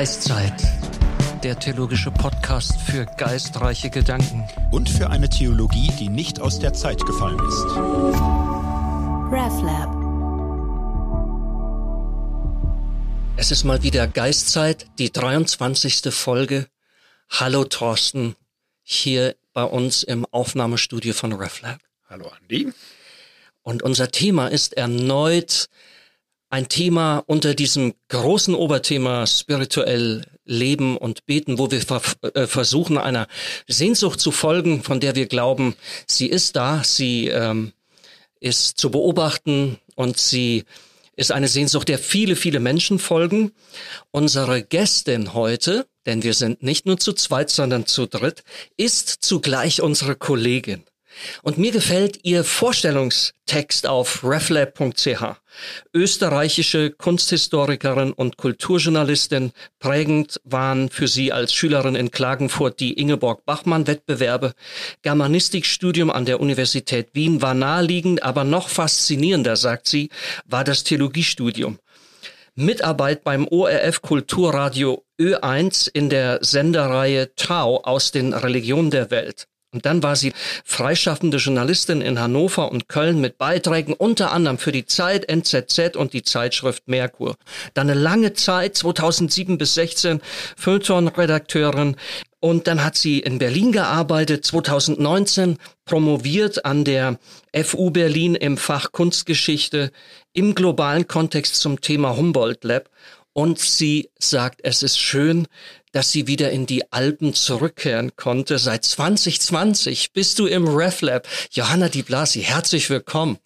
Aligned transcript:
Geistzeit, 0.00 0.54
der 1.44 1.58
theologische 1.58 2.10
Podcast 2.10 2.80
für 2.80 3.04
geistreiche 3.04 3.90
Gedanken. 3.90 4.48
Und 4.72 4.88
für 4.88 5.10
eine 5.10 5.28
Theologie, 5.28 5.92
die 6.00 6.08
nicht 6.08 6.40
aus 6.40 6.58
der 6.58 6.72
Zeit 6.72 7.04
gefallen 7.04 7.38
ist. 7.38 7.66
RefLab. 9.30 9.90
Es 13.36 13.50
ist 13.50 13.64
mal 13.64 13.82
wieder 13.82 14.08
Geistzeit, 14.08 14.86
die 14.98 15.12
23. 15.12 16.14
Folge. 16.14 16.66
Hallo 17.28 17.64
Thorsten, 17.64 18.36
hier 18.82 19.36
bei 19.52 19.64
uns 19.64 20.02
im 20.02 20.24
Aufnahmestudio 20.24 21.12
von 21.12 21.34
RefLab. 21.34 21.78
Hallo 22.08 22.30
Andi. 22.40 22.72
Und 23.60 23.82
unser 23.82 24.10
Thema 24.10 24.48
ist 24.48 24.78
erneut 24.78 25.68
ein 26.50 26.68
Thema 26.68 27.22
unter 27.26 27.54
diesem 27.54 27.94
großen 28.08 28.54
Oberthema 28.54 29.26
spirituell 29.26 30.26
leben 30.44 30.96
und 30.96 31.24
beten, 31.24 31.58
wo 31.58 31.70
wir 31.70 31.80
äh, 32.34 32.46
versuchen, 32.46 32.98
einer 32.98 33.28
Sehnsucht 33.68 34.20
zu 34.20 34.32
folgen, 34.32 34.82
von 34.82 34.98
der 34.98 35.14
wir 35.14 35.26
glauben, 35.26 35.76
sie 36.06 36.26
ist 36.26 36.56
da, 36.56 36.82
sie 36.84 37.28
ähm, 37.28 37.72
ist 38.40 38.78
zu 38.78 38.90
beobachten 38.90 39.78
und 39.94 40.18
sie 40.18 40.64
ist 41.14 41.30
eine 41.30 41.48
Sehnsucht, 41.48 41.88
der 41.88 41.98
viele, 41.98 42.34
viele 42.34 42.60
Menschen 42.60 42.98
folgen. 42.98 43.52
Unsere 44.10 44.62
Gästin 44.62 45.34
heute, 45.34 45.86
denn 46.06 46.22
wir 46.22 46.34
sind 46.34 46.62
nicht 46.62 46.86
nur 46.86 46.98
zu 46.98 47.12
zweit, 47.12 47.50
sondern 47.50 47.86
zu 47.86 48.06
dritt, 48.06 48.42
ist 48.76 49.08
zugleich 49.20 49.82
unsere 49.82 50.16
Kollegin. 50.16 50.82
Und 51.42 51.58
mir 51.58 51.72
gefällt 51.72 52.20
Ihr 52.22 52.44
Vorstellungstext 52.44 53.86
auf 53.86 54.24
reflab.ch. 54.24 55.22
Österreichische 55.92 56.90
Kunsthistorikerin 56.90 58.12
und 58.12 58.36
Kulturjournalistin. 58.36 59.52
Prägend 59.78 60.40
waren 60.44 60.90
für 60.90 61.08
sie 61.08 61.32
als 61.32 61.52
Schülerin 61.52 61.94
in 61.94 62.10
Klagenfurt 62.10 62.80
die 62.80 62.94
Ingeborg-Bachmann-Wettbewerbe. 62.94 64.52
Germanistikstudium 65.02 66.10
an 66.10 66.24
der 66.24 66.40
Universität 66.40 67.08
Wien 67.14 67.42
war 67.42 67.54
naheliegend, 67.54 68.22
aber 68.22 68.44
noch 68.44 68.68
faszinierender, 68.68 69.56
sagt 69.56 69.88
sie, 69.88 70.10
war 70.46 70.64
das 70.64 70.84
Theologiestudium. 70.84 71.78
Mitarbeit 72.54 73.24
beim 73.24 73.46
ORF 73.48 74.02
Kulturradio 74.02 75.04
Ö1 75.18 75.88
in 75.92 76.10
der 76.10 76.40
Sendereihe 76.42 77.34
Tau 77.34 77.82
aus 77.84 78.12
den 78.12 78.34
Religionen 78.34 78.90
der 78.90 79.10
Welt. 79.10 79.46
Und 79.72 79.86
dann 79.86 80.02
war 80.02 80.16
sie 80.16 80.32
freischaffende 80.64 81.36
Journalistin 81.36 82.00
in 82.00 82.18
Hannover 82.18 82.72
und 82.72 82.88
Köln 82.88 83.20
mit 83.20 83.38
Beiträgen 83.38 83.92
unter 83.92 84.32
anderem 84.32 84.58
für 84.58 84.72
die 84.72 84.84
Zeit, 84.84 85.28
NZZ 85.28 85.96
und 85.96 86.12
die 86.12 86.22
Zeitschrift 86.22 86.88
Merkur. 86.88 87.36
Dann 87.74 87.88
eine 87.88 87.98
lange 87.98 88.32
Zeit, 88.32 88.76
2007 88.76 89.58
bis 89.58 89.74
16, 89.74 90.20
Feuilleton-Redakteurin. 90.56 91.96
Und 92.40 92.66
dann 92.66 92.82
hat 92.82 92.96
sie 92.96 93.20
in 93.20 93.38
Berlin 93.38 93.70
gearbeitet, 93.70 94.44
2019 94.44 95.58
promoviert 95.84 96.64
an 96.64 96.84
der 96.84 97.18
FU 97.54 97.90
Berlin 97.90 98.34
im 98.34 98.56
Fach 98.56 98.90
Kunstgeschichte 98.90 99.92
im 100.32 100.54
globalen 100.54 101.06
Kontext 101.06 101.56
zum 101.56 101.80
Thema 101.80 102.16
Humboldt 102.16 102.64
Lab. 102.64 102.88
Und 103.32 103.60
sie 103.60 104.10
sagt, 104.18 104.60
es 104.64 104.82
ist 104.82 104.98
schön, 104.98 105.46
dass 105.92 106.12
sie 106.12 106.26
wieder 106.26 106.50
in 106.50 106.66
die 106.66 106.92
Alpen 106.92 107.34
zurückkehren 107.34 108.12
konnte. 108.16 108.58
Seit 108.58 108.84
2020 108.84 110.12
bist 110.12 110.38
du 110.38 110.46
im 110.46 110.68
RefLab. 110.68 111.26
Johanna 111.52 111.88
Di 111.88 112.02
Blasi, 112.02 112.42
herzlich 112.42 112.90
willkommen. 112.90 113.38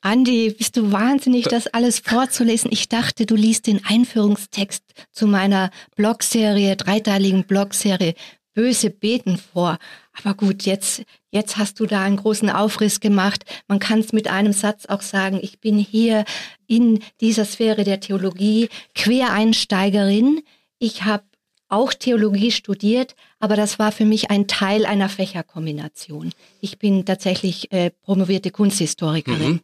Andi, 0.00 0.50
bist 0.50 0.76
du 0.76 0.92
wahnsinnig, 0.92 1.44
das 1.44 1.66
alles 1.68 2.00
vorzulesen? 2.00 2.70
Ich 2.70 2.90
dachte, 2.90 3.24
du 3.24 3.36
liest 3.36 3.66
den 3.66 3.84
Einführungstext 3.86 4.82
zu 5.12 5.26
meiner 5.26 5.70
Blogserie, 5.96 6.76
dreiteiligen 6.76 7.44
Blogserie 7.44 8.14
Böse 8.54 8.90
Beten 8.90 9.36
vor. 9.36 9.78
Aber 10.12 10.34
gut, 10.34 10.62
jetzt, 10.62 11.02
jetzt 11.30 11.56
hast 11.56 11.80
du 11.80 11.86
da 11.86 12.02
einen 12.02 12.16
großen 12.16 12.48
Aufriss 12.50 13.00
gemacht. 13.00 13.44
Man 13.66 13.80
kann 13.80 13.98
es 13.98 14.12
mit 14.12 14.28
einem 14.28 14.52
Satz 14.52 14.86
auch 14.86 15.02
sagen, 15.02 15.40
ich 15.42 15.58
bin 15.58 15.76
hier 15.76 16.24
in 16.66 17.02
dieser 17.20 17.44
Sphäre 17.44 17.82
der 17.82 18.00
Theologie 18.00 18.68
Quereinsteigerin. 18.94 20.42
Ich 20.78 21.02
habe 21.02 21.24
auch 21.74 21.92
Theologie 21.92 22.50
studiert, 22.50 23.16
aber 23.40 23.56
das 23.56 23.78
war 23.78 23.92
für 23.92 24.04
mich 24.04 24.30
ein 24.30 24.46
Teil 24.46 24.86
einer 24.86 25.08
Fächerkombination. 25.08 26.32
Ich 26.60 26.78
bin 26.78 27.04
tatsächlich 27.04 27.72
äh, 27.72 27.90
promovierte 27.90 28.50
Kunsthistorikerin. 28.50 29.52
Mhm. 29.54 29.60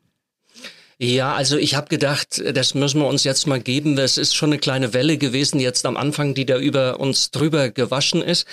Ja, 1.03 1.35
also 1.35 1.57
ich 1.57 1.77
habe 1.77 1.89
gedacht, 1.89 2.43
das 2.53 2.75
müssen 2.75 3.01
wir 3.01 3.07
uns 3.07 3.25
jetzt 3.25 3.47
mal 3.47 3.59
geben. 3.59 3.97
Das 3.97 4.19
ist 4.19 4.37
schon 4.37 4.51
eine 4.51 4.59
kleine 4.59 4.93
Welle 4.93 5.17
gewesen 5.17 5.59
jetzt 5.59 5.87
am 5.87 5.97
Anfang, 5.97 6.35
die 6.35 6.45
da 6.45 6.59
über 6.59 7.01
uns 7.01 7.31
drüber 7.31 7.71
gewaschen 7.71 8.21
ist. 8.21 8.47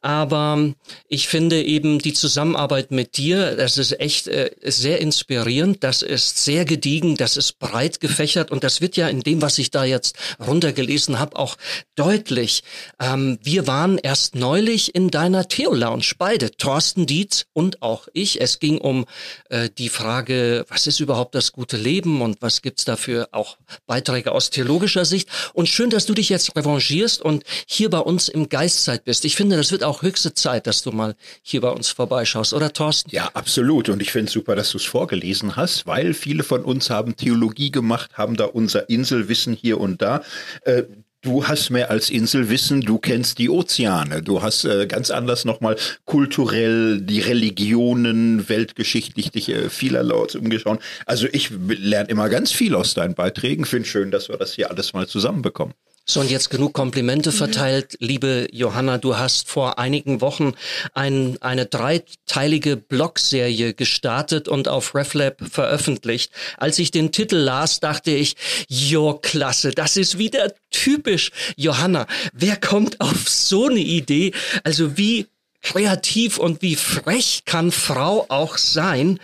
Aber 0.00 0.74
ich 1.08 1.26
finde 1.26 1.60
eben 1.60 1.98
die 1.98 2.12
Zusammenarbeit 2.12 2.92
mit 2.92 3.16
dir, 3.16 3.56
das 3.56 3.78
ist 3.78 3.98
echt 3.98 4.28
äh, 4.28 4.52
sehr 4.62 5.00
inspirierend. 5.00 5.82
Das 5.82 6.02
ist 6.02 6.44
sehr 6.44 6.64
gediegen, 6.64 7.16
das 7.16 7.36
ist 7.36 7.58
breit 7.58 7.98
gefächert 7.98 8.52
und 8.52 8.62
das 8.62 8.80
wird 8.80 8.96
ja 8.96 9.08
in 9.08 9.22
dem, 9.22 9.42
was 9.42 9.58
ich 9.58 9.72
da 9.72 9.82
jetzt 9.82 10.14
runtergelesen 10.38 11.18
habe, 11.18 11.34
auch 11.34 11.56
deutlich. 11.96 12.62
Ähm, 13.00 13.40
wir 13.42 13.66
waren 13.66 13.98
erst 13.98 14.36
neulich 14.36 14.94
in 14.94 15.10
deiner 15.10 15.48
Theo-Lounge, 15.48 16.12
beide, 16.16 16.52
Thorsten 16.52 17.06
Dietz 17.06 17.46
und 17.54 17.82
auch 17.82 18.06
ich. 18.12 18.40
Es 18.40 18.60
ging 18.60 18.78
um 18.78 19.04
äh, 19.50 19.68
die 19.76 19.88
Frage, 19.88 20.64
was 20.68 20.86
ist 20.86 21.00
überhaupt 21.00 21.34
das 21.34 21.50
gute 21.50 21.76
Leben? 21.76 21.87
Leben 21.88 22.20
und 22.20 22.42
was 22.42 22.60
gibt's 22.60 22.84
dafür 22.84 23.28
auch 23.32 23.56
Beiträge 23.86 24.32
aus 24.32 24.50
theologischer 24.50 25.06
Sicht. 25.06 25.28
Und 25.54 25.68
schön, 25.68 25.88
dass 25.88 26.04
du 26.04 26.12
dich 26.12 26.28
jetzt 26.28 26.54
revanchierst 26.54 27.22
und 27.22 27.44
hier 27.66 27.88
bei 27.88 28.00
uns 28.00 28.28
im 28.28 28.50
Geistzeit 28.50 29.04
bist. 29.04 29.24
Ich 29.24 29.36
finde, 29.36 29.56
das 29.56 29.72
wird 29.72 29.84
auch 29.84 30.02
höchste 30.02 30.34
Zeit, 30.34 30.66
dass 30.66 30.82
du 30.82 30.92
mal 30.92 31.16
hier 31.42 31.62
bei 31.62 31.70
uns 31.70 31.88
vorbeischaust, 31.88 32.52
oder 32.52 32.72
Thorsten? 32.72 33.10
Ja, 33.10 33.30
absolut. 33.32 33.88
Und 33.88 34.02
ich 34.02 34.12
finde 34.12 34.26
es 34.26 34.32
super, 34.32 34.54
dass 34.54 34.70
du 34.70 34.78
es 34.78 34.84
vorgelesen 34.84 35.56
hast, 35.56 35.86
weil 35.86 36.12
viele 36.12 36.42
von 36.42 36.62
uns 36.62 36.90
haben 36.90 37.16
Theologie 37.16 37.70
gemacht, 37.70 38.10
haben 38.14 38.36
da 38.36 38.44
unser 38.44 38.90
Inselwissen 38.90 39.54
hier 39.54 39.80
und 39.80 40.02
da. 40.02 40.22
Äh, 40.62 40.84
Du 41.28 41.46
hast 41.46 41.68
mehr 41.68 41.90
als 41.90 42.08
Inselwissen, 42.08 42.80
du 42.80 42.96
kennst 42.96 43.36
die 43.36 43.50
Ozeane, 43.50 44.22
du 44.22 44.40
hast 44.40 44.64
äh, 44.64 44.86
ganz 44.86 45.10
anders 45.10 45.44
nochmal 45.44 45.76
kulturell 46.06 47.02
die 47.02 47.20
Religionen, 47.20 48.48
weltgeschichtlich 48.48 49.30
dich 49.30 49.50
äh, 49.50 49.68
vielerorts 49.68 50.36
umgeschaut. 50.36 50.80
Also 51.04 51.26
ich 51.30 51.50
lerne 51.68 52.08
immer 52.08 52.30
ganz 52.30 52.50
viel 52.50 52.74
aus 52.74 52.94
deinen 52.94 53.14
Beiträgen, 53.14 53.66
finde 53.66 53.86
schön, 53.86 54.10
dass 54.10 54.30
wir 54.30 54.38
das 54.38 54.54
hier 54.54 54.70
alles 54.70 54.94
mal 54.94 55.06
zusammenbekommen. 55.06 55.74
So, 56.10 56.20
und 56.20 56.30
jetzt 56.30 56.48
genug 56.48 56.72
Komplimente 56.72 57.32
verteilt. 57.32 57.98
Liebe 58.00 58.48
Johanna, 58.50 58.96
du 58.96 59.18
hast 59.18 59.46
vor 59.46 59.78
einigen 59.78 60.22
Wochen 60.22 60.54
ein, 60.94 61.36
eine 61.42 61.66
dreiteilige 61.66 62.78
Blogserie 62.78 63.74
gestartet 63.74 64.48
und 64.48 64.68
auf 64.68 64.94
RefLab 64.94 65.42
veröffentlicht. 65.50 66.32
Als 66.56 66.78
ich 66.78 66.90
den 66.90 67.12
Titel 67.12 67.36
las, 67.36 67.80
dachte 67.80 68.10
ich, 68.10 68.36
jo, 68.68 69.18
klasse, 69.20 69.72
das 69.72 69.98
ist 69.98 70.16
wieder 70.16 70.54
typisch. 70.70 71.30
Johanna, 71.56 72.06
wer 72.32 72.56
kommt 72.56 73.02
auf 73.02 73.28
so 73.28 73.66
eine 73.66 73.80
Idee? 73.80 74.32
Also 74.64 74.96
wie 74.96 75.26
kreativ 75.60 76.38
und 76.38 76.62
wie 76.62 76.76
frech 76.76 77.42
kann 77.44 77.70
Frau 77.70 78.24
auch 78.30 78.56
sein? 78.56 79.20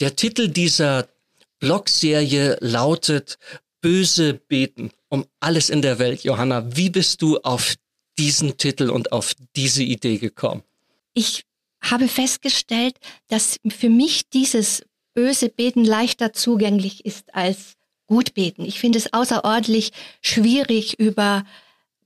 Der 0.00 0.16
Titel 0.16 0.48
dieser 0.48 1.06
Blogserie 1.60 2.58
lautet 2.60 3.38
Böse 3.86 4.34
beten 4.34 4.90
um 5.08 5.26
alles 5.38 5.70
in 5.70 5.80
der 5.80 6.00
Welt. 6.00 6.24
Johanna, 6.24 6.76
wie 6.76 6.90
bist 6.90 7.22
du 7.22 7.38
auf 7.38 7.76
diesen 8.18 8.56
Titel 8.56 8.90
und 8.90 9.12
auf 9.12 9.34
diese 9.54 9.84
Idee 9.84 10.18
gekommen? 10.18 10.64
Ich 11.14 11.44
habe 11.80 12.08
festgestellt, 12.08 12.96
dass 13.28 13.60
für 13.68 13.88
mich 13.88 14.28
dieses 14.28 14.82
böse 15.14 15.50
Beten 15.50 15.84
leichter 15.84 16.32
zugänglich 16.32 17.06
ist 17.06 17.32
als 17.32 17.74
gut 18.08 18.34
beten. 18.34 18.64
Ich 18.64 18.80
finde 18.80 18.98
es 18.98 19.12
außerordentlich 19.12 19.92
schwierig, 20.20 20.98
über 20.98 21.44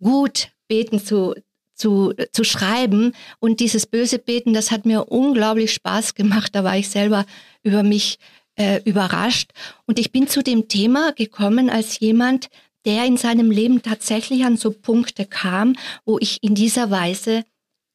gut 0.01 0.51
beten 0.69 1.03
zu, 1.03 1.35
zu, 1.75 2.13
zu 2.33 2.45
schreiben. 2.45 3.13
Und 3.39 3.61
dieses 3.61 3.87
böse 3.87 4.19
Beten, 4.19 4.53
das 4.53 4.71
hat 4.71 4.85
mir 4.85 5.07
unglaublich 5.07 5.73
Spaß 5.73 6.15
gemacht. 6.15 6.55
Da 6.55 6.63
war 6.63 6.77
ich 6.77 6.91
selber 6.91 7.25
über 7.63 7.83
mich 7.83 8.19
äh, 8.61 8.83
überrascht. 8.85 9.53
Und 9.87 9.99
ich 9.99 10.13
bin 10.13 10.29
zu 10.29 10.43
dem 10.43 10.69
Thema 10.69 11.13
gekommen 11.13 11.71
als 11.71 11.99
jemand, 11.99 12.51
der 12.85 13.07
in 13.07 13.17
seinem 13.17 13.51
Leben 13.51 13.81
tatsächlich 13.81 14.45
an 14.45 14.59
so 14.59 14.71
Punkte 14.71 15.25
kam, 15.25 15.77
wo 16.05 16.19
ich 16.19 16.43
in 16.43 16.55
dieser 16.55 16.91
Weise 16.91 17.45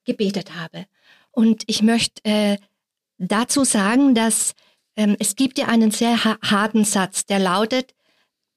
gebetet 0.06 0.56
habe. 0.56 0.88
Und 1.30 1.64
ich 1.68 1.84
möchte 1.84 2.24
äh, 2.24 2.58
dazu 3.20 3.64
sagen, 3.64 4.16
dass 4.16 4.56
ähm, 4.96 5.16
es 5.20 5.36
gibt 5.36 5.60
ja 5.60 5.68
einen 5.68 5.92
sehr 5.92 6.24
harten 6.24 6.84
Satz, 6.84 7.28
der 7.28 7.38
lautet, 7.38 7.94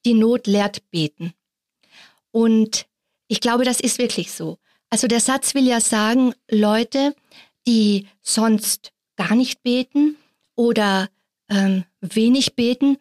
die 0.03 0.15
Not 0.15 0.47
lehrt 0.47 0.89
beten. 0.89 1.33
Und 2.31 2.87
ich 3.27 3.39
glaube, 3.39 3.65
das 3.65 3.79
ist 3.79 3.99
wirklich 3.99 4.31
so. 4.31 4.57
Also 4.89 5.05
der 5.05 5.19
Satz 5.19 5.53
will 5.53 5.67
ja 5.67 5.79
sagen, 5.79 6.33
Leute, 6.49 7.15
die 7.67 8.07
sonst 8.23 8.93
gar 9.15 9.35
nicht 9.35 9.61
beten 9.61 10.15
oder 10.55 11.09
ähm, 11.49 11.83
wenig 12.01 12.55
beten, 12.55 12.97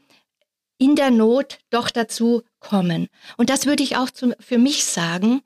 in 0.79 0.95
der 0.95 1.11
Not 1.11 1.59
doch 1.71 1.91
dazu 1.91 2.43
kommen. 2.61 3.09
Und 3.37 3.51
das 3.51 3.67
würde 3.67 3.83
ich 3.83 3.97
auch 3.97 4.11
zu, 4.11 4.35
für 4.41 4.59
mich 4.59 4.85
sagen. 4.85 5.43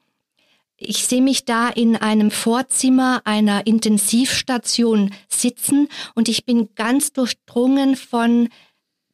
ich 0.76 1.06
sehe 1.06 1.22
mich 1.22 1.44
da 1.44 1.69
in 1.69 1.96
einem 1.96 2.32
Vorzimmer 2.32 3.22
einer 3.25 3.66
Intensivstation 3.66 5.14
sitzen 5.28 5.88
und 6.14 6.28
ich 6.28 6.44
bin 6.44 6.75
ganz 6.75 7.12
durchdrungen 7.12 7.94
von 7.94 8.49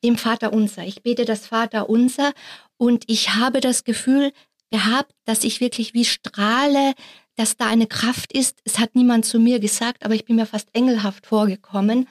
dem 0.02 0.16
Vater 0.16 0.52
Unser. 0.52 0.84
Ich 0.84 1.02
bete 1.02 1.24
das 1.26 1.46
Vater 1.46 1.90
Unser 1.90 2.32
und 2.78 3.04
ich 3.06 3.34
habe 3.34 3.60
das 3.60 3.84
Gefühl 3.84 4.32
gehabt, 4.70 5.12
dass 5.24 5.44
ich 5.44 5.60
wirklich 5.60 5.92
wie 5.92 6.04
strahle, 6.04 6.94
dass 7.36 7.56
da 7.56 7.66
eine 7.66 7.86
Kraft 7.86 8.32
ist. 8.32 8.60
Es 8.64 8.78
hat 8.78 8.94
niemand 8.94 9.24
zu 9.24 9.38
mir 9.38 9.60
gesagt, 9.60 10.04
aber 10.04 10.14
ich 10.14 10.24
bin 10.24 10.36
mir 10.36 10.46
fast 10.46 10.68
engelhaft 10.74 11.26
vorgekommen. 11.26 12.08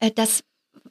Äh, 0.00 0.10
das 0.10 0.42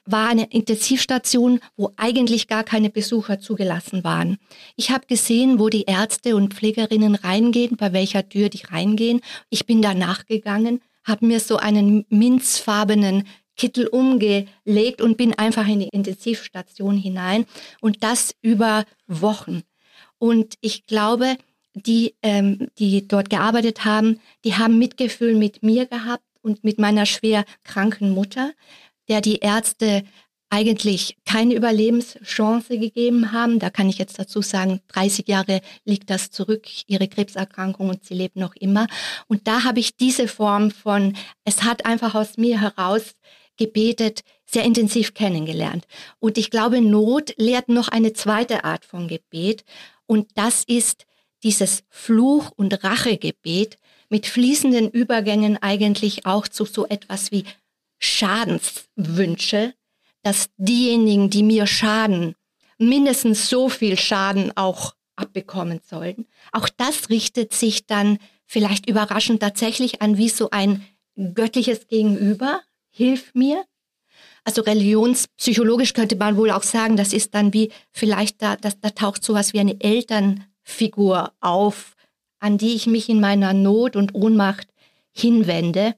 war 0.06 0.30
eine 0.30 0.46
Intensivstation, 0.52 1.60
wo 1.76 1.92
eigentlich 1.98 2.48
gar 2.48 2.64
keine 2.64 2.90
Besucher 2.90 3.40
zugelassen 3.40 4.04
waren. 4.04 4.38
Ich 4.76 4.92
habe 4.92 5.08
gesehen, 5.08 5.60
wo 5.60 5.70
die 5.70 5.84
Ärzte 5.84 6.36
und 6.36 6.54
Pflegerinnen 6.54 7.16
reingehen, 7.16 7.78
bei 7.78 7.92
welcher 7.94 8.28
Tür 8.30 8.50
die 8.50 8.64
reingehen. 8.64 9.22
Ich 9.50 9.66
bin 9.66 9.82
da 9.82 9.94
nachgegangen, 9.94 10.82
habe 11.04 11.26
mir 11.26 11.40
so 11.40 11.58
einen 11.58 12.06
minzfarbenen 12.10 13.24
Kittel 13.56 13.88
umgelegt 13.88 15.02
und 15.02 15.18
bin 15.18 15.34
einfach 15.34 15.68
in 15.68 15.80
die 15.80 15.90
Intensivstation 15.90 16.98
hinein 16.98 17.46
und 17.82 18.04
das 18.04 18.36
über 18.42 18.86
Wochen. 19.08 19.64
Und 20.18 20.56
ich 20.62 20.86
glaube, 20.86 21.38
die, 21.74 22.16
ähm, 22.22 22.70
die 22.80 23.08
dort 23.08 23.30
gearbeitet 23.30 23.86
haben, 23.86 24.20
die 24.44 24.56
haben 24.56 24.78
Mitgefühl 24.78 25.36
mit 25.36 25.64
mir 25.64 25.86
gehabt 25.86 26.24
und 26.42 26.64
mit 26.64 26.80
meiner 26.80 27.06
schwer 27.06 27.46
kranken 27.64 28.12
Mutter, 28.12 28.54
der 29.08 29.22
die 29.22 29.38
Ärzte 29.38 30.04
eigentlich 30.50 31.18
keine 31.26 31.54
Überlebenschance 31.56 32.78
gegeben 32.78 33.32
haben. 33.32 33.60
Da 33.60 33.70
kann 33.70 33.90
ich 33.90 33.98
jetzt 33.98 34.20
dazu 34.20 34.42
sagen, 34.42 34.80
30 34.90 35.28
Jahre 35.28 35.62
liegt 35.84 36.10
das 36.10 36.32
zurück, 36.32 36.68
ihre 36.88 37.08
Krebserkrankung 37.08 37.90
und 37.90 38.06
sie 38.06 38.14
lebt 38.14 38.36
noch 38.36 38.56
immer. 38.56 38.88
Und 39.28 39.48
da 39.48 39.64
habe 39.64 39.80
ich 39.80 39.98
diese 39.98 40.28
Form 40.28 40.72
von, 40.72 41.18
es 41.44 41.64
hat 41.64 41.86
einfach 41.86 42.16
aus 42.16 42.38
mir 42.38 42.62
heraus 42.62 43.16
gebetet, 43.58 44.22
sehr 44.46 44.64
intensiv 44.64 45.14
kennengelernt. 45.14 45.88
Und 46.20 46.38
ich 46.38 46.52
glaube, 46.52 46.82
Not 46.82 47.34
lehrt 47.38 47.68
noch 47.70 47.88
eine 47.88 48.14
zweite 48.14 48.64
Art 48.64 48.86
von 48.86 49.08
Gebet. 49.08 49.64
Und 50.06 50.30
das 50.36 50.64
ist 50.64 51.06
dieses 51.44 51.84
Fluch- 51.90 52.52
und 52.56 52.84
Rachegebet 52.84 53.78
mit 54.10 54.28
fließenden 54.28 54.92
Übergängen 54.92 55.58
eigentlich 55.62 56.26
auch 56.26 56.48
zu 56.48 56.66
so 56.66 56.86
etwas 56.88 57.32
wie 57.32 57.44
Schadenswünsche, 58.06 59.74
dass 60.24 60.50
diejenigen, 60.58 61.30
die 61.30 61.44
mir 61.44 61.68
schaden, 61.68 62.36
mindestens 62.78 63.50
so 63.50 63.70
viel 63.70 63.98
Schaden 63.98 64.56
auch 64.56 64.96
abbekommen 65.16 65.80
sollen. 65.88 66.26
Auch 66.52 66.70
das 66.70 67.10
richtet 67.10 67.54
sich 67.54 67.86
dann 67.86 68.18
vielleicht 68.46 68.90
überraschend 68.90 69.40
tatsächlich 69.40 70.02
an 70.02 70.18
wie 70.18 70.30
so 70.30 70.50
ein 70.50 70.86
göttliches 71.34 71.88
Gegenüber, 71.88 72.62
hilf 72.90 73.34
mir. 73.34 73.66
Also 74.44 74.62
religionspsychologisch 74.62 75.94
könnte 75.94 76.16
man 76.16 76.38
wohl 76.38 76.52
auch 76.52 76.64
sagen, 76.64 76.98
das 76.98 77.14
ist 77.14 77.34
dann 77.34 77.54
wie 77.54 77.72
vielleicht 77.92 78.42
da, 78.42 78.56
das, 78.56 78.80
da 78.80 78.92
taucht 78.92 79.24
sowas 79.24 79.54
wie 79.54 79.60
eine 79.60 79.80
Elternfigur 79.82 81.34
auf, 81.40 81.96
an 82.40 82.58
die 82.58 82.76
ich 82.76 82.86
mich 82.86 83.10
in 83.10 83.20
meiner 83.20 83.54
Not 83.54 83.96
und 83.96 84.14
Ohnmacht 84.14 84.68
hinwende. 85.12 85.96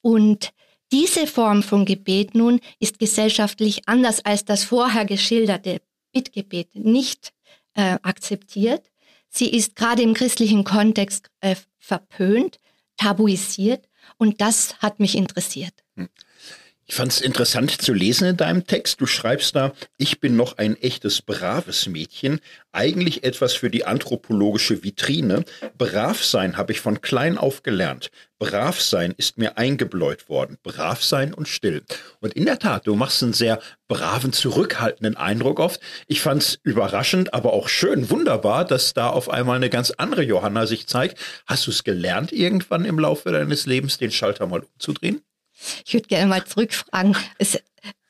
Und 0.00 0.52
diese 0.94 1.26
Form 1.26 1.64
von 1.64 1.84
Gebet 1.84 2.36
nun 2.36 2.60
ist 2.78 3.00
gesellschaftlich 3.00 3.88
anders 3.88 4.24
als 4.24 4.44
das 4.44 4.62
vorher 4.62 5.04
geschilderte 5.04 5.80
Bittgebet 6.12 6.72
nicht 6.76 7.32
äh, 7.74 7.98
akzeptiert. 8.02 8.92
Sie 9.28 9.50
ist 9.50 9.74
gerade 9.74 10.02
im 10.02 10.14
christlichen 10.14 10.62
Kontext 10.62 11.30
äh, 11.40 11.56
verpönt, 11.80 12.60
tabuisiert 12.96 13.88
und 14.18 14.40
das 14.40 14.78
hat 14.78 15.00
mich 15.00 15.16
interessiert. 15.16 15.74
Ich 16.86 16.96
fand 16.96 17.12
es 17.12 17.22
interessant 17.22 17.70
zu 17.70 17.94
lesen 17.94 18.28
in 18.28 18.36
deinem 18.36 18.66
Text. 18.66 19.00
Du 19.00 19.06
schreibst 19.06 19.56
da, 19.56 19.72
ich 19.96 20.20
bin 20.20 20.36
noch 20.36 20.58
ein 20.58 20.76
echtes 20.76 21.22
braves 21.22 21.86
Mädchen, 21.86 22.40
eigentlich 22.72 23.24
etwas 23.24 23.54
für 23.54 23.70
die 23.70 23.86
anthropologische 23.86 24.84
Vitrine. 24.84 25.44
Brav 25.78 26.22
sein 26.22 26.58
habe 26.58 26.72
ich 26.72 26.80
von 26.80 27.00
klein 27.00 27.38
auf 27.38 27.62
gelernt. 27.62 28.10
Brav 28.38 28.82
sein 28.82 29.14
ist 29.16 29.38
mir 29.38 29.56
eingebläut 29.56 30.28
worden. 30.28 30.58
Brav 30.62 31.02
sein 31.02 31.32
und 31.32 31.48
still. 31.48 31.82
Und 32.20 32.34
in 32.34 32.44
der 32.44 32.58
Tat, 32.58 32.86
du 32.86 32.94
machst 32.96 33.22
einen 33.22 33.32
sehr 33.32 33.60
braven, 33.88 34.34
zurückhaltenden 34.34 35.16
Eindruck 35.16 35.60
oft. 35.60 35.80
Ich 36.06 36.20
fand 36.20 36.42
es 36.42 36.58
überraschend, 36.64 37.32
aber 37.32 37.54
auch 37.54 37.68
schön, 37.70 38.10
wunderbar, 38.10 38.66
dass 38.66 38.92
da 38.92 39.08
auf 39.08 39.30
einmal 39.30 39.56
eine 39.56 39.70
ganz 39.70 39.90
andere 39.92 40.22
Johanna 40.22 40.66
sich 40.66 40.86
zeigt. 40.86 41.18
Hast 41.46 41.66
du 41.66 41.70
es 41.70 41.82
gelernt, 41.82 42.30
irgendwann 42.30 42.84
im 42.84 42.98
Laufe 42.98 43.32
deines 43.32 43.64
Lebens 43.64 43.96
den 43.96 44.10
Schalter 44.10 44.46
mal 44.46 44.60
umzudrehen? 44.60 45.22
Ich 45.84 45.94
würde 45.94 46.08
gerne 46.08 46.26
mal 46.26 46.44
zurückfragen. 46.44 47.16
Es, 47.38 47.58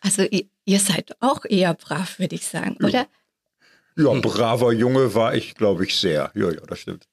also 0.00 0.23
ihr, 0.23 0.44
ihr, 0.64 0.81
seid 0.81 1.17
auch 1.20 1.44
eher 1.44 1.75
brav, 1.75 2.19
würde 2.19 2.35
ich 2.35 2.46
sagen, 2.46 2.76
ja. 2.81 2.88
oder? 2.88 3.06
Ja, 3.96 4.12
braver 4.20 4.73
Junge 4.73 5.14
war 5.14 5.35
ich, 5.35 5.55
glaube 5.55 5.85
ich, 5.85 5.96
sehr. 5.96 6.32
Ja, 6.35 6.50
ja, 6.50 6.61
das 6.67 6.81
stimmt. 6.81 7.06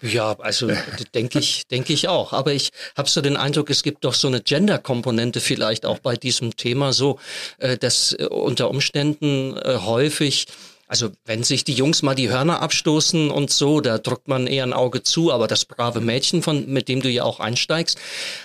Ja, 0.00 0.36
also 0.38 0.70
denke 1.14 1.38
ich, 1.38 1.66
denke 1.66 1.92
ich 1.92 2.08
auch. 2.08 2.32
Aber 2.32 2.52
ich 2.52 2.70
habe 2.96 3.08
so 3.08 3.20
den 3.20 3.36
Eindruck, 3.36 3.70
es 3.70 3.82
gibt 3.82 4.04
doch 4.04 4.14
so 4.14 4.26
eine 4.26 4.40
Gender-Komponente 4.40 5.40
vielleicht 5.40 5.84
auch 5.84 5.98
bei 5.98 6.16
diesem 6.16 6.56
Thema, 6.56 6.92
so 6.92 7.18
äh, 7.58 7.76
dass 7.76 8.12
äh, 8.14 8.24
unter 8.24 8.70
Umständen 8.70 9.56
äh, 9.56 9.78
häufig 9.82 10.46
also 10.88 11.10
wenn 11.26 11.44
sich 11.44 11.64
die 11.64 11.74
Jungs 11.74 12.02
mal 12.02 12.14
die 12.14 12.30
Hörner 12.30 12.60
abstoßen 12.62 13.30
und 13.30 13.50
so, 13.50 13.80
da 13.80 13.98
drückt 13.98 14.26
man 14.26 14.46
eher 14.46 14.64
ein 14.64 14.72
Auge 14.72 15.02
zu. 15.02 15.30
Aber 15.30 15.46
das 15.46 15.66
brave 15.66 16.00
Mädchen, 16.00 16.42
von 16.42 16.66
mit 16.66 16.88
dem 16.88 17.02
du 17.02 17.10
ja 17.10 17.24
auch 17.24 17.40
einsteigst, 17.40 17.98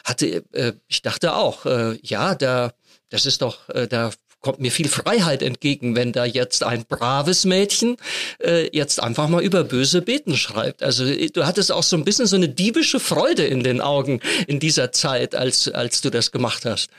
hatte, 0.04 0.44
äh, 0.52 0.74
ich 0.88 1.02
dachte 1.02 1.36
auch, 1.36 1.66
äh, 1.66 1.98
ja, 2.04 2.36
da, 2.36 2.74
das 3.10 3.26
ist 3.26 3.42
doch, 3.42 3.70
äh, 3.70 3.88
da 3.88 4.12
kommt 4.42 4.60
mir 4.60 4.72
viel 4.72 4.90
Freiheit 4.90 5.42
entgegen, 5.42 5.96
wenn 5.96 6.12
da 6.12 6.26
jetzt 6.26 6.64
ein 6.64 6.84
braves 6.86 7.46
Mädchen 7.46 7.96
äh, 8.40 8.70
jetzt 8.76 9.02
einfach 9.02 9.30
mal 9.30 9.42
über 9.42 9.64
böse 9.64 10.02
Beten 10.02 10.36
schreibt. 10.36 10.84
Also 10.84 11.06
du 11.06 11.46
hattest 11.46 11.72
auch 11.72 11.84
so 11.84 11.96
ein 11.96 12.04
bisschen 12.04 12.28
so 12.28 12.36
eine 12.36 12.50
diebische 12.50 13.00
Freude 13.00 13.46
in 13.46 13.64
den 13.64 13.80
Augen 13.80 14.20
in 14.48 14.60
dieser 14.60 14.92
Zeit, 14.92 15.34
als, 15.34 15.70
als 15.70 16.02
du 16.02 16.10
das 16.10 16.32
gemacht 16.32 16.66
hast. 16.66 16.90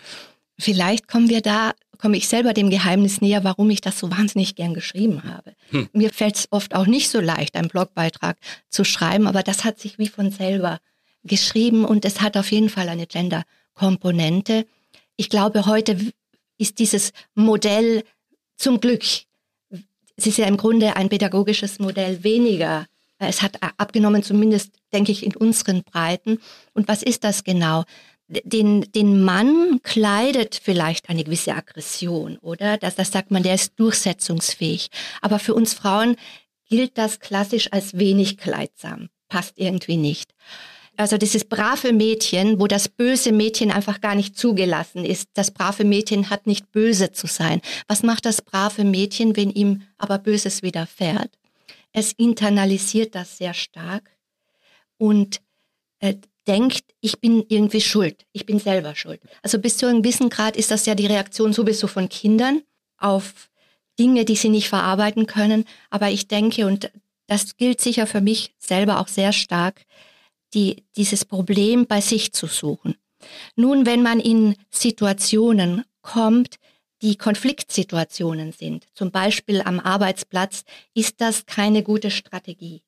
Vielleicht 0.58 1.06
kommen 1.06 1.28
wir 1.28 1.42
da 1.42 1.72
komme 1.98 2.16
ich 2.16 2.28
selber 2.28 2.52
dem 2.52 2.70
Geheimnis 2.70 3.20
näher, 3.20 3.44
warum 3.44 3.70
ich 3.70 3.80
das 3.80 3.98
so 3.98 4.10
wahnsinnig 4.10 4.54
gern 4.54 4.74
geschrieben 4.74 5.24
habe. 5.24 5.54
Hm. 5.70 5.88
Mir 5.92 6.10
fällt 6.10 6.36
es 6.36 6.48
oft 6.50 6.74
auch 6.74 6.86
nicht 6.86 7.08
so 7.08 7.20
leicht, 7.20 7.56
einen 7.56 7.68
Blogbeitrag 7.68 8.36
zu 8.68 8.84
schreiben, 8.84 9.26
aber 9.26 9.42
das 9.42 9.64
hat 9.64 9.78
sich 9.78 9.98
wie 9.98 10.08
von 10.08 10.30
selber 10.30 10.80
geschrieben 11.24 11.84
und 11.84 12.04
es 12.04 12.20
hat 12.20 12.36
auf 12.36 12.50
jeden 12.52 12.68
Fall 12.68 12.88
eine 12.88 13.06
Gender-Komponente. 13.06 14.66
Ich 15.16 15.28
glaube, 15.28 15.66
heute 15.66 15.98
ist 16.58 16.78
dieses 16.78 17.12
Modell 17.34 18.04
zum 18.56 18.80
Glück, 18.80 19.02
es 20.16 20.26
ist 20.26 20.38
ja 20.38 20.46
im 20.46 20.56
Grunde 20.56 20.96
ein 20.96 21.08
pädagogisches 21.08 21.78
Modell 21.78 22.22
weniger. 22.22 22.86
Es 23.18 23.42
hat 23.42 23.58
abgenommen, 23.78 24.22
zumindest 24.22 24.72
denke 24.92 25.12
ich, 25.12 25.24
in 25.24 25.34
unseren 25.34 25.82
Breiten. 25.82 26.38
Und 26.72 26.88
was 26.88 27.02
ist 27.02 27.24
das 27.24 27.44
genau? 27.44 27.84
Den, 28.28 28.90
den 28.92 29.22
Mann 29.22 29.80
kleidet 29.82 30.60
vielleicht 30.62 31.08
eine 31.08 31.24
gewisse 31.24 31.54
Aggression, 31.54 32.38
oder? 32.38 32.78
Das, 32.78 32.94
das 32.94 33.10
sagt 33.12 33.30
man, 33.30 33.42
der 33.42 33.54
ist 33.54 33.78
durchsetzungsfähig. 33.78 34.88
Aber 35.20 35.38
für 35.38 35.54
uns 35.54 35.74
Frauen 35.74 36.16
gilt 36.68 36.96
das 36.96 37.20
klassisch 37.20 37.72
als 37.72 37.98
wenig 37.98 38.38
kleidsam. 38.38 39.08
Passt 39.28 39.58
irgendwie 39.58 39.96
nicht. 39.96 40.34
Also 40.96 41.18
dieses 41.18 41.44
brave 41.44 41.92
Mädchen, 41.92 42.60
wo 42.60 42.68
das 42.68 42.88
böse 42.88 43.32
Mädchen 43.32 43.72
einfach 43.72 44.00
gar 44.00 44.14
nicht 44.14 44.38
zugelassen 44.38 45.04
ist. 45.04 45.28
Das 45.34 45.50
brave 45.50 45.84
Mädchen 45.84 46.30
hat 46.30 46.46
nicht 46.46 46.70
böse 46.70 47.10
zu 47.10 47.26
sein. 47.26 47.60
Was 47.88 48.04
macht 48.04 48.26
das 48.26 48.42
brave 48.42 48.84
Mädchen, 48.84 49.36
wenn 49.36 49.50
ihm 49.50 49.82
aber 49.98 50.18
Böses 50.18 50.62
widerfährt? 50.62 51.32
Es 51.92 52.12
internalisiert 52.12 53.14
das 53.16 53.38
sehr 53.38 53.54
stark 53.54 54.10
und 54.96 55.40
äh, 55.98 56.14
denkt, 56.46 56.84
ich 57.00 57.20
bin 57.20 57.44
irgendwie 57.48 57.80
schuld, 57.80 58.26
ich 58.32 58.46
bin 58.46 58.58
selber 58.58 58.94
schuld. 58.94 59.20
Also 59.42 59.58
bis 59.58 59.76
zu 59.78 59.86
einem 59.86 60.02
gewissen 60.02 60.30
Grad 60.30 60.56
ist 60.56 60.70
das 60.70 60.86
ja 60.86 60.94
die 60.94 61.06
Reaktion 61.06 61.52
sowieso 61.52 61.86
von 61.86 62.08
Kindern 62.08 62.62
auf 62.98 63.50
Dinge, 63.98 64.24
die 64.24 64.36
sie 64.36 64.48
nicht 64.48 64.68
verarbeiten 64.68 65.26
können. 65.26 65.64
Aber 65.90 66.10
ich 66.10 66.28
denke, 66.28 66.66
und 66.66 66.90
das 67.26 67.56
gilt 67.56 67.80
sicher 67.80 68.06
für 68.06 68.20
mich 68.20 68.54
selber 68.58 69.00
auch 69.00 69.08
sehr 69.08 69.32
stark, 69.32 69.82
die, 70.52 70.84
dieses 70.96 71.24
Problem 71.24 71.86
bei 71.86 72.00
sich 72.00 72.32
zu 72.32 72.46
suchen. 72.46 72.96
Nun, 73.56 73.86
wenn 73.86 74.02
man 74.02 74.20
in 74.20 74.56
Situationen 74.70 75.84
kommt, 76.02 76.56
die 77.02 77.16
Konfliktsituationen 77.16 78.52
sind, 78.52 78.86
zum 78.94 79.10
Beispiel 79.10 79.62
am 79.62 79.80
Arbeitsplatz, 79.80 80.64
ist 80.94 81.20
das 81.20 81.46
keine 81.46 81.82
gute 81.82 82.10
Strategie. 82.10 82.82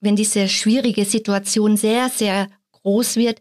Wenn 0.00 0.16
diese 0.16 0.48
schwierige 0.48 1.04
Situation 1.04 1.76
sehr, 1.76 2.08
sehr 2.08 2.48
groß 2.82 3.16
wird, 3.16 3.40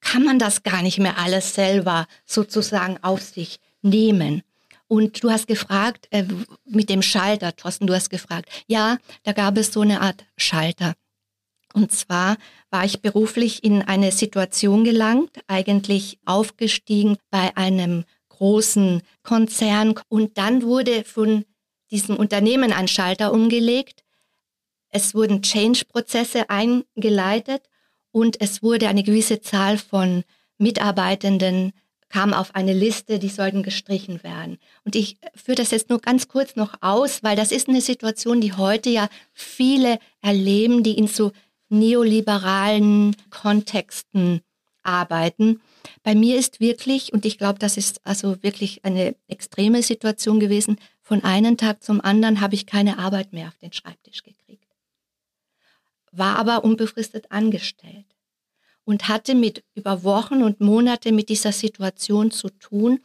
kann 0.00 0.24
man 0.24 0.38
das 0.38 0.62
gar 0.62 0.82
nicht 0.82 0.98
mehr 0.98 1.18
alles 1.18 1.54
selber 1.54 2.06
sozusagen 2.24 2.98
auf 3.02 3.22
sich 3.22 3.58
nehmen. 3.82 4.42
Und 4.88 5.22
du 5.22 5.30
hast 5.30 5.46
gefragt, 5.46 6.08
äh, 6.10 6.24
mit 6.64 6.88
dem 6.88 7.02
Schalter, 7.02 7.54
Thorsten, 7.54 7.86
du 7.86 7.94
hast 7.94 8.10
gefragt. 8.10 8.48
Ja, 8.66 8.98
da 9.22 9.32
gab 9.32 9.56
es 9.56 9.72
so 9.72 9.82
eine 9.82 10.00
Art 10.00 10.24
Schalter. 10.36 10.94
Und 11.72 11.92
zwar 11.92 12.36
war 12.70 12.84
ich 12.84 13.00
beruflich 13.00 13.62
in 13.62 13.82
eine 13.82 14.10
Situation 14.10 14.82
gelangt, 14.82 15.30
eigentlich 15.46 16.18
aufgestiegen 16.24 17.18
bei 17.30 17.56
einem 17.56 18.04
großen 18.30 19.02
Konzern. 19.22 19.94
Und 20.08 20.36
dann 20.38 20.62
wurde 20.62 21.04
von 21.04 21.44
diesem 21.92 22.16
Unternehmen 22.16 22.72
ein 22.72 22.88
Schalter 22.88 23.32
umgelegt. 23.32 24.02
Es 24.88 25.14
wurden 25.14 25.42
Change-Prozesse 25.42 26.50
eingeleitet 26.50 27.69
und 28.12 28.40
es 28.40 28.62
wurde 28.62 28.88
eine 28.88 29.02
gewisse 29.02 29.40
Zahl 29.40 29.78
von 29.78 30.24
Mitarbeitenden 30.58 31.72
kam 32.10 32.34
auf 32.34 32.54
eine 32.54 32.72
Liste, 32.74 33.18
die 33.18 33.28
sollten 33.28 33.62
gestrichen 33.62 34.22
werden. 34.22 34.58
Und 34.84 34.96
ich 34.96 35.16
führe 35.34 35.56
das 35.56 35.70
jetzt 35.70 35.88
nur 35.88 36.00
ganz 36.00 36.28
kurz 36.28 36.56
noch 36.56 36.74
aus, 36.80 37.22
weil 37.22 37.36
das 37.36 37.52
ist 37.52 37.68
eine 37.68 37.80
Situation, 37.80 38.40
die 38.40 38.52
heute 38.52 38.90
ja 38.90 39.08
viele 39.32 39.98
erleben, 40.20 40.82
die 40.82 40.98
in 40.98 41.06
so 41.06 41.32
neoliberalen 41.68 43.16
Kontexten 43.30 44.40
arbeiten. 44.82 45.60
Bei 46.02 46.14
mir 46.14 46.36
ist 46.36 46.60
wirklich, 46.60 47.12
und 47.12 47.24
ich 47.24 47.38
glaube, 47.38 47.60
das 47.60 47.76
ist 47.76 48.00
also 48.04 48.42
wirklich 48.42 48.84
eine 48.84 49.14
extreme 49.28 49.82
Situation 49.82 50.40
gewesen, 50.40 50.78
von 51.00 51.22
einem 51.22 51.56
Tag 51.56 51.82
zum 51.82 52.00
anderen 52.00 52.40
habe 52.40 52.54
ich 52.54 52.66
keine 52.66 52.98
Arbeit 52.98 53.32
mehr 53.32 53.48
auf 53.48 53.58
den 53.58 53.72
Schreibtisch 53.72 54.22
gekriegt. 54.22 54.59
War 56.12 56.36
aber 56.36 56.64
unbefristet 56.64 57.30
angestellt 57.30 58.06
und 58.84 59.08
hatte 59.08 59.34
mit 59.34 59.62
über 59.74 60.02
Wochen 60.02 60.42
und 60.42 60.60
Monate 60.60 61.12
mit 61.12 61.28
dieser 61.28 61.52
Situation 61.52 62.30
zu 62.30 62.48
tun, 62.48 63.00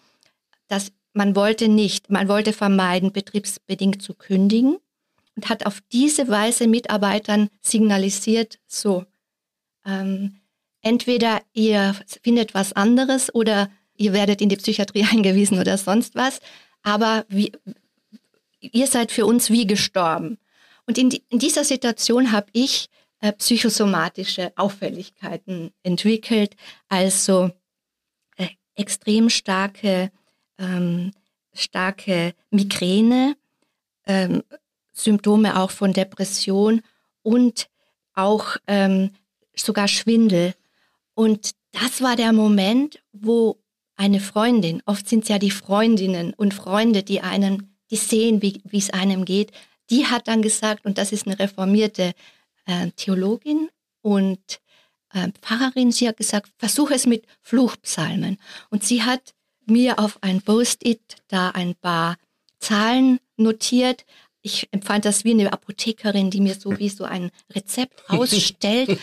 dass 0.67 0.91
man 1.13 1.35
wollte 1.35 1.67
nicht, 1.67 2.09
man 2.09 2.27
wollte 2.27 2.53
vermeiden, 2.53 3.11
betriebsbedingt 3.11 4.01
zu 4.01 4.13
kündigen 4.13 4.77
und 5.35 5.49
hat 5.49 5.65
auf 5.65 5.81
diese 5.91 6.27
Weise 6.27 6.67
Mitarbeitern 6.67 7.49
signalisiert, 7.61 8.59
so, 8.67 9.05
ähm, 9.85 10.41
entweder 10.81 11.41
ihr 11.53 11.95
findet 12.23 12.53
was 12.53 12.73
anderes 12.73 13.33
oder 13.33 13.69
ihr 13.95 14.13
werdet 14.13 14.41
in 14.41 14.49
die 14.49 14.57
Psychiatrie 14.57 15.03
eingewiesen 15.11 15.59
oder 15.59 15.77
sonst 15.77 16.15
was, 16.15 16.39
aber 16.83 17.25
wie, 17.29 17.51
ihr 18.59 18.87
seid 18.87 19.11
für 19.11 19.25
uns 19.25 19.49
wie 19.49 19.67
gestorben. 19.67 20.37
Und 20.87 20.97
in, 20.97 21.09
die, 21.09 21.23
in 21.29 21.39
dieser 21.39 21.63
Situation 21.63 22.31
habe 22.31 22.47
ich 22.53 22.89
äh, 23.21 23.31
psychosomatische 23.33 24.53
Auffälligkeiten 24.55 25.71
entwickelt, 25.83 26.55
also 26.87 27.51
äh, 28.37 28.49
extrem 28.75 29.29
starke, 29.29 30.11
ähm, 30.59 31.11
starke 31.53 32.33
Migräne, 32.51 33.35
ähm, 34.05 34.43
Symptome 34.93 35.59
auch 35.59 35.71
von 35.71 35.93
Depression 35.93 36.81
und 37.23 37.67
auch 38.13 38.57
ähm, 38.67 39.11
sogar 39.55 39.87
Schwindel. 39.87 40.53
Und 41.13 41.51
das 41.71 42.01
war 42.01 42.15
der 42.15 42.31
Moment, 42.31 43.01
wo 43.11 43.57
eine 43.97 44.19
Freundin, 44.19 44.81
oft 44.85 45.07
sind 45.07 45.23
es 45.23 45.29
ja 45.29 45.39
die 45.39 45.51
Freundinnen 45.51 46.33
und 46.33 46.53
Freunde, 46.53 47.03
die 47.03 47.21
einen, 47.21 47.75
die 47.89 47.95
sehen, 47.95 48.41
wie 48.41 48.61
es 48.73 48.89
einem 48.89 49.25
geht, 49.25 49.51
die 49.89 50.05
hat 50.07 50.27
dann 50.27 50.41
gesagt, 50.41 50.85
und 50.85 50.97
das 50.97 51.11
ist 51.11 51.27
eine 51.27 51.39
reformierte 51.39 52.13
äh, 52.65 52.91
Theologin 52.95 53.69
und 54.01 54.59
äh, 55.13 55.29
Pfarrerin. 55.41 55.91
Sie 55.91 56.07
hat 56.07 56.17
gesagt, 56.17 56.51
versuche 56.57 56.93
es 56.93 57.05
mit 57.05 57.25
Fluchpsalmen. 57.41 58.37
Und 58.69 58.83
sie 58.83 59.03
hat 59.03 59.33
mir 59.65 59.99
auf 59.99 60.21
ein 60.21 60.41
Post-it 60.41 61.17
da 61.27 61.49
ein 61.49 61.75
paar 61.75 62.17
Zahlen 62.59 63.19
notiert. 63.37 64.05
Ich 64.41 64.67
empfand 64.71 65.05
das 65.05 65.23
wie 65.23 65.31
eine 65.31 65.53
Apothekerin, 65.53 66.29
die 66.29 66.41
mir 66.41 66.55
so 66.55 66.77
wie 66.77 66.89
so 66.89 67.03
ein 67.03 67.31
Rezept 67.53 68.03
ausstellt. 68.09 68.99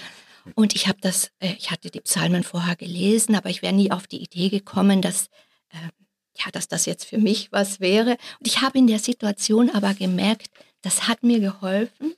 Und 0.54 0.74
ich 0.74 0.88
habe 0.88 0.98
das, 1.00 1.30
äh, 1.38 1.54
ich 1.58 1.70
hatte 1.70 1.90
die 1.90 2.00
Psalmen 2.00 2.42
vorher 2.42 2.76
gelesen, 2.76 3.34
aber 3.36 3.50
ich 3.50 3.62
wäre 3.62 3.72
nie 3.72 3.92
auf 3.92 4.06
die 4.06 4.22
Idee 4.22 4.48
gekommen, 4.48 5.00
dass 5.00 5.26
äh, 5.70 5.88
ja, 6.36 6.50
dass 6.50 6.68
das 6.68 6.86
jetzt 6.86 7.04
für 7.04 7.18
mich 7.18 7.52
was 7.52 7.80
wäre. 7.80 8.12
Und 8.38 8.46
ich 8.46 8.62
habe 8.62 8.78
in 8.78 8.86
der 8.86 8.98
Situation 8.98 9.70
aber 9.70 9.94
gemerkt, 9.94 10.48
das 10.82 11.08
hat 11.08 11.22
mir 11.22 11.40
geholfen, 11.40 12.14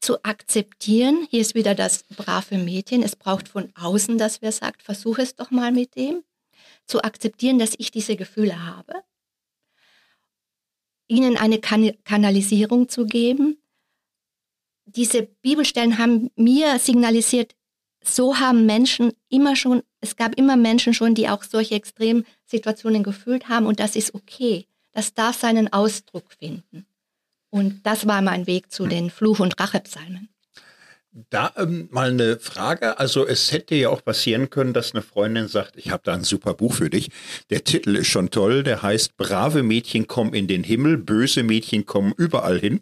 zu 0.00 0.22
akzeptieren, 0.24 1.26
hier 1.30 1.40
ist 1.40 1.54
wieder 1.54 1.74
das 1.74 2.04
brave 2.04 2.58
Mädchen, 2.58 3.02
es 3.02 3.16
braucht 3.16 3.48
von 3.48 3.72
außen, 3.74 4.18
dass 4.18 4.42
wer 4.42 4.52
sagt, 4.52 4.82
versuche 4.82 5.22
es 5.22 5.34
doch 5.34 5.50
mal 5.50 5.72
mit 5.72 5.96
dem, 5.96 6.22
zu 6.86 7.02
akzeptieren, 7.02 7.58
dass 7.58 7.74
ich 7.78 7.90
diese 7.90 8.16
Gefühle 8.16 8.64
habe, 8.64 9.02
ihnen 11.08 11.36
eine 11.36 11.58
kan 11.58 11.92
Kanalisierung 12.04 12.88
zu 12.88 13.06
geben. 13.06 13.58
Diese 14.84 15.22
Bibelstellen 15.22 15.98
haben 15.98 16.30
mir 16.36 16.78
signalisiert, 16.78 17.54
so 18.02 18.38
haben 18.38 18.66
Menschen 18.66 19.12
immer 19.28 19.56
schon, 19.56 19.82
es 20.00 20.16
gab 20.16 20.36
immer 20.36 20.56
Menschen 20.56 20.94
schon, 20.94 21.14
die 21.14 21.28
auch 21.28 21.42
solche 21.42 21.74
Extremsituationen 21.74 23.02
gefühlt 23.02 23.48
haben 23.48 23.66
und 23.66 23.80
das 23.80 23.96
ist 23.96 24.14
okay. 24.14 24.66
Das 24.92 25.14
darf 25.14 25.38
seinen 25.38 25.72
Ausdruck 25.72 26.32
finden. 26.32 26.86
Und 27.50 27.86
das 27.86 28.06
war 28.06 28.22
mein 28.22 28.46
Weg 28.46 28.70
zu 28.70 28.86
den 28.86 29.10
Fluch- 29.10 29.40
und 29.40 29.58
Rachepsalmen. 29.58 30.28
Da 31.30 31.52
ähm, 31.56 31.88
mal 31.90 32.10
eine 32.10 32.38
Frage. 32.38 32.98
Also 32.98 33.26
es 33.26 33.50
hätte 33.50 33.74
ja 33.74 33.88
auch 33.88 34.04
passieren 34.04 34.50
können, 34.50 34.74
dass 34.74 34.92
eine 34.92 35.02
Freundin 35.02 35.48
sagt, 35.48 35.76
ich 35.76 35.90
habe 35.90 36.02
da 36.04 36.12
ein 36.12 36.22
super 36.22 36.54
Buch 36.54 36.74
für 36.74 36.90
dich. 36.90 37.08
Der 37.50 37.64
Titel 37.64 37.96
ist 37.96 38.08
schon 38.08 38.30
toll. 38.30 38.62
Der 38.62 38.82
heißt 38.82 39.16
Brave 39.16 39.62
Mädchen 39.62 40.06
kommen 40.06 40.34
in 40.34 40.46
den 40.46 40.62
Himmel, 40.62 40.98
böse 40.98 41.42
Mädchen 41.42 41.86
kommen 41.86 42.12
überall 42.16 42.60
hin. 42.60 42.80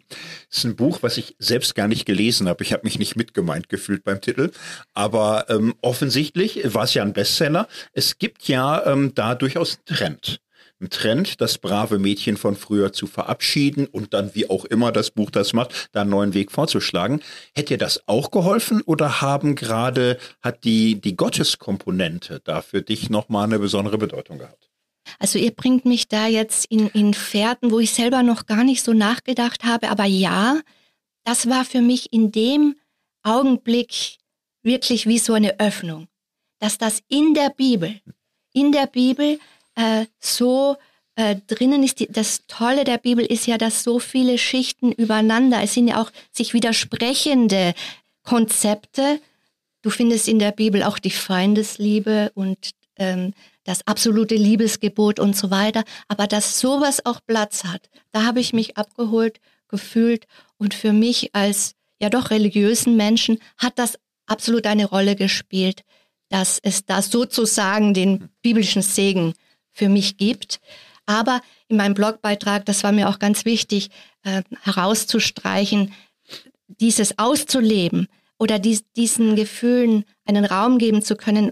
Das 0.49 0.59
ist 0.59 0.65
ein 0.65 0.75
Buch, 0.75 0.99
was 1.01 1.17
ich 1.17 1.35
selbst 1.39 1.73
gar 1.73 1.87
nicht 1.87 2.05
gelesen 2.05 2.47
habe. 2.47 2.63
Ich 2.63 2.73
habe 2.73 2.83
mich 2.83 2.99
nicht 2.99 3.15
mitgemeint 3.15 3.69
gefühlt 3.69 4.03
beim 4.03 4.19
Titel. 4.21 4.51
Aber 4.93 5.45
ähm, 5.49 5.73
offensichtlich 5.81 6.61
war 6.73 6.83
es 6.83 6.93
ja 6.93 7.03
ein 7.03 7.13
Bestseller. 7.13 7.67
Es 7.93 8.19
gibt 8.19 8.47
ja 8.49 8.85
ähm, 8.85 9.15
da 9.15 9.35
durchaus 9.35 9.77
einen 9.77 9.97
Trend 9.97 10.41
Trend, 10.89 11.41
das 11.41 11.57
brave 11.57 11.97
Mädchen 11.97 12.37
von 12.37 12.55
früher 12.55 12.93
zu 12.93 13.07
verabschieden 13.07 13.87
und 13.87 14.13
dann, 14.13 14.35
wie 14.35 14.49
auch 14.49 14.65
immer 14.65 14.91
das 14.91 15.11
Buch 15.11 15.31
das 15.31 15.53
macht, 15.53 15.89
da 15.91 16.01
einen 16.01 16.11
neuen 16.11 16.33
Weg 16.33 16.51
vorzuschlagen. 16.51 17.21
Hätte 17.55 17.77
das 17.77 18.07
auch 18.07 18.29
geholfen 18.31 18.81
oder 18.83 19.21
haben 19.21 19.55
gerade, 19.55 20.17
hat 20.41 20.63
die, 20.63 21.01
die 21.01 21.15
Gotteskomponente 21.15 22.41
da 22.43 22.61
für 22.61 22.81
dich 22.81 23.09
nochmal 23.09 23.45
eine 23.45 23.59
besondere 23.59 23.97
Bedeutung 23.97 24.37
gehabt? 24.37 24.69
Also 25.19 25.39
ihr 25.39 25.51
bringt 25.51 25.85
mich 25.85 26.07
da 26.07 26.27
jetzt 26.27 26.65
in, 26.65 26.87
in 26.89 27.13
Fährten, 27.13 27.71
wo 27.71 27.79
ich 27.79 27.91
selber 27.91 28.23
noch 28.23 28.45
gar 28.45 28.63
nicht 28.63 28.83
so 28.83 28.93
nachgedacht 28.93 29.63
habe, 29.63 29.89
aber 29.89 30.05
ja, 30.05 30.59
das 31.23 31.49
war 31.49 31.65
für 31.65 31.81
mich 31.81 32.13
in 32.13 32.31
dem 32.31 32.75
Augenblick 33.23 34.17
wirklich 34.63 35.07
wie 35.07 35.17
so 35.17 35.33
eine 35.33 35.59
Öffnung, 35.59 36.07
dass 36.59 36.77
das 36.77 37.01
in 37.07 37.33
der 37.33 37.49
Bibel, 37.49 37.99
in 38.53 38.71
der 38.71 38.87
Bibel 38.87 39.39
äh, 39.77 40.05
so 40.19 40.75
äh, 41.15 41.37
drinnen 41.47 41.83
ist. 41.83 41.99
Die, 41.99 42.07
das 42.07 42.45
Tolle 42.47 42.83
der 42.83 42.97
Bibel 42.97 43.25
ist 43.25 43.47
ja, 43.47 43.57
dass 43.57 43.83
so 43.83 43.99
viele 43.99 44.37
Schichten 44.37 44.91
übereinander, 44.91 45.61
es 45.63 45.73
sind 45.73 45.87
ja 45.87 46.01
auch 46.01 46.11
sich 46.31 46.53
widersprechende 46.53 47.73
Konzepte. 48.23 49.21
Du 49.81 49.89
findest 49.89 50.27
in 50.27 50.39
der 50.39 50.51
Bibel 50.51 50.83
auch 50.83 50.99
die 50.99 51.11
Feindesliebe 51.11 52.31
und 52.33 52.71
ähm, 52.97 53.33
das 53.63 53.85
absolute 53.85 54.35
Liebesgebot 54.35 55.19
und 55.19 55.35
so 55.35 55.51
weiter. 55.51 55.83
Aber 56.07 56.27
dass 56.27 56.59
sowas 56.59 57.05
auch 57.05 57.19
Platz 57.25 57.63
hat, 57.63 57.89
da 58.11 58.23
habe 58.23 58.39
ich 58.39 58.53
mich 58.53 58.77
abgeholt 58.77 59.39
gefühlt. 59.67 60.25
Und 60.57 60.73
für 60.73 60.93
mich 60.93 61.35
als 61.35 61.75
ja 61.99 62.09
doch 62.09 62.31
religiösen 62.31 62.95
Menschen 62.95 63.39
hat 63.57 63.77
das 63.77 63.97
absolut 64.25 64.65
eine 64.65 64.85
Rolle 64.85 65.15
gespielt, 65.15 65.83
dass 66.29 66.59
es 66.61 66.85
da 66.85 67.01
sozusagen 67.01 67.93
den 67.93 68.29
biblischen 68.41 68.81
Segen 68.81 69.33
für 69.77 69.89
mich 69.89 70.17
gibt. 70.17 70.59
Aber 71.05 71.41
in 71.67 71.77
meinem 71.77 71.93
Blogbeitrag, 71.93 72.65
das 72.65 72.83
war 72.83 72.91
mir 72.91 73.07
auch 73.09 73.19
ganz 73.19 73.45
wichtig, 73.45 73.89
äh, 74.23 74.43
herauszustreichen, 74.63 75.93
dieses 76.67 77.17
auszuleben 77.17 78.07
oder 78.37 78.59
dies, 78.59 78.83
diesen 78.93 79.35
Gefühlen 79.35 80.03
einen 80.25 80.45
Raum 80.45 80.77
geben 80.79 81.01
zu 81.01 81.15
können, 81.15 81.51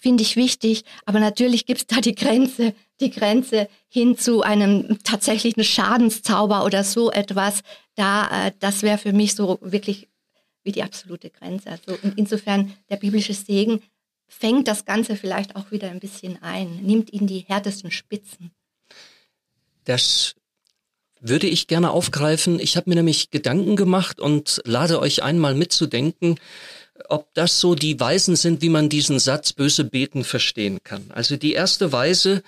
finde 0.00 0.22
ich 0.22 0.36
wichtig. 0.36 0.84
Aber 1.06 1.20
natürlich 1.20 1.66
gibt 1.66 1.80
es 1.80 1.86
da 1.86 2.00
die 2.00 2.14
Grenze, 2.14 2.74
die 3.00 3.10
Grenze 3.10 3.68
hin 3.88 4.18
zu 4.18 4.42
einem 4.42 4.98
tatsächlichen 5.04 5.62
Schadenszauber 5.62 6.64
oder 6.64 6.84
so 6.84 7.10
etwas. 7.12 7.60
Da, 7.94 8.48
äh, 8.48 8.52
das 8.58 8.82
wäre 8.82 8.98
für 8.98 9.12
mich 9.12 9.34
so 9.34 9.58
wirklich 9.60 10.08
wie 10.64 10.72
die 10.72 10.82
absolute 10.82 11.30
Grenze. 11.30 11.70
Also 11.70 11.98
insofern 12.16 12.74
der 12.90 12.96
biblische 12.96 13.34
Segen 13.34 13.80
fängt 14.28 14.68
das 14.68 14.84
Ganze 14.84 15.16
vielleicht 15.16 15.56
auch 15.56 15.70
wieder 15.70 15.90
ein 15.90 16.00
bisschen 16.00 16.42
ein, 16.42 16.76
nimmt 16.82 17.12
ihn 17.12 17.26
die 17.26 17.40
härtesten 17.40 17.90
Spitzen. 17.90 18.50
Das 19.84 20.34
würde 21.20 21.46
ich 21.46 21.66
gerne 21.66 21.90
aufgreifen. 21.90 22.60
Ich 22.60 22.76
habe 22.76 22.90
mir 22.90 22.96
nämlich 22.96 23.30
Gedanken 23.30 23.76
gemacht 23.76 24.20
und 24.20 24.60
lade 24.64 25.00
euch 25.00 25.22
einmal 25.22 25.54
mitzudenken, 25.54 26.38
ob 27.08 27.32
das 27.34 27.60
so 27.60 27.74
die 27.74 27.98
Weisen 27.98 28.36
sind, 28.36 28.62
wie 28.62 28.68
man 28.68 28.88
diesen 28.88 29.18
Satz 29.18 29.52
böse 29.52 29.84
beten 29.84 30.24
verstehen 30.24 30.78
kann. 30.84 31.10
Also 31.10 31.36
die 31.36 31.52
erste 31.52 31.92
Weise 31.92 32.42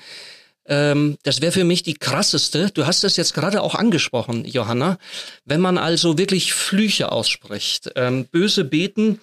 ähm, 0.69 1.17
das 1.23 1.41
wäre 1.41 1.53
für 1.53 1.65
mich 1.65 1.83
die 1.83 1.95
krasseste. 1.95 2.71
Du 2.73 2.87
hast 2.87 3.05
das 3.05 3.17
jetzt 3.17 3.35
gerade 3.35 3.63
auch 3.63 3.75
angesprochen, 3.75 4.45
Johanna. 4.45 4.99
Wenn 5.45 5.61
man 5.61 5.79
also 5.79 6.19
wirklich 6.19 6.53
Flüche 6.53 7.13
ausspricht, 7.13 7.91
ähm, 7.97 8.27
böse 8.27 8.65
beten, 8.65 9.21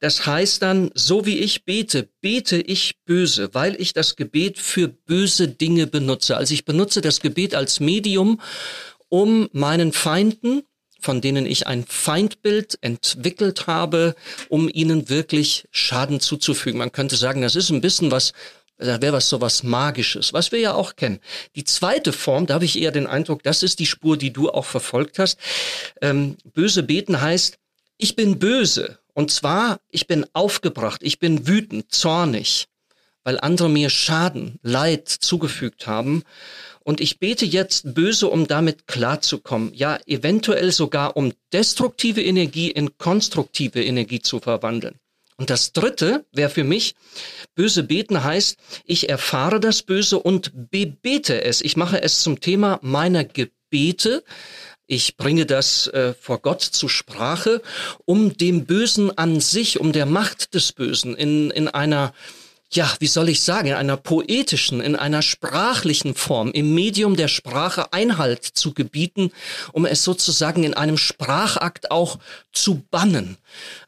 das 0.00 0.26
heißt 0.26 0.62
dann, 0.62 0.90
so 0.94 1.26
wie 1.26 1.38
ich 1.38 1.64
bete, 1.64 2.08
bete 2.20 2.56
ich 2.56 2.96
böse, 3.04 3.50
weil 3.52 3.80
ich 3.80 3.92
das 3.92 4.16
Gebet 4.16 4.58
für 4.58 4.88
böse 4.88 5.48
Dinge 5.48 5.86
benutze. 5.86 6.36
Also 6.36 6.54
ich 6.54 6.64
benutze 6.64 7.00
das 7.00 7.20
Gebet 7.20 7.54
als 7.54 7.80
Medium, 7.80 8.40
um 9.08 9.48
meinen 9.52 9.92
Feinden, 9.92 10.62
von 11.00 11.20
denen 11.20 11.44
ich 11.44 11.66
ein 11.66 11.84
Feindbild 11.86 12.78
entwickelt 12.80 13.66
habe, 13.66 14.14
um 14.48 14.70
ihnen 14.72 15.10
wirklich 15.10 15.68
Schaden 15.70 16.18
zuzufügen. 16.18 16.78
Man 16.78 16.92
könnte 16.92 17.16
sagen, 17.16 17.42
das 17.42 17.56
ist 17.56 17.70
ein 17.70 17.82
bisschen 17.82 18.10
was 18.10 18.32
da 18.78 19.00
wäre 19.00 19.12
was 19.12 19.28
so 19.28 19.40
was 19.40 19.62
Magisches, 19.62 20.32
was 20.32 20.52
wir 20.52 20.58
ja 20.58 20.74
auch 20.74 20.96
kennen. 20.96 21.20
Die 21.54 21.64
zweite 21.64 22.12
Form, 22.12 22.46
da 22.46 22.54
habe 22.54 22.64
ich 22.64 22.80
eher 22.80 22.90
den 22.90 23.06
Eindruck, 23.06 23.42
das 23.42 23.62
ist 23.62 23.78
die 23.78 23.86
Spur, 23.86 24.16
die 24.16 24.32
du 24.32 24.50
auch 24.50 24.64
verfolgt 24.64 25.18
hast. 25.18 25.38
Ähm, 26.00 26.36
böse 26.52 26.82
beten 26.82 27.20
heißt, 27.20 27.58
ich 27.98 28.16
bin 28.16 28.38
böse. 28.38 28.98
Und 29.14 29.30
zwar, 29.30 29.80
ich 29.90 30.08
bin 30.08 30.26
aufgebracht, 30.32 31.00
ich 31.04 31.20
bin 31.20 31.46
wütend, 31.46 31.92
zornig, 31.92 32.66
weil 33.22 33.38
andere 33.38 33.68
mir 33.68 33.88
Schaden, 33.88 34.58
Leid 34.62 35.08
zugefügt 35.08 35.86
haben. 35.86 36.24
Und 36.80 37.00
ich 37.00 37.20
bete 37.20 37.46
jetzt 37.46 37.94
böse, 37.94 38.28
um 38.28 38.46
damit 38.48 38.88
klarzukommen. 38.88 39.72
Ja, 39.72 39.98
eventuell 40.06 40.72
sogar 40.72 41.16
um 41.16 41.32
destruktive 41.52 42.22
Energie 42.22 42.70
in 42.70 42.98
konstruktive 42.98 43.82
Energie 43.82 44.20
zu 44.20 44.40
verwandeln. 44.40 44.98
Und 45.36 45.50
das 45.50 45.72
dritte 45.72 46.24
wäre 46.32 46.50
für 46.50 46.62
mich, 46.62 46.94
böse 47.54 47.82
beten 47.82 48.22
heißt, 48.22 48.56
ich 48.84 49.08
erfahre 49.08 49.58
das 49.58 49.82
Böse 49.82 50.18
und 50.18 50.70
bebete 50.70 51.42
es. 51.42 51.60
Ich 51.60 51.76
mache 51.76 52.00
es 52.02 52.20
zum 52.20 52.40
Thema 52.40 52.78
meiner 52.82 53.24
Gebete. 53.24 54.22
Ich 54.86 55.16
bringe 55.16 55.44
das 55.44 55.88
äh, 55.88 56.14
vor 56.14 56.40
Gott 56.40 56.62
zur 56.62 56.90
Sprache, 56.90 57.62
um 58.04 58.36
dem 58.36 58.66
Bösen 58.66 59.16
an 59.16 59.40
sich, 59.40 59.80
um 59.80 59.92
der 59.92 60.06
Macht 60.06 60.54
des 60.54 60.72
Bösen 60.72 61.16
in, 61.16 61.50
in 61.50 61.68
einer 61.68 62.12
ja, 62.74 62.92
wie 62.98 63.06
soll 63.06 63.28
ich 63.28 63.40
sagen, 63.42 63.68
in 63.68 63.74
einer 63.74 63.96
poetischen, 63.96 64.80
in 64.80 64.96
einer 64.96 65.22
sprachlichen 65.22 66.14
Form, 66.14 66.50
im 66.52 66.74
Medium 66.74 67.16
der 67.16 67.28
Sprache 67.28 67.92
Einhalt 67.92 68.44
zu 68.44 68.72
gebieten, 68.72 69.30
um 69.72 69.86
es 69.86 70.04
sozusagen 70.04 70.64
in 70.64 70.74
einem 70.74 70.96
Sprachakt 70.96 71.90
auch 71.90 72.18
zu 72.52 72.82
bannen. 72.90 73.36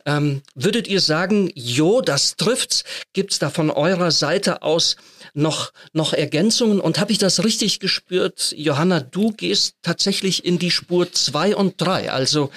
Ähm, 0.04 0.42
würdet 0.54 0.88
ihr 0.88 1.00
sagen, 1.00 1.50
jo, 1.54 2.00
das 2.00 2.36
trifft's? 2.36 2.84
Gibt's 3.12 3.38
da 3.38 3.50
von 3.50 3.70
eurer 3.70 4.10
Seite 4.10 4.62
aus 4.62 4.96
noch, 5.34 5.72
noch 5.92 6.12
Ergänzungen? 6.12 6.80
Und 6.80 6.98
habe 6.98 7.12
ich 7.12 7.18
das 7.18 7.44
richtig 7.44 7.80
gespürt? 7.80 8.54
Johanna, 8.56 9.00
du 9.00 9.32
gehst 9.32 9.74
tatsächlich 9.82 10.44
in 10.44 10.58
die 10.58 10.70
Spur 10.70 11.12
zwei 11.12 11.56
und 11.56 11.80
drei, 11.80 12.10
also 12.10 12.50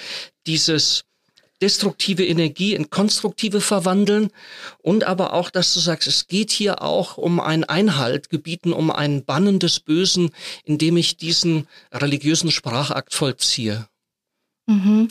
dieses 0.46 1.04
destruktive 1.62 2.26
Energie 2.26 2.74
in 2.74 2.90
konstruktive 2.90 3.60
verwandeln 3.60 4.30
und 4.78 5.04
aber 5.04 5.34
auch, 5.34 5.50
dass 5.50 5.74
du 5.74 5.80
sagst, 5.80 6.08
es 6.08 6.26
geht 6.26 6.50
hier 6.50 6.82
auch 6.82 7.18
um 7.18 7.40
ein 7.40 7.64
Einhalt 7.64 8.30
gebieten, 8.30 8.72
um 8.72 8.90
ein 8.90 9.24
Bannen 9.24 9.58
des 9.58 9.80
Bösen, 9.80 10.30
indem 10.64 10.96
ich 10.96 11.16
diesen 11.16 11.68
religiösen 11.92 12.50
Sprachakt 12.50 13.14
vollziehe. 13.14 13.86
Mhm. 14.66 15.08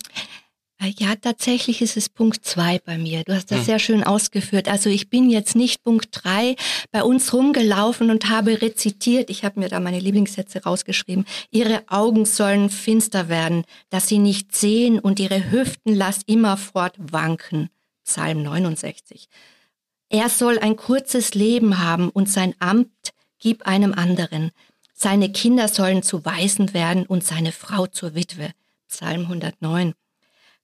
Äh, 0.79 0.93
ja, 0.97 1.15
tatsächlich 1.15 1.81
ist 1.81 1.97
es 1.97 2.09
Punkt 2.09 2.45
zwei 2.45 2.79
bei 2.79 2.97
mir. 2.97 3.23
Du 3.23 3.33
hast 3.33 3.51
das 3.51 3.59
hm. 3.59 3.65
sehr 3.65 3.79
schön 3.79 4.03
ausgeführt. 4.03 4.67
Also 4.67 4.89
ich 4.89 5.09
bin 5.09 5.29
jetzt 5.29 5.55
nicht 5.55 5.83
Punkt 5.83 6.09
drei 6.11 6.55
bei 6.91 7.03
uns 7.03 7.33
rumgelaufen 7.33 8.09
und 8.09 8.29
habe 8.29 8.61
rezitiert. 8.61 9.29
Ich 9.29 9.43
habe 9.43 9.59
mir 9.59 9.69
da 9.69 9.79
meine 9.79 9.99
Lieblingssätze 9.99 10.63
rausgeschrieben. 10.63 11.25
Ihre 11.51 11.83
Augen 11.87 12.25
sollen 12.25 12.69
finster 12.69 13.29
werden, 13.29 13.65
dass 13.89 14.07
sie 14.07 14.19
nicht 14.19 14.55
sehen 14.55 14.99
und 14.99 15.19
ihre 15.19 15.51
Hüften 15.51 15.95
lass 15.95 16.21
immerfort 16.25 16.95
wanken. 16.97 17.69
Psalm 18.05 18.41
69. 18.43 19.27
Er 20.09 20.29
soll 20.29 20.57
ein 20.57 20.75
kurzes 20.75 21.35
Leben 21.35 21.79
haben 21.79 22.09
und 22.09 22.29
sein 22.29 22.55
Amt 22.59 22.89
gib 23.37 23.67
einem 23.67 23.93
anderen. 23.93 24.51
Seine 24.93 25.31
Kinder 25.31 25.67
sollen 25.67 26.03
zu 26.03 26.25
Waisen 26.25 26.73
werden 26.73 27.05
und 27.05 27.23
seine 27.23 27.51
Frau 27.51 27.85
zur 27.85 28.15
Witwe. 28.15 28.51
Psalm 28.87 29.21
109. 29.21 29.93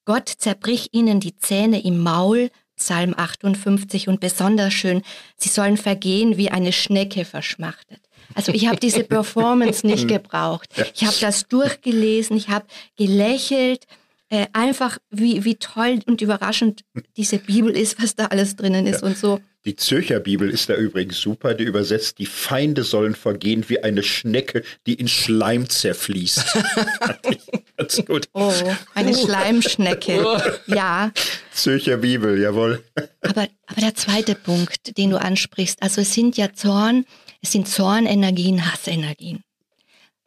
Gott 0.05 0.29
zerbrich 0.29 0.89
ihnen 0.91 1.19
die 1.19 1.37
Zähne 1.37 1.83
im 1.83 1.99
Maul, 1.99 2.49
Psalm 2.77 3.13
58 3.15 4.07
und 4.07 4.19
besonders 4.19 4.73
schön, 4.73 5.01
sie 5.37 5.49
sollen 5.49 5.77
vergehen 5.77 6.37
wie 6.37 6.49
eine 6.49 6.71
Schnecke 6.71 7.25
verschmachtet. 7.25 7.99
Also 8.33 8.51
ich 8.51 8.67
habe 8.67 8.77
diese 8.77 9.03
Performance 9.03 9.85
nicht 9.85 10.07
gebraucht. 10.07 10.69
Ich 10.93 11.05
habe 11.05 11.15
das 11.21 11.47
durchgelesen, 11.47 12.37
ich 12.37 12.49
habe 12.49 12.65
gelächelt, 12.97 13.85
äh, 14.29 14.47
einfach 14.53 14.97
wie, 15.09 15.43
wie 15.45 15.55
toll 15.55 15.99
und 16.05 16.21
überraschend 16.21 16.81
diese 17.15 17.37
Bibel 17.37 17.75
ist, 17.75 18.01
was 18.01 18.15
da 18.15 18.27
alles 18.27 18.55
drinnen 18.55 18.87
ist 18.87 19.01
ja. 19.01 19.07
und 19.07 19.17
so. 19.17 19.39
Die 19.65 19.75
Zürcher 19.75 20.19
Bibel 20.19 20.49
ist 20.49 20.69
da 20.69 20.75
übrigens 20.75 21.19
super, 21.19 21.53
die 21.53 21.63
übersetzt, 21.63 22.19
die 22.19 22.25
Feinde 22.25 22.83
sollen 22.83 23.15
vergehen 23.15 23.65
wie 23.67 23.81
eine 23.81 24.03
Schnecke, 24.03 24.63
die 24.85 24.93
in 24.93 25.07
Schleim 25.07 25.69
zerfließt. 25.69 26.57
Ganz 27.77 28.05
gut. 28.05 28.29
Oh, 28.33 28.53
eine 28.93 29.15
Schleimschnecke. 29.15 30.25
Oh. 30.25 30.73
Ja. 30.73 31.11
Zürcher 31.53 31.97
Bibel, 31.97 32.41
jawohl. 32.41 32.83
Aber, 33.21 33.47
aber 33.67 33.81
der 33.81 33.95
zweite 33.95 34.35
Punkt, 34.35 34.97
den 34.97 35.09
du 35.09 35.19
ansprichst, 35.19 35.81
also 35.81 36.01
es 36.01 36.13
sind 36.13 36.37
ja 36.37 36.53
Zorn, 36.53 37.05
es 37.41 37.51
sind 37.51 37.67
Zornenergien, 37.67 38.71
Hassenergien. 38.71 39.43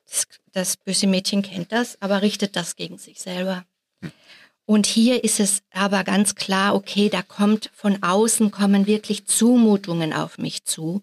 Das, 0.06 0.26
das 0.52 0.76
böse 0.76 1.06
Mädchen 1.06 1.42
kennt 1.42 1.72
das, 1.72 2.00
aber 2.00 2.22
richtet 2.22 2.56
das 2.56 2.76
gegen 2.76 2.98
sich 2.98 3.20
selber. 3.20 3.64
Und 4.66 4.86
hier 4.86 5.24
ist 5.24 5.40
es 5.40 5.62
aber 5.72 6.04
ganz 6.04 6.34
klar, 6.34 6.74
okay, 6.74 7.08
da 7.08 7.22
kommt 7.22 7.70
von 7.74 8.02
außen 8.02 8.50
kommen 8.50 8.86
wirklich 8.86 9.26
Zumutungen 9.26 10.12
auf 10.12 10.36
mich 10.36 10.64
zu. 10.64 11.02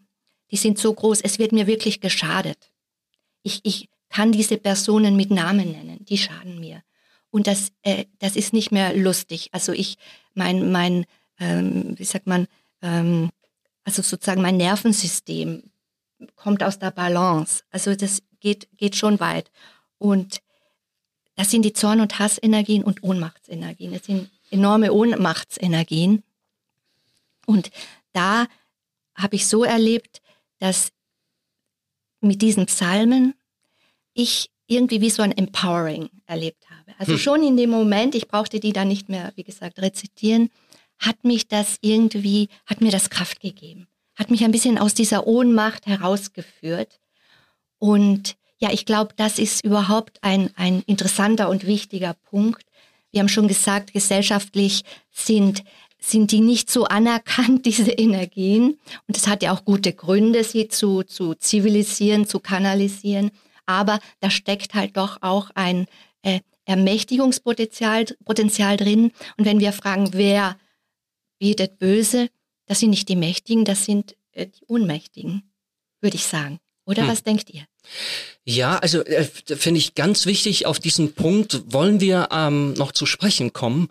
Die 0.52 0.58
sind 0.58 0.78
so 0.78 0.94
groß, 0.94 1.22
es 1.22 1.40
wird 1.40 1.52
mir 1.52 1.66
wirklich 1.66 2.00
geschadet. 2.00 2.72
Ich, 3.42 3.62
ich 3.64 3.90
kann 4.16 4.32
diese 4.32 4.58
Personen 4.58 5.18
mit 5.18 5.30
Namen 5.30 5.74
nennen, 5.74 6.06
die 6.06 6.18
schaden 6.18 6.62
mir. 6.62 6.82
Und 7.32 7.48
das, 7.48 7.74
äh, 7.82 8.06
das 8.20 8.38
ist 8.38 8.54
nicht 8.54 8.72
mehr 8.72 8.96
lustig. 8.96 9.50
Also 9.52 9.74
ich, 9.74 9.98
mein, 10.34 10.72
mein, 10.72 11.06
ähm, 11.38 12.00
wie 12.00 12.06
sagt 12.06 12.26
man, 12.26 12.48
ähm, 12.82 13.30
also 13.84 14.02
sozusagen 14.02 14.42
mein 14.42 14.56
Nervensystem 14.56 15.64
kommt 16.38 16.64
aus 16.64 16.80
der 16.80 16.92
Balance. 16.92 17.64
Also 17.72 17.94
das 17.94 18.24
geht, 18.40 18.70
geht 18.78 18.96
schon 18.96 19.20
weit. 19.20 19.52
Und 19.98 20.40
das 21.36 21.52
sind 21.52 21.64
die 21.64 21.74
Zorn- 21.74 22.00
und 22.00 22.18
Hassenergien 22.18 22.86
und 22.86 23.04
Ohnmachtsenergien. 23.04 23.92
Das 23.92 24.06
sind 24.06 24.30
enorme 24.50 24.94
Ohnmachtsenergien. 24.94 26.24
Und 27.46 27.70
da 28.14 28.48
habe 29.14 29.36
ich 29.36 29.46
so 29.46 29.66
erlebt, 29.66 30.22
dass 30.60 30.94
mit 32.22 32.42
diesen 32.42 32.66
Psalmen 32.68 33.34
ich 34.16 34.50
irgendwie 34.68 35.02
wie 35.02 35.12
so 35.12 35.22
ein 35.22 35.32
Empowering 35.32 36.10
erlebt 36.26 36.66
habe. 36.72 36.94
Also 36.98 37.14
hm. 37.14 37.20
schon 37.20 37.44
in 37.44 37.58
dem 37.58 37.70
Moment, 37.70 38.16
ich 38.16 38.28
brauchte 38.28 38.60
die 38.60 38.74
dann 38.74 38.88
nicht 38.88 39.10
mehr, 39.10 39.32
wie 39.36 39.44
gesagt, 39.44 39.80
rezitieren, 39.80 40.50
hat 40.98 41.24
mich 41.24 41.48
das 41.48 41.78
irgendwie, 41.82 42.50
hat 42.66 42.82
mir 42.82 42.92
das 42.92 43.10
Kraft 43.10 43.42
gegeben, 43.42 43.88
hat 44.16 44.32
mich 44.32 44.44
ein 44.44 44.52
bisschen 44.52 44.78
aus 44.78 44.94
dieser 44.94 45.28
Ohnmacht 45.28 45.86
herausgeführt. 45.86 47.00
Und 47.78 48.38
ja, 48.58 48.72
ich 48.72 48.86
glaube, 48.86 49.14
das 49.16 49.38
ist 49.38 49.64
überhaupt 49.64 50.18
ein, 50.24 50.50
ein 50.56 50.82
interessanter 50.88 51.50
und 51.50 51.68
wichtiger 51.68 52.14
Punkt. 52.14 52.66
Wir 53.12 53.20
haben 53.20 53.30
schon 53.30 53.48
gesagt, 53.48 53.94
gesellschaftlich 53.94 54.84
sind, 55.12 55.64
sind 56.00 56.32
die 56.32 56.42
nicht 56.42 56.72
so 56.72 56.86
anerkannt, 56.86 57.66
diese 57.68 57.92
Energien. 57.92 58.80
Und 59.08 59.18
es 59.18 59.28
hat 59.28 59.44
ja 59.44 59.54
auch 59.54 59.66
gute 59.66 59.94
Gründe, 59.94 60.44
sie 60.44 60.70
zu, 60.70 61.04
zu 61.04 61.36
zivilisieren, 61.36 62.26
zu 62.26 62.40
kanalisieren. 62.40 63.32
Aber 63.66 64.00
da 64.20 64.30
steckt 64.30 64.74
halt 64.74 64.98
doch 64.98 65.22
auch 65.22 65.52
ein 65.56 65.88
äh, 66.22 66.40
Ermächtigungspotenzial 66.66 68.06
Potenzial 68.26 68.78
drin. 68.78 69.12
Und 69.38 69.46
wenn 69.46 69.60
wir 69.60 69.72
fragen, 69.72 70.10
wer 70.14 70.58
betet 71.40 71.78
böse, 71.78 72.30
das 72.66 72.80
sind 72.80 72.90
nicht 72.90 73.10
die 73.10 73.16
Mächtigen, 73.16 73.66
das 73.66 73.86
sind 73.86 74.16
äh, 74.32 74.48
die 74.48 74.66
Unmächtigen, 74.66 75.44
würde 76.02 76.16
ich 76.16 76.26
sagen. 76.26 76.60
Oder 76.86 77.04
hm. 77.04 77.10
was 77.10 77.24
denkt 77.24 77.50
ihr? 77.50 77.66
Ja, 78.44 78.78
also 78.78 79.04
äh, 79.04 79.24
finde 79.24 79.80
ich 79.80 79.96
ganz 79.96 80.26
wichtig, 80.26 80.66
auf 80.66 80.80
diesen 80.80 81.14
Punkt 81.14 81.62
wollen 81.74 82.00
wir 82.00 82.30
ähm, 82.32 82.74
noch 82.74 82.92
zu 82.92 83.06
sprechen 83.06 83.54
kommen. 83.54 83.90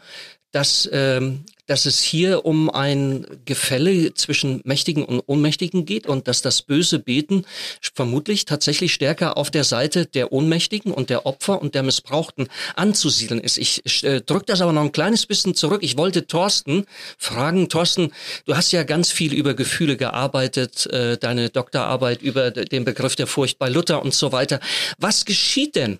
Dass 0.55 0.89
ähm, 0.93 1.45
dass 1.67 1.87
es 1.87 2.01
hier 2.01 2.45
um 2.45 2.69
ein 2.69 3.27
Gefälle 3.47 4.13
zwischen 4.15 4.61
Mächtigen 4.65 5.05
und 5.05 5.23
Ohnmächtigen 5.27 5.87
geht 5.87 6.07
und 6.07 6.29
dass 6.29 6.43
das 6.43 6.63
böse 6.63 6.99
Beten 6.99 7.47
vermutlich 7.81 8.45
tatsächlich 8.45 8.93
stärker 8.93 9.37
auf 9.37 9.51
der 9.51 9.65
Seite 9.65 10.05
der 10.07 10.33
Ohnmächtigen 10.33 10.93
und 10.93 11.09
der 11.11 11.25
Opfer 11.27 11.63
und 11.63 11.75
der 11.75 11.83
Missbrauchten 11.83 12.49
anzusiedeln 12.77 13.41
ist. 13.41 13.57
Ich 13.57 14.05
äh, 14.05 14.21
drücke 14.21 14.47
das 14.47 14.61
aber 14.61 14.73
noch 14.73 14.83
ein 14.83 14.93
kleines 14.93 15.27
bisschen 15.27 15.55
zurück. 15.55 15.83
Ich 15.83 15.97
wollte 15.97 16.27
Thorsten 16.27 16.85
fragen, 17.17 17.69
Thorsten, 17.69 18.13
du 18.45 18.57
hast 18.57 18.73
ja 18.73 18.83
ganz 18.83 19.11
viel 19.11 19.33
über 19.33 19.55
Gefühle 19.55 19.97
gearbeitet, 19.97 20.87
äh, 20.87 21.17
deine 21.17 21.49
Doktorarbeit 21.49 22.21
über 22.21 22.51
den 22.51 22.85
Begriff 22.85 23.17
der 23.17 23.27
Furcht 23.27 23.59
bei 23.59 23.69
Luther 23.69 24.03
und 24.03 24.13
so 24.13 24.33
weiter. 24.33 24.61
Was 24.99 25.25
geschieht 25.25 25.77
denn, 25.77 25.99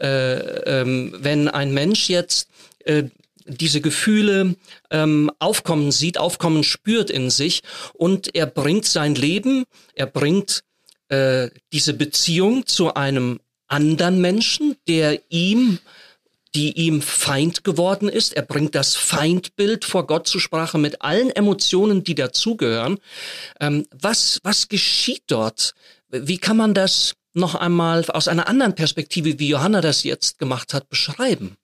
äh, 0.00 0.34
ähm, 0.80 1.14
wenn 1.18 1.46
ein 1.48 1.72
Mensch 1.72 2.08
jetzt 2.08 2.48
äh, 2.84 3.04
diese 3.44 3.80
Gefühle 3.80 4.56
ähm, 4.90 5.30
aufkommen 5.38 5.92
sieht, 5.92 6.18
aufkommen 6.18 6.64
spürt 6.64 7.10
in 7.10 7.30
sich 7.30 7.62
und 7.92 8.34
er 8.34 8.46
bringt 8.46 8.86
sein 8.86 9.14
Leben, 9.14 9.64
er 9.94 10.06
bringt 10.06 10.64
äh, 11.08 11.50
diese 11.72 11.94
Beziehung 11.94 12.66
zu 12.66 12.94
einem 12.94 13.40
anderen 13.68 14.20
Menschen, 14.20 14.76
der 14.88 15.20
ihm 15.30 15.78
die 16.54 16.72
ihm 16.72 17.02
Feind 17.02 17.64
geworden 17.64 18.08
ist. 18.08 18.34
Er 18.34 18.42
bringt 18.42 18.74
das 18.74 18.94
Feindbild 18.94 19.84
vor 19.84 20.06
Gott 20.06 20.28
zur 20.28 20.40
Sprache 20.40 20.78
mit 20.78 21.02
allen 21.02 21.30
Emotionen, 21.30 22.04
die 22.04 22.14
dazugehören. 22.14 22.98
Ähm, 23.60 23.86
was, 23.90 24.38
was 24.44 24.68
geschieht 24.68 25.24
dort? 25.26 25.74
Wie 26.10 26.38
kann 26.38 26.56
man 26.56 26.72
das 26.72 27.14
noch 27.32 27.56
einmal 27.56 28.04
aus 28.06 28.28
einer 28.28 28.46
anderen 28.46 28.76
Perspektive, 28.76 29.40
wie 29.40 29.48
Johanna 29.48 29.80
das 29.80 30.04
jetzt 30.04 30.38
gemacht 30.38 30.72
hat, 30.74 30.88
beschreiben? 30.88 31.56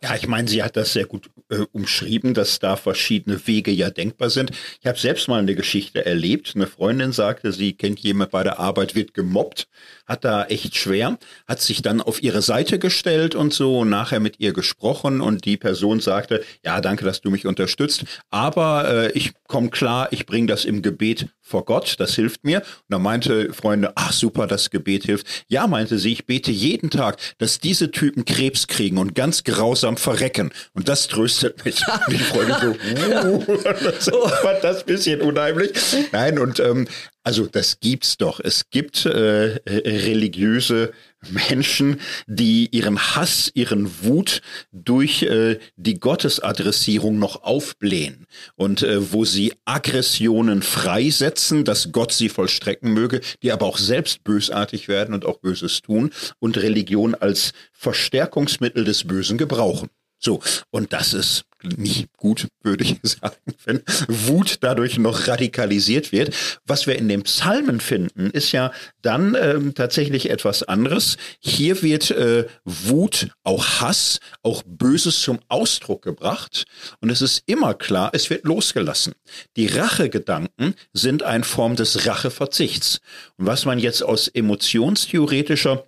Ja, 0.00 0.14
ich 0.14 0.28
meine, 0.28 0.46
sie 0.46 0.62
hat 0.62 0.76
das 0.76 0.92
sehr 0.92 1.06
gut 1.06 1.28
äh, 1.48 1.64
umschrieben, 1.72 2.32
dass 2.32 2.60
da 2.60 2.76
verschiedene 2.76 3.44
Wege 3.48 3.72
ja 3.72 3.90
denkbar 3.90 4.30
sind. 4.30 4.52
Ich 4.80 4.86
habe 4.86 4.96
selbst 4.96 5.26
mal 5.26 5.40
eine 5.40 5.56
Geschichte 5.56 6.06
erlebt. 6.06 6.52
Eine 6.54 6.68
Freundin 6.68 7.10
sagte, 7.10 7.50
sie 7.52 7.72
kennt 7.72 7.98
jemand 7.98 8.30
bei 8.30 8.44
der 8.44 8.60
Arbeit, 8.60 8.94
wird 8.94 9.12
gemobbt, 9.12 9.66
hat 10.06 10.24
da 10.24 10.44
echt 10.44 10.76
schwer, 10.76 11.18
hat 11.48 11.60
sich 11.60 11.82
dann 11.82 12.00
auf 12.00 12.22
ihre 12.22 12.42
Seite 12.42 12.78
gestellt 12.78 13.34
und 13.34 13.52
so 13.52 13.84
nachher 13.84 14.20
mit 14.20 14.38
ihr 14.38 14.52
gesprochen 14.52 15.20
und 15.20 15.44
die 15.44 15.56
Person 15.56 15.98
sagte, 15.98 16.44
ja, 16.64 16.80
danke, 16.80 17.04
dass 17.04 17.20
du 17.20 17.30
mich 17.30 17.44
unterstützt, 17.44 18.04
aber 18.30 18.88
äh, 18.88 19.12
ich 19.12 19.32
komme 19.48 19.70
klar, 19.70 20.08
ich 20.12 20.26
bringe 20.26 20.46
das 20.46 20.64
im 20.64 20.82
Gebet 20.82 21.28
vor 21.40 21.64
Gott, 21.64 21.96
das 21.98 22.14
hilft 22.14 22.44
mir. 22.44 22.58
Und 22.58 22.66
dann 22.90 23.02
meinte 23.02 23.52
Freunde, 23.52 23.92
ach 23.96 24.12
super, 24.12 24.46
das 24.46 24.70
Gebet 24.70 25.04
hilft. 25.04 25.26
Ja, 25.48 25.66
meinte 25.66 25.98
sie, 25.98 26.12
ich 26.12 26.26
bete 26.26 26.52
jeden 26.52 26.90
Tag, 26.90 27.16
dass 27.38 27.58
diese 27.58 27.90
Typen 27.90 28.24
Krebs 28.24 28.66
kriegen 28.66 28.98
und 28.98 29.14
ganz 29.14 29.44
grausam 29.44 29.96
verrecken. 29.96 30.52
Und 30.74 30.88
das 30.88 31.08
tröstet 31.08 31.64
mich. 31.64 31.80
Und 31.88 32.12
die 32.12 32.18
Freunde 32.18 32.56
so, 32.60 33.42
uh, 33.42 33.56
das 33.62 34.38
fand 34.42 34.62
das 34.62 34.84
bisschen 34.84 35.22
unheimlich. 35.22 35.72
Nein, 36.12 36.38
und 36.38 36.60
ähm, 36.60 36.86
also 37.24 37.46
das 37.46 37.80
gibt's 37.80 38.16
doch. 38.16 38.40
Es 38.40 38.70
gibt 38.70 39.06
äh, 39.06 39.60
religiöse 39.66 40.92
Menschen, 41.30 42.00
die 42.26 42.68
ihren 42.70 42.98
Hass, 42.98 43.50
ihren 43.54 44.04
Wut 44.04 44.40
durch 44.72 45.22
äh, 45.22 45.58
die 45.76 45.98
Gottesadressierung 45.98 47.18
noch 47.18 47.42
aufblähen 47.42 48.26
und 48.54 48.82
äh, 48.82 49.12
wo 49.12 49.24
sie 49.24 49.54
Aggressionen 49.64 50.62
freisetzen, 50.62 51.64
dass 51.64 51.92
Gott 51.92 52.12
sie 52.12 52.28
vollstrecken 52.28 52.92
möge, 52.92 53.20
die 53.42 53.52
aber 53.52 53.66
auch 53.66 53.78
selbst 53.78 54.22
bösartig 54.24 54.88
werden 54.88 55.14
und 55.14 55.24
auch 55.26 55.38
Böses 55.38 55.82
tun 55.82 56.10
und 56.38 56.56
Religion 56.56 57.14
als 57.14 57.52
Verstärkungsmittel 57.72 58.84
des 58.84 59.04
Bösen 59.04 59.38
gebrauchen. 59.38 59.88
So, 60.20 60.40
und 60.70 60.92
das 60.92 61.14
ist 61.14 61.44
nicht 61.62 62.08
gut, 62.16 62.48
würde 62.62 62.84
ich 62.84 62.96
sagen, 63.02 63.36
wenn 63.64 63.82
Wut 64.08 64.58
dadurch 64.60 64.98
noch 64.98 65.28
radikalisiert 65.28 66.12
wird. 66.12 66.34
Was 66.66 66.86
wir 66.86 66.96
in 66.96 67.08
den 67.08 67.22
Psalmen 67.22 67.80
finden, 67.80 68.30
ist 68.30 68.52
ja 68.52 68.72
dann 69.02 69.36
ähm, 69.40 69.74
tatsächlich 69.74 70.30
etwas 70.30 70.62
anderes. 70.62 71.16
Hier 71.40 71.82
wird 71.82 72.10
äh, 72.10 72.46
Wut, 72.64 73.28
auch 73.44 73.80
Hass, 73.80 74.20
auch 74.42 74.62
Böses 74.66 75.20
zum 75.22 75.40
Ausdruck 75.48 76.02
gebracht. 76.02 76.64
Und 77.00 77.10
es 77.10 77.22
ist 77.22 77.42
immer 77.46 77.74
klar, 77.74 78.10
es 78.12 78.30
wird 78.30 78.44
losgelassen. 78.44 79.14
Die 79.56 79.66
Rachegedanken 79.66 80.74
sind 80.92 81.22
eine 81.22 81.44
Form 81.44 81.76
des 81.76 82.06
Racheverzichts. 82.06 83.00
Und 83.36 83.46
was 83.46 83.64
man 83.64 83.78
jetzt 83.78 84.02
aus 84.02 84.28
emotionstheoretischer 84.28 85.87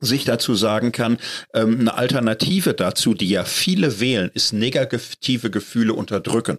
sich 0.00 0.24
dazu 0.24 0.54
sagen 0.54 0.92
kann, 0.92 1.18
ähm, 1.54 1.80
eine 1.80 1.94
Alternative 1.94 2.74
dazu, 2.74 3.14
die 3.14 3.28
ja 3.28 3.44
viele 3.44 4.00
wählen, 4.00 4.30
ist 4.34 4.52
negative 4.52 5.50
Gefühle 5.50 5.94
unterdrücken. 5.94 6.58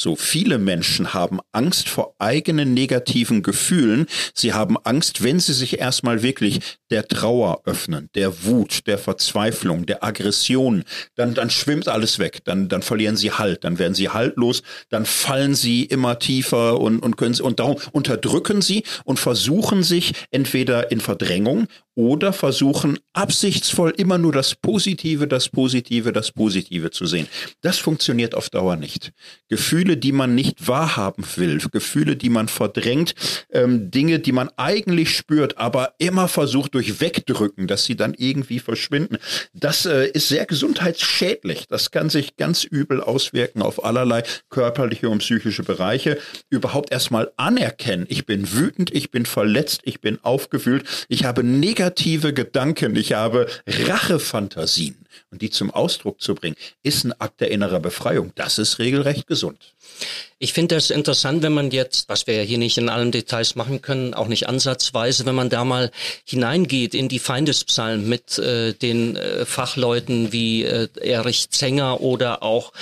So 0.00 0.14
viele 0.14 0.58
Menschen 0.58 1.12
haben 1.12 1.40
Angst 1.50 1.88
vor 1.88 2.14
eigenen 2.20 2.72
negativen 2.72 3.42
Gefühlen. 3.42 4.06
Sie 4.32 4.52
haben 4.52 4.76
Angst, 4.84 5.24
wenn 5.24 5.40
sie 5.40 5.52
sich 5.52 5.80
erstmal 5.80 6.22
wirklich 6.22 6.60
der 6.90 7.08
Trauer 7.08 7.62
öffnen, 7.64 8.08
der 8.14 8.44
Wut, 8.44 8.86
der 8.86 8.98
Verzweiflung, 8.98 9.86
der 9.86 10.04
Aggression, 10.04 10.84
dann, 11.16 11.34
dann 11.34 11.50
schwimmt 11.50 11.88
alles 11.88 12.20
weg. 12.20 12.44
Dann, 12.44 12.68
dann 12.68 12.82
verlieren 12.82 13.16
sie 13.16 13.32
Halt. 13.32 13.64
Dann 13.64 13.80
werden 13.80 13.94
sie 13.94 14.08
haltlos. 14.08 14.62
Dann 14.88 15.04
fallen 15.04 15.56
sie 15.56 15.82
immer 15.82 16.20
tiefer 16.20 16.78
und, 16.80 17.00
und 17.00 17.16
können 17.16 17.34
sie, 17.34 17.42
und 17.42 17.58
darum 17.58 17.76
unterdrücken 17.90 18.62
sie 18.62 18.84
und 19.02 19.18
versuchen 19.18 19.82
sich 19.82 20.12
entweder 20.30 20.92
in 20.92 21.00
Verdrängung 21.00 21.66
oder 21.98 22.32
versuchen 22.32 23.00
absichtsvoll 23.12 23.92
immer 23.96 24.18
nur 24.18 24.30
das 24.30 24.54
Positive, 24.54 25.26
das 25.26 25.48
Positive, 25.48 26.12
das 26.12 26.30
Positive 26.30 26.92
zu 26.92 27.06
sehen. 27.06 27.26
Das 27.60 27.78
funktioniert 27.78 28.36
auf 28.36 28.50
Dauer 28.50 28.76
nicht. 28.76 29.10
Gefühle, 29.48 29.96
die 29.96 30.12
man 30.12 30.36
nicht 30.36 30.68
wahrhaben 30.68 31.24
will, 31.34 31.58
Gefühle, 31.72 32.14
die 32.14 32.28
man 32.28 32.46
verdrängt, 32.46 33.16
ähm, 33.50 33.90
Dinge, 33.90 34.20
die 34.20 34.30
man 34.30 34.48
eigentlich 34.56 35.16
spürt, 35.16 35.58
aber 35.58 35.94
immer 35.98 36.28
versucht 36.28 36.74
durch 36.74 37.00
Wegdrücken, 37.00 37.66
dass 37.66 37.84
sie 37.84 37.96
dann 37.96 38.14
irgendwie 38.16 38.60
verschwinden. 38.60 39.18
Das 39.52 39.84
äh, 39.84 40.06
ist 40.06 40.28
sehr 40.28 40.46
gesundheitsschädlich. 40.46 41.66
Das 41.66 41.90
kann 41.90 42.10
sich 42.10 42.36
ganz 42.36 42.62
übel 42.62 43.00
auswirken 43.00 43.60
auf 43.60 43.84
allerlei 43.84 44.22
körperliche 44.50 45.08
und 45.08 45.18
psychische 45.18 45.64
Bereiche. 45.64 46.16
Überhaupt 46.48 46.92
erstmal 46.92 47.32
anerkennen, 47.36 48.06
ich 48.08 48.24
bin 48.24 48.52
wütend, 48.52 48.94
ich 48.94 49.10
bin 49.10 49.26
verletzt, 49.26 49.80
ich 49.82 50.00
bin 50.00 50.20
aufgewühlt, 50.22 50.84
ich 51.08 51.24
habe 51.24 51.42
negative 51.42 51.87
negative 51.88 52.32
Gedanken, 52.32 52.96
ich 52.96 53.12
habe 53.12 53.46
Rachefantasien 53.66 54.96
und 55.30 55.42
die 55.42 55.50
zum 55.50 55.70
Ausdruck 55.70 56.20
zu 56.20 56.34
bringen, 56.34 56.56
ist 56.82 57.04
ein 57.04 57.12
Akt 57.20 57.40
der 57.40 57.50
innerer 57.50 57.80
Befreiung. 57.80 58.32
Das 58.34 58.58
ist 58.58 58.78
regelrecht 58.78 59.26
gesund. 59.26 59.74
Ich 60.38 60.52
finde 60.52 60.76
das 60.76 60.90
interessant, 60.90 61.42
wenn 61.42 61.52
man 61.52 61.72
jetzt, 61.72 62.08
was 62.08 62.26
wir 62.26 62.34
ja 62.34 62.42
hier 62.42 62.58
nicht 62.58 62.78
in 62.78 62.88
allen 62.88 63.10
Details 63.10 63.56
machen 63.56 63.82
können, 63.82 64.14
auch 64.14 64.28
nicht 64.28 64.48
ansatzweise, 64.48 65.26
wenn 65.26 65.34
man 65.34 65.48
da 65.48 65.64
mal 65.64 65.90
hineingeht 66.24 66.94
in 66.94 67.08
die 67.08 67.18
Feindespsalmen 67.18 68.08
mit 68.08 68.38
äh, 68.38 68.72
den 68.72 69.16
äh, 69.16 69.44
Fachleuten 69.44 70.32
wie 70.32 70.62
äh, 70.62 70.88
Erich 71.00 71.50
Zenger 71.50 72.00
oder 72.00 72.44
auch 72.44 72.72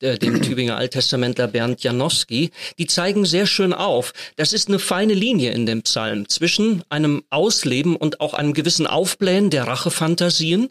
äh, 0.00 0.16
dem 0.18 0.40
Tübinger 0.40 0.76
Alttestamentler 0.76 1.48
Bernd 1.48 1.82
Janowski, 1.82 2.50
die 2.78 2.86
zeigen 2.86 3.26
sehr 3.26 3.46
schön 3.46 3.74
auf, 3.74 4.14
das 4.36 4.54
ist 4.54 4.68
eine 4.68 4.78
feine 4.78 5.14
Linie 5.14 5.52
in 5.52 5.66
dem 5.66 5.82
Psalm 5.82 6.28
zwischen 6.30 6.82
einem 6.88 7.22
Ausleben 7.28 7.94
und 7.94 8.20
auch 8.20 8.32
einem 8.32 8.54
gewissen 8.54 8.86
Aufblähen 8.86 9.50
der 9.50 9.66
Rachefantasien 9.66 10.70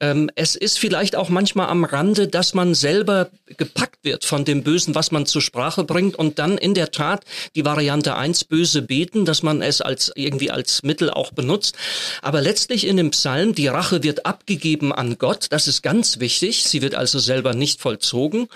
ähm, 0.00 0.30
es 0.34 0.56
ist 0.56 0.78
vielleicht 0.78 1.16
auch 1.16 1.28
manchmal 1.28 1.68
am 1.68 1.84
Rande, 1.84 2.28
dass 2.28 2.54
man 2.54 2.74
selber 2.74 3.30
gepackt 3.56 4.04
wird 4.04 4.24
von 4.24 4.44
dem 4.44 4.62
Bösen, 4.62 4.94
was 4.94 5.10
man 5.10 5.26
zur 5.26 5.42
Sprache 5.42 5.84
bringt 5.84 6.16
und 6.16 6.38
dann 6.38 6.58
in 6.58 6.74
der 6.74 6.90
Tat 6.90 7.24
die 7.56 7.64
Variante 7.64 8.16
eins 8.16 8.44
böse 8.44 8.82
beten, 8.82 9.24
dass 9.24 9.42
man 9.42 9.62
es 9.62 9.80
als 9.80 10.12
irgendwie 10.14 10.50
als 10.50 10.82
Mittel 10.82 11.10
auch 11.10 11.32
benutzt. 11.32 11.76
Aber 12.22 12.40
letztlich 12.40 12.86
in 12.86 12.96
dem 12.96 13.10
Psalm, 13.10 13.54
die 13.54 13.68
Rache 13.68 14.02
wird 14.02 14.26
abgegeben 14.26 14.92
an 14.92 15.18
Gott. 15.18 15.46
Das 15.50 15.66
ist 15.66 15.82
ganz 15.82 16.20
wichtig. 16.20 16.64
Sie 16.64 16.82
wird 16.82 16.94
also 16.94 17.18
selber 17.18 17.54
nicht 17.54 17.80
vollzogen. 17.80 18.48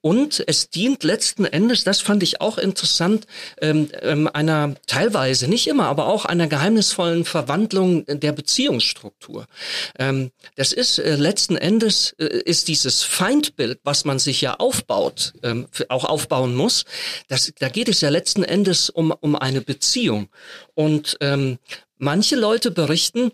Und 0.00 0.42
es 0.46 0.70
dient 0.70 1.04
letzten 1.04 1.44
Endes, 1.44 1.84
das 1.84 2.00
fand 2.00 2.22
ich 2.22 2.40
auch 2.40 2.58
interessant, 2.58 3.26
ähm, 3.60 3.88
ähm, 4.00 4.28
einer 4.32 4.74
teilweise, 4.86 5.48
nicht 5.48 5.66
immer, 5.66 5.86
aber 5.86 6.06
auch 6.06 6.24
einer 6.24 6.48
geheimnisvollen 6.48 7.24
Verwandlung 7.24 8.04
der 8.06 8.32
Beziehungsstruktur. 8.32 9.46
Ähm, 9.98 10.30
das 10.56 10.71
ist 10.72 10.98
äh, 10.98 11.16
letzten 11.16 11.56
Endes 11.56 12.14
äh, 12.18 12.24
ist 12.24 12.68
dieses 12.68 13.02
Feindbild, 13.02 13.80
was 13.84 14.04
man 14.04 14.18
sich 14.18 14.40
ja 14.40 14.54
aufbaut, 14.54 15.32
ähm, 15.42 15.66
auch 15.88 16.04
aufbauen 16.04 16.54
muss. 16.54 16.84
Das, 17.28 17.52
da 17.58 17.68
geht 17.68 17.88
es 17.88 18.00
ja 18.00 18.08
letzten 18.08 18.44
Endes 18.44 18.90
um 18.90 19.12
um 19.20 19.36
eine 19.36 19.60
Beziehung. 19.60 20.28
Und 20.74 21.16
ähm, 21.20 21.58
manche 21.98 22.36
Leute 22.36 22.70
berichten, 22.70 23.32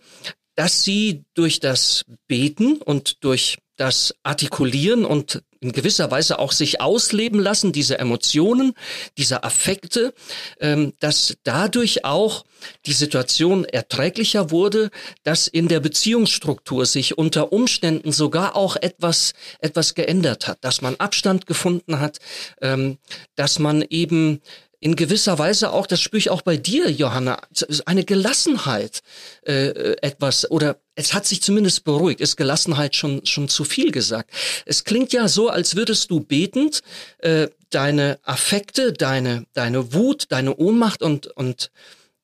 dass 0.54 0.82
sie 0.82 1.24
durch 1.34 1.60
das 1.60 2.04
Beten 2.26 2.78
und 2.78 3.22
durch 3.22 3.58
das 3.78 4.14
Artikulieren 4.24 5.04
und 5.04 5.42
in 5.60 5.72
gewisser 5.72 6.10
Weise 6.10 6.38
auch 6.38 6.52
sich 6.52 6.80
ausleben 6.80 7.40
lassen, 7.40 7.72
diese 7.72 7.98
Emotionen, 7.98 8.74
diese 9.16 9.42
Affekte, 9.44 10.14
ähm, 10.60 10.92
dass 11.00 11.36
dadurch 11.44 12.04
auch 12.04 12.44
die 12.86 12.92
Situation 12.92 13.64
erträglicher 13.64 14.50
wurde, 14.50 14.90
dass 15.22 15.48
in 15.48 15.68
der 15.68 15.80
Beziehungsstruktur 15.80 16.86
sich 16.86 17.18
unter 17.18 17.52
Umständen 17.52 18.12
sogar 18.12 18.56
auch 18.56 18.76
etwas, 18.76 19.32
etwas 19.60 19.94
geändert 19.94 20.46
hat, 20.46 20.58
dass 20.62 20.80
man 20.80 20.96
Abstand 20.96 21.46
gefunden 21.46 22.00
hat, 22.00 22.18
ähm, 22.60 22.98
dass 23.36 23.58
man 23.58 23.82
eben 23.82 24.40
in 24.80 24.94
gewisser 24.94 25.38
Weise 25.38 25.72
auch, 25.72 25.86
das 25.86 26.00
spüre 26.00 26.18
ich 26.18 26.30
auch 26.30 26.42
bei 26.42 26.56
dir, 26.56 26.90
Johanna, 26.90 27.40
eine 27.84 28.04
Gelassenheit 28.04 29.00
äh, 29.42 29.96
etwas 30.02 30.50
oder 30.50 30.76
es 30.94 31.14
hat 31.14 31.26
sich 31.26 31.42
zumindest 31.42 31.84
beruhigt. 31.84 32.20
Ist 32.20 32.36
Gelassenheit 32.36 32.94
schon 32.94 33.24
schon 33.24 33.48
zu 33.48 33.64
viel 33.64 33.90
gesagt? 33.90 34.30
Es 34.66 34.84
klingt 34.84 35.12
ja 35.12 35.28
so, 35.28 35.48
als 35.48 35.76
würdest 35.76 36.10
du 36.10 36.20
betend 36.20 36.80
äh, 37.18 37.48
deine 37.70 38.18
Affekte, 38.22 38.92
deine 38.92 39.46
deine 39.52 39.92
Wut, 39.94 40.26
deine 40.28 40.56
Ohnmacht 40.56 41.02
und 41.02 41.26
und 41.28 41.70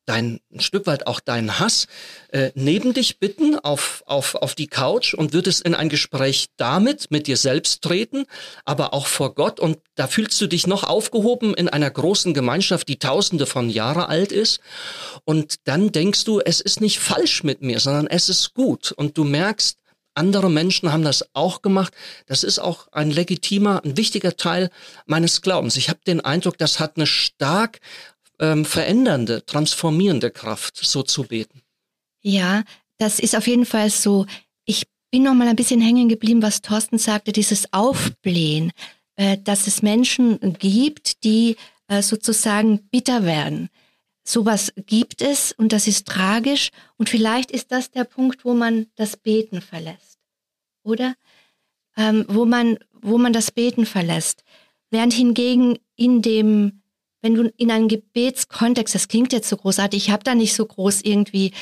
dein 0.06 0.40
ein 0.52 0.60
Stück 0.60 0.86
weit 0.86 1.06
auch 1.06 1.20
deinen 1.20 1.58
Hass 1.58 1.86
äh, 2.28 2.50
neben 2.54 2.94
dich 2.94 3.18
bitten 3.18 3.58
auf, 3.58 4.02
auf, 4.06 4.34
auf 4.36 4.54
die 4.54 4.66
Couch 4.66 5.14
und 5.14 5.32
würdest 5.32 5.62
in 5.62 5.74
ein 5.74 5.88
Gespräch 5.88 6.48
damit 6.56 7.10
mit 7.10 7.26
dir 7.26 7.36
selbst 7.36 7.82
treten, 7.82 8.26
aber 8.64 8.94
auch 8.94 9.06
vor 9.06 9.34
Gott 9.34 9.60
und 9.60 9.78
da 9.94 10.06
fühlst 10.06 10.40
du 10.40 10.46
dich 10.46 10.66
noch 10.66 10.84
aufgehoben 10.84 11.54
in 11.54 11.68
einer 11.68 11.90
großen 11.90 12.34
Gemeinschaft, 12.34 12.88
die 12.88 12.98
tausende 12.98 13.46
von 13.46 13.70
Jahre 13.70 14.08
alt 14.08 14.32
ist 14.32 14.60
und 15.24 15.56
dann 15.64 15.92
denkst 15.92 16.24
du, 16.24 16.40
es 16.40 16.60
ist 16.60 16.80
nicht 16.80 16.98
falsch 16.98 17.42
mit 17.42 17.62
mir, 17.62 17.80
sondern 17.80 18.06
es 18.06 18.28
ist 18.28 18.54
gut 18.54 18.92
und 18.92 19.18
du 19.18 19.24
merkst, 19.24 19.78
andere 20.14 20.48
Menschen 20.48 20.92
haben 20.92 21.02
das 21.02 21.24
auch 21.32 21.60
gemacht. 21.60 21.92
Das 22.26 22.44
ist 22.44 22.60
auch 22.60 22.86
ein 22.92 23.10
legitimer, 23.10 23.82
ein 23.84 23.96
wichtiger 23.96 24.36
Teil 24.36 24.70
meines 25.06 25.42
Glaubens. 25.42 25.76
Ich 25.76 25.88
habe 25.88 25.98
den 26.06 26.20
Eindruck, 26.20 26.56
das 26.56 26.78
hat 26.78 26.96
eine 26.96 27.06
stark 27.06 27.80
ähm, 28.38 28.64
verändernde, 28.64 29.44
transformierende 29.46 30.30
Kraft, 30.30 30.76
so 30.76 31.02
zu 31.02 31.24
beten. 31.24 31.62
Ja, 32.20 32.64
das 32.98 33.18
ist 33.18 33.36
auf 33.36 33.46
jeden 33.46 33.66
Fall 33.66 33.90
so. 33.90 34.26
Ich 34.64 34.86
bin 35.10 35.24
noch 35.24 35.34
mal 35.34 35.48
ein 35.48 35.56
bisschen 35.56 35.80
hängen 35.80 36.08
geblieben, 36.08 36.42
was 36.42 36.62
Thorsten 36.62 36.98
sagte, 36.98 37.32
dieses 37.32 37.72
Aufblähen, 37.72 38.72
äh, 39.16 39.38
dass 39.38 39.66
es 39.66 39.82
Menschen 39.82 40.38
gibt, 40.58 41.22
die 41.24 41.56
äh, 41.88 42.02
sozusagen 42.02 42.88
bitter 42.90 43.24
werden. 43.24 43.68
Sowas 44.26 44.72
gibt 44.86 45.20
es 45.20 45.52
und 45.52 45.72
das 45.72 45.86
ist 45.86 46.06
tragisch 46.08 46.70
und 46.96 47.10
vielleicht 47.10 47.50
ist 47.50 47.70
das 47.70 47.90
der 47.90 48.04
Punkt, 48.04 48.44
wo 48.44 48.54
man 48.54 48.86
das 48.96 49.18
Beten 49.18 49.60
verlässt, 49.60 50.18
oder? 50.82 51.14
Ähm, 51.96 52.24
wo 52.28 52.46
man, 52.46 52.78
wo 52.92 53.18
man 53.18 53.34
das 53.34 53.50
Beten 53.50 53.84
verlässt. 53.84 54.42
Während 54.90 55.12
hingegen 55.12 55.78
in 55.94 56.22
dem 56.22 56.82
wenn 57.24 57.34
du 57.34 57.50
in 57.56 57.70
einem 57.70 57.88
Gebetskontext, 57.88 58.94
das 58.94 59.08
klingt 59.08 59.32
jetzt 59.32 59.48
so 59.48 59.56
großartig, 59.56 60.04
ich 60.04 60.10
habe 60.10 60.22
da 60.22 60.34
nicht 60.34 60.52
so 60.52 60.66
groß 60.66 61.00
irgendwie 61.00 61.52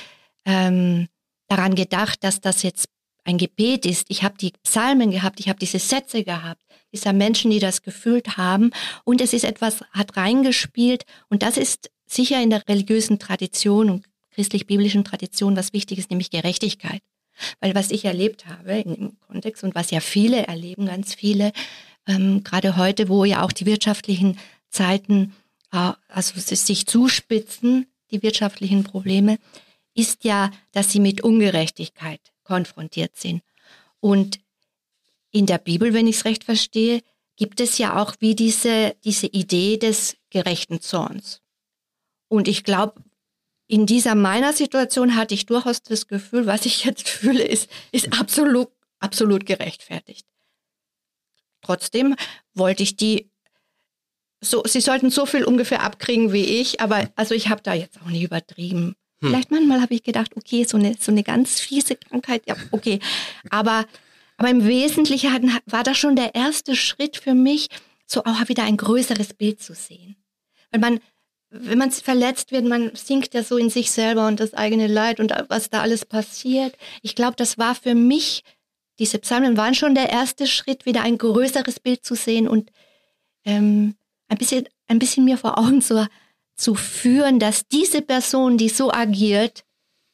ähm, 0.44 1.06
daran 1.46 1.76
gedacht, 1.76 2.24
dass 2.24 2.40
das 2.40 2.64
jetzt 2.64 2.88
ein 3.22 3.38
Gebet 3.38 3.86
ist. 3.86 4.06
Ich 4.08 4.24
habe 4.24 4.36
die 4.36 4.52
Psalmen 4.64 5.12
gehabt, 5.12 5.38
ich 5.38 5.48
habe 5.48 5.60
diese 5.60 5.78
Sätze 5.78 6.24
gehabt, 6.24 6.60
dieser 6.92 7.12
Menschen, 7.12 7.52
die 7.52 7.60
das 7.60 7.82
gefühlt 7.82 8.36
haben. 8.36 8.72
Und 9.04 9.20
es 9.20 9.32
ist 9.32 9.44
etwas, 9.44 9.82
hat 9.92 10.16
reingespielt. 10.16 11.04
Und 11.28 11.44
das 11.44 11.56
ist 11.56 11.92
sicher 12.06 12.42
in 12.42 12.50
der 12.50 12.66
religiösen 12.68 13.20
Tradition 13.20 13.88
und 13.88 14.06
christlich-biblischen 14.32 15.04
Tradition 15.04 15.54
was 15.54 15.72
Wichtiges, 15.72 16.10
nämlich 16.10 16.30
Gerechtigkeit. 16.30 17.02
Weil 17.60 17.76
was 17.76 17.92
ich 17.92 18.04
erlebt 18.04 18.46
habe 18.46 18.80
im 18.80 19.16
Kontext 19.20 19.62
und 19.62 19.76
was 19.76 19.92
ja 19.92 20.00
viele 20.00 20.44
erleben, 20.48 20.86
ganz 20.86 21.14
viele, 21.14 21.52
ähm, 22.08 22.42
gerade 22.42 22.76
heute, 22.76 23.08
wo 23.08 23.24
ja 23.24 23.44
auch 23.44 23.52
die 23.52 23.66
wirtschaftlichen 23.66 24.38
Zeiten 24.68 25.32
also 25.72 26.38
sich 26.38 26.86
zuspitzen, 26.86 27.86
die 28.10 28.22
wirtschaftlichen 28.22 28.84
Probleme, 28.84 29.38
ist 29.94 30.24
ja, 30.24 30.50
dass 30.72 30.90
sie 30.92 31.00
mit 31.00 31.22
Ungerechtigkeit 31.22 32.20
konfrontiert 32.44 33.16
sind. 33.16 33.42
Und 34.00 34.40
in 35.30 35.46
der 35.46 35.58
Bibel, 35.58 35.94
wenn 35.94 36.06
ich 36.06 36.16
es 36.16 36.24
recht 36.24 36.44
verstehe, 36.44 37.02
gibt 37.36 37.60
es 37.60 37.78
ja 37.78 38.00
auch 38.00 38.14
wie 38.20 38.34
diese, 38.34 38.94
diese 39.04 39.26
Idee 39.26 39.78
des 39.78 40.16
gerechten 40.30 40.80
Zorns. 40.80 41.40
Und 42.28 42.48
ich 42.48 42.64
glaube, 42.64 43.02
in 43.66 43.86
dieser 43.86 44.14
meiner 44.14 44.52
Situation 44.52 45.16
hatte 45.16 45.34
ich 45.34 45.46
durchaus 45.46 45.82
das 45.82 46.06
Gefühl, 46.06 46.46
was 46.46 46.66
ich 46.66 46.84
jetzt 46.84 47.08
fühle, 47.08 47.42
ist, 47.42 47.70
ist 47.90 48.18
absolut, 48.18 48.68
absolut 48.98 49.46
gerechtfertigt. 49.46 50.26
Trotzdem 51.62 52.16
wollte 52.54 52.82
ich 52.82 52.96
die 52.96 53.31
so, 54.42 54.62
sie 54.66 54.80
sollten 54.80 55.10
so 55.10 55.24
viel 55.24 55.44
ungefähr 55.44 55.82
abkriegen 55.82 56.32
wie 56.32 56.44
ich, 56.60 56.80
aber 56.80 57.08
also 57.16 57.34
ich 57.34 57.48
habe 57.48 57.62
da 57.62 57.74
jetzt 57.74 57.98
auch 58.02 58.10
nicht 58.10 58.24
übertrieben. 58.24 58.96
Hm. 59.20 59.30
Vielleicht 59.30 59.50
manchmal 59.52 59.80
habe 59.80 59.94
ich 59.94 60.02
gedacht, 60.02 60.36
okay, 60.36 60.64
so 60.64 60.76
eine, 60.76 60.96
so 60.98 61.12
eine 61.12 61.22
ganz 61.22 61.60
fiese 61.60 61.94
Krankheit, 61.96 62.42
ja, 62.46 62.56
okay. 62.72 62.98
Aber, 63.50 63.86
aber 64.36 64.50
im 64.50 64.66
Wesentlichen 64.66 65.32
hat, 65.32 65.42
war 65.66 65.84
das 65.84 65.96
schon 65.96 66.16
der 66.16 66.34
erste 66.34 66.74
Schritt 66.74 67.16
für 67.16 67.34
mich, 67.34 67.68
so 68.04 68.24
auch 68.24 68.48
wieder 68.48 68.64
ein 68.64 68.76
größeres 68.76 69.34
Bild 69.34 69.62
zu 69.62 69.74
sehen. 69.74 70.16
Weil 70.72 70.80
man, 70.80 71.00
wenn 71.50 71.78
man 71.78 71.92
verletzt 71.92 72.50
wird, 72.50 72.64
man 72.64 72.90
sinkt 72.96 73.34
ja 73.34 73.44
so 73.44 73.56
in 73.56 73.70
sich 73.70 73.92
selber 73.92 74.26
und 74.26 74.40
das 74.40 74.54
eigene 74.54 74.88
Leid 74.88 75.20
und 75.20 75.32
was 75.48 75.70
da 75.70 75.82
alles 75.82 76.04
passiert. 76.04 76.76
Ich 77.02 77.14
glaube, 77.14 77.36
das 77.36 77.58
war 77.58 77.76
für 77.76 77.94
mich, 77.94 78.42
diese 78.98 79.20
Psalmen 79.20 79.56
waren 79.56 79.74
schon 79.74 79.94
der 79.94 80.10
erste 80.10 80.48
Schritt, 80.48 80.84
wieder 80.84 81.02
ein 81.02 81.16
größeres 81.16 81.78
Bild 81.78 82.04
zu 82.04 82.16
sehen 82.16 82.48
und 82.48 82.72
ähm, 83.44 83.94
ein 84.32 84.38
bisschen, 84.38 84.66
ein 84.88 84.98
bisschen 84.98 85.24
mir 85.24 85.36
vor 85.36 85.58
Augen 85.58 85.82
zu, 85.82 86.08
zu 86.56 86.74
führen, 86.74 87.38
dass 87.38 87.68
diese 87.68 88.00
Person, 88.00 88.56
die 88.56 88.70
so 88.70 88.90
agiert, 88.90 89.64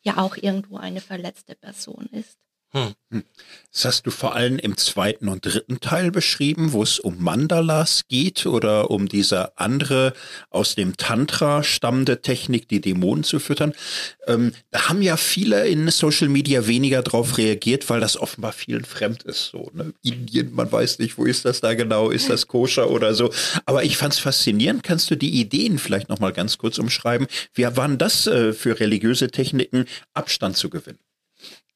ja 0.02 0.18
auch 0.18 0.36
irgendwo 0.36 0.76
eine 0.76 1.00
verletzte 1.00 1.54
Person 1.54 2.06
ist. 2.10 2.36
Hm. 2.72 2.94
hm. 3.10 3.24
Das 3.72 3.84
hast 3.86 4.06
du 4.06 4.10
vor 4.10 4.34
allem 4.34 4.58
im 4.58 4.76
zweiten 4.76 5.28
und 5.28 5.46
dritten 5.46 5.80
Teil 5.80 6.10
beschrieben, 6.10 6.72
wo 6.72 6.82
es 6.82 6.98
um 6.98 7.22
Mandalas 7.22 8.02
geht 8.08 8.44
oder 8.44 8.90
um 8.90 9.08
diese 9.08 9.56
andere 9.56 10.12
aus 10.50 10.74
dem 10.74 10.96
Tantra 10.98 11.62
stammende 11.62 12.20
Technik, 12.20 12.68
die 12.68 12.82
Dämonen 12.82 13.24
zu 13.24 13.38
füttern. 13.38 13.72
Ähm, 14.26 14.52
da 14.70 14.90
haben 14.90 15.00
ja 15.00 15.16
viele 15.16 15.66
in 15.66 15.88
Social 15.90 16.28
Media 16.28 16.66
weniger 16.66 17.02
drauf 17.02 17.38
reagiert, 17.38 17.88
weil 17.88 18.00
das 18.00 18.18
offenbar 18.18 18.52
vielen 18.52 18.84
fremd 18.84 19.22
ist. 19.22 19.46
So, 19.46 19.70
ne? 19.72 19.94
Indien, 20.02 20.54
man 20.54 20.70
weiß 20.70 20.98
nicht, 20.98 21.16
wo 21.16 21.24
ist 21.24 21.46
das 21.46 21.62
da 21.62 21.72
genau, 21.72 22.10
ist 22.10 22.28
das 22.28 22.48
koscher 22.48 22.90
oder 22.90 23.14
so. 23.14 23.32
Aber 23.64 23.82
ich 23.84 23.96
fand 23.96 24.12
es 24.12 24.18
faszinierend. 24.18 24.82
Kannst 24.82 25.10
du 25.10 25.16
die 25.16 25.40
Ideen 25.40 25.78
vielleicht 25.78 26.10
nochmal 26.10 26.34
ganz 26.34 26.58
kurz 26.58 26.78
umschreiben? 26.78 27.28
Wie 27.54 27.64
waren 27.64 27.96
das 27.96 28.26
äh, 28.26 28.52
für 28.52 28.78
religiöse 28.78 29.30
Techniken, 29.30 29.86
Abstand 30.12 30.58
zu 30.58 30.68
gewinnen? 30.68 30.98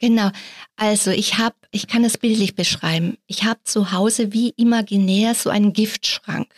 Genau. 0.03 0.31
Also 0.75 1.13
ich 1.13 1.39
habe, 1.39 1.55
ich 1.71 1.87
kann 1.87 2.05
es 2.05 2.19
bildlich 2.19 2.57
beschreiben. 2.57 3.19
Ich 3.29 3.45
habe 3.45 3.61
zu 3.63 3.93
Hause 3.93 4.33
wie 4.33 4.53
imaginär 4.57 5.37
so 5.37 5.49
einen 5.49 5.73
Giftschrank. 5.73 6.49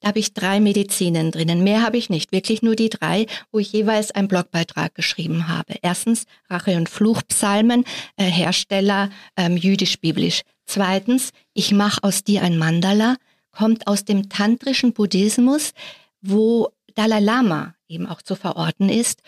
Da 0.00 0.08
habe 0.08 0.20
ich 0.20 0.34
drei 0.34 0.60
Medizinen 0.60 1.32
drinnen. 1.32 1.64
Mehr 1.64 1.82
habe 1.82 1.96
ich 1.96 2.10
nicht. 2.10 2.30
Wirklich 2.30 2.62
nur 2.62 2.76
die 2.76 2.88
drei, 2.88 3.26
wo 3.50 3.58
ich 3.58 3.72
jeweils 3.72 4.12
einen 4.12 4.28
Blogbeitrag 4.28 4.94
geschrieben 4.94 5.48
habe. 5.48 5.74
Erstens 5.82 6.26
Rache 6.48 6.76
und 6.76 6.88
Fluchpsalmen, 6.88 7.84
äh, 8.16 8.24
Hersteller 8.24 9.10
ähm, 9.36 9.56
jüdisch-biblisch. 9.56 10.42
Zweitens, 10.64 11.32
ich 11.54 11.72
mache 11.72 12.04
aus 12.04 12.22
dir 12.22 12.42
ein 12.42 12.56
Mandala, 12.56 13.16
kommt 13.50 13.88
aus 13.88 14.04
dem 14.04 14.28
tantrischen 14.28 14.92
Buddhismus, 14.92 15.72
wo 16.22 16.68
Dalai 16.94 17.18
Lama 17.18 17.74
eben 17.88 18.06
auch 18.06 18.22
zu 18.22 18.36
verorten 18.36 18.90
ist. 18.90 19.22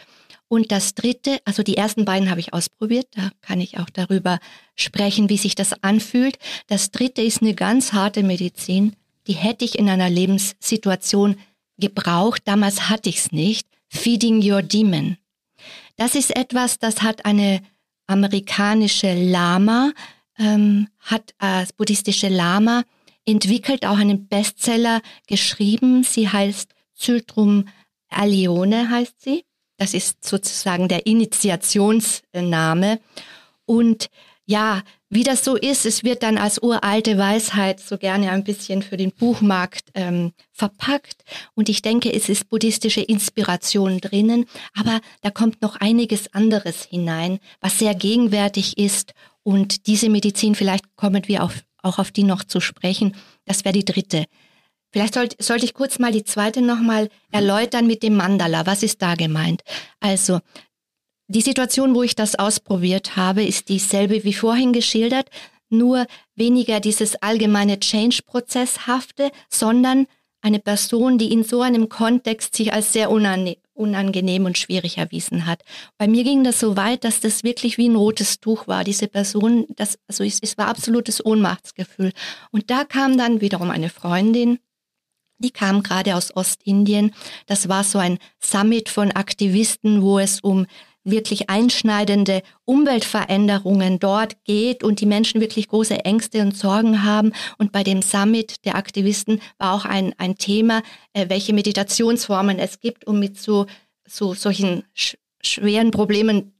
Und 0.48 0.72
das 0.72 0.94
dritte, 0.94 1.38
also 1.44 1.62
die 1.62 1.76
ersten 1.76 2.04
beiden 2.06 2.30
habe 2.30 2.40
ich 2.40 2.54
ausprobiert, 2.54 3.08
da 3.12 3.30
kann 3.42 3.60
ich 3.60 3.78
auch 3.78 3.90
darüber 3.90 4.38
sprechen, 4.74 5.28
wie 5.28 5.36
sich 5.36 5.54
das 5.54 5.82
anfühlt. 5.82 6.38
Das 6.68 6.90
dritte 6.90 7.20
ist 7.22 7.42
eine 7.42 7.54
ganz 7.54 7.92
harte 7.92 8.22
Medizin, 8.22 8.96
die 9.26 9.34
hätte 9.34 9.66
ich 9.66 9.78
in 9.78 9.90
einer 9.90 10.08
Lebenssituation 10.08 11.36
gebraucht. 11.76 12.42
Damals 12.46 12.88
hatte 12.88 13.10
ich 13.10 13.18
es 13.18 13.32
nicht. 13.32 13.68
Feeding 13.88 14.42
Your 14.42 14.62
Demon. 14.62 15.18
Das 15.96 16.14
ist 16.14 16.34
etwas, 16.34 16.78
das 16.78 17.02
hat 17.02 17.26
eine 17.26 17.60
amerikanische 18.06 19.14
Lama, 19.14 19.92
ähm, 20.38 20.88
hat 20.98 21.34
als 21.38 21.72
buddhistische 21.74 22.28
Lama 22.28 22.84
entwickelt, 23.26 23.84
auch 23.84 23.98
einen 23.98 24.28
Bestseller 24.28 25.02
geschrieben. 25.26 26.04
Sie 26.04 26.28
heißt 26.28 26.74
Zyltrum 26.94 27.68
Alione, 28.08 28.88
heißt 28.88 29.20
sie. 29.20 29.44
Das 29.78 29.94
ist 29.94 30.24
sozusagen 30.24 30.88
der 30.88 31.06
Initiationsname. 31.06 33.00
Und 33.64 34.10
ja, 34.44 34.82
wie 35.10 35.24
das 35.24 35.44
so 35.44 35.56
ist, 35.56 35.86
es 35.86 36.04
wird 36.04 36.22
dann 36.22 36.36
als 36.36 36.62
uralte 36.62 37.16
Weisheit 37.16 37.80
so 37.80 37.96
gerne 37.96 38.30
ein 38.30 38.44
bisschen 38.44 38.82
für 38.82 38.96
den 38.96 39.12
Buchmarkt 39.12 39.90
ähm, 39.94 40.32
verpackt. 40.52 41.24
Und 41.54 41.68
ich 41.68 41.80
denke, 41.80 42.12
es 42.12 42.28
ist 42.28 42.48
buddhistische 42.48 43.00
Inspiration 43.00 44.00
drinnen, 44.00 44.46
aber 44.74 45.00
da 45.22 45.30
kommt 45.30 45.62
noch 45.62 45.76
einiges 45.76 46.34
anderes 46.34 46.84
hinein, 46.84 47.38
was 47.60 47.78
sehr 47.78 47.94
gegenwärtig 47.94 48.76
ist 48.76 49.14
Und 49.42 49.86
diese 49.86 50.10
Medizin, 50.10 50.54
vielleicht 50.54 50.84
kommen 50.96 51.26
wir 51.26 51.42
auf, 51.42 51.64
auch 51.82 51.98
auf 51.98 52.10
die 52.10 52.22
noch 52.22 52.44
zu 52.44 52.60
sprechen, 52.60 53.14
das 53.46 53.64
wäre 53.64 53.72
die 53.72 53.84
dritte. 53.84 54.26
Vielleicht 54.98 55.14
sollte, 55.14 55.36
sollte 55.38 55.64
ich 55.64 55.74
kurz 55.74 56.00
mal 56.00 56.10
die 56.10 56.24
zweite 56.24 56.60
nochmal 56.60 57.08
erläutern 57.30 57.86
mit 57.86 58.02
dem 58.02 58.16
Mandala. 58.16 58.66
Was 58.66 58.82
ist 58.82 59.00
da 59.00 59.14
gemeint? 59.14 59.62
Also, 60.00 60.40
die 61.28 61.40
Situation, 61.40 61.94
wo 61.94 62.02
ich 62.02 62.16
das 62.16 62.34
ausprobiert 62.34 63.14
habe, 63.14 63.44
ist 63.44 63.68
dieselbe 63.68 64.24
wie 64.24 64.32
vorhin 64.32 64.72
geschildert, 64.72 65.30
nur 65.68 66.04
weniger 66.34 66.80
dieses 66.80 67.14
allgemeine 67.14 67.78
Change-Prozesshafte, 67.78 69.30
sondern 69.48 70.08
eine 70.40 70.58
Person, 70.58 71.16
die 71.16 71.32
in 71.32 71.44
so 71.44 71.62
einem 71.62 71.88
Kontext 71.88 72.56
sich 72.56 72.72
als 72.72 72.92
sehr 72.92 73.08
unangenehm 73.08 74.46
und 74.46 74.58
schwierig 74.58 74.98
erwiesen 74.98 75.46
hat. 75.46 75.62
Bei 75.96 76.08
mir 76.08 76.24
ging 76.24 76.42
das 76.42 76.58
so 76.58 76.76
weit, 76.76 77.04
dass 77.04 77.20
das 77.20 77.44
wirklich 77.44 77.78
wie 77.78 77.88
ein 77.88 77.94
rotes 77.94 78.40
Tuch 78.40 78.66
war. 78.66 78.82
Diese 78.82 79.06
Person, 79.06 79.64
das, 79.76 79.96
also 80.08 80.24
es, 80.24 80.40
es 80.42 80.58
war 80.58 80.66
absolutes 80.66 81.24
Ohnmachtsgefühl. 81.24 82.10
Und 82.50 82.68
da 82.72 82.82
kam 82.82 83.16
dann 83.16 83.40
wiederum 83.40 83.70
eine 83.70 83.90
Freundin, 83.90 84.58
die 85.38 85.50
kam 85.50 85.82
gerade 85.82 86.16
aus 86.16 86.34
Ostindien. 86.36 87.12
Das 87.46 87.68
war 87.68 87.84
so 87.84 87.98
ein 87.98 88.18
Summit 88.40 88.88
von 88.88 89.12
Aktivisten, 89.12 90.02
wo 90.02 90.18
es 90.18 90.40
um 90.40 90.66
wirklich 91.04 91.48
einschneidende 91.48 92.42
Umweltveränderungen 92.64 93.98
dort 93.98 94.44
geht 94.44 94.84
und 94.84 95.00
die 95.00 95.06
Menschen 95.06 95.40
wirklich 95.40 95.68
große 95.68 96.04
Ängste 96.04 96.42
und 96.42 96.56
Sorgen 96.56 97.02
haben. 97.02 97.32
Und 97.56 97.72
bei 97.72 97.82
dem 97.82 98.02
Summit 98.02 98.64
der 98.64 98.76
Aktivisten 98.76 99.40
war 99.58 99.72
auch 99.72 99.84
ein, 99.84 100.14
ein 100.18 100.36
Thema, 100.36 100.82
äh, 101.14 101.28
welche 101.28 101.54
Meditationsformen 101.54 102.58
es 102.58 102.80
gibt, 102.80 103.06
um 103.06 103.18
mit 103.18 103.40
so, 103.40 103.66
so 104.06 104.34
solchen 104.34 104.84
sch 104.94 105.16
schweren 105.40 105.92
Problemen 105.92 106.52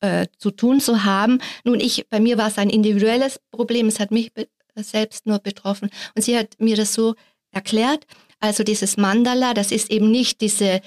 äh, 0.00 0.26
zu 0.36 0.50
tun 0.50 0.78
zu 0.78 1.04
haben. 1.04 1.40
Nun, 1.64 1.80
ich, 1.80 2.06
bei 2.10 2.20
mir 2.20 2.36
war 2.36 2.48
es 2.48 2.58
ein 2.58 2.68
individuelles 2.68 3.40
Problem, 3.50 3.86
es 3.86 3.98
hat 3.98 4.10
mich 4.10 4.30
selbst 4.74 5.26
nur 5.26 5.38
betroffen. 5.38 5.90
Und 6.14 6.22
sie 6.22 6.36
hat 6.36 6.60
mir 6.60 6.76
das 6.76 6.92
so 6.92 7.14
erklärt. 7.50 8.06
Also 8.40 8.64
dieses 8.64 8.96
Mandala, 8.96 9.54
das 9.54 9.72
ist 9.72 9.90
eben 9.90 10.10
nicht 10.10 10.40
diese 10.40 10.80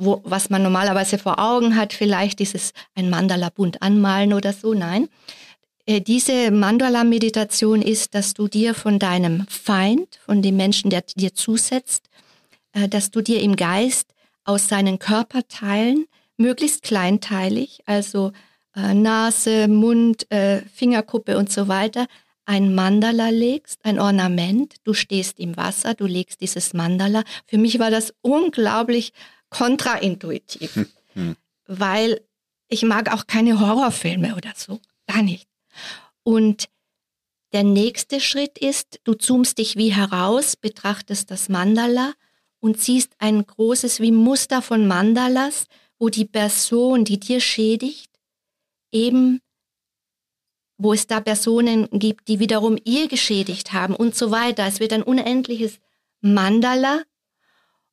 wo, 0.00 0.20
was 0.24 0.50
man 0.50 0.62
normalerweise 0.62 1.18
vor 1.18 1.38
Augen 1.38 1.76
hat, 1.76 1.92
vielleicht 1.92 2.38
dieses 2.38 2.72
ein 2.94 3.10
Mandala 3.10 3.50
bunt 3.50 3.82
anmalen 3.82 4.32
oder 4.32 4.52
so. 4.52 4.74
Nein. 4.74 5.08
Äh, 5.86 6.00
diese 6.00 6.50
Mandala-Meditation 6.50 7.82
ist, 7.82 8.14
dass 8.14 8.34
du 8.34 8.48
dir 8.48 8.74
von 8.74 8.98
deinem 8.98 9.46
Feind, 9.48 10.18
von 10.24 10.42
dem 10.42 10.56
Menschen, 10.56 10.90
der 10.90 11.02
dir 11.02 11.34
zusetzt, 11.34 12.08
äh, 12.72 12.88
dass 12.88 13.10
du 13.10 13.20
dir 13.20 13.40
im 13.40 13.56
Geist 13.56 14.14
aus 14.44 14.68
seinen 14.68 14.98
Körperteilen, 14.98 16.06
möglichst 16.36 16.82
kleinteilig, 16.82 17.80
also 17.84 18.32
äh, 18.74 18.94
Nase, 18.94 19.68
Mund, 19.68 20.26
Fingerkuppe 20.74 21.36
und 21.36 21.52
so 21.52 21.68
weiter, 21.68 22.06
ein 22.50 22.74
Mandala 22.74 23.28
legst, 23.28 23.84
ein 23.84 24.00
Ornament. 24.00 24.74
Du 24.82 24.92
stehst 24.92 25.38
im 25.38 25.56
Wasser, 25.56 25.94
du 25.94 26.06
legst 26.06 26.40
dieses 26.40 26.74
Mandala. 26.74 27.22
Für 27.46 27.58
mich 27.58 27.78
war 27.78 27.92
das 27.92 28.12
unglaublich 28.22 29.12
kontraintuitiv, 29.50 30.74
hm, 30.74 30.86
hm. 31.12 31.36
weil 31.68 32.20
ich 32.66 32.82
mag 32.82 33.14
auch 33.14 33.28
keine 33.28 33.60
Horrorfilme 33.60 34.34
oder 34.34 34.50
so, 34.56 34.80
gar 35.06 35.22
nicht. 35.22 35.48
Und 36.24 36.68
der 37.52 37.62
nächste 37.62 38.18
Schritt 38.18 38.58
ist, 38.58 38.98
du 39.04 39.14
zoomst 39.14 39.58
dich 39.58 39.76
wie 39.76 39.94
heraus, 39.94 40.56
betrachtest 40.56 41.30
das 41.30 41.48
Mandala 41.48 42.14
und 42.58 42.80
siehst 42.80 43.12
ein 43.18 43.46
großes 43.46 44.00
wie 44.00 44.10
Muster 44.10 44.60
von 44.60 44.88
Mandalas, 44.88 45.66
wo 46.00 46.08
die 46.08 46.24
Person, 46.24 47.04
die 47.04 47.20
dir 47.20 47.40
schädigt, 47.40 48.10
eben, 48.90 49.40
wo 50.80 50.92
es 50.92 51.06
da 51.06 51.20
Personen 51.20 51.88
gibt, 51.92 52.28
die 52.28 52.40
wiederum 52.40 52.78
ihr 52.84 53.06
geschädigt 53.06 53.72
haben 53.72 53.94
und 53.94 54.14
so 54.14 54.30
weiter. 54.30 54.66
Es 54.66 54.80
wird 54.80 54.92
ein 54.92 55.02
unendliches 55.02 55.78
Mandala 56.20 57.02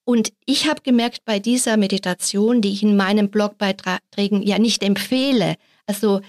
und 0.04 0.32
ich 0.46 0.70
habe 0.70 0.82
gemerkt 0.82 1.26
bei 1.26 1.40
dieser 1.40 1.76
Meditation, 1.76 2.62
die 2.62 2.72
ich 2.72 2.82
in 2.84 2.96
meinen 2.96 3.30
Blogbeiträgen 3.30 4.42
ja 4.42 4.58
nicht 4.58 4.84
empfehle, 4.84 5.56
also 5.86 6.22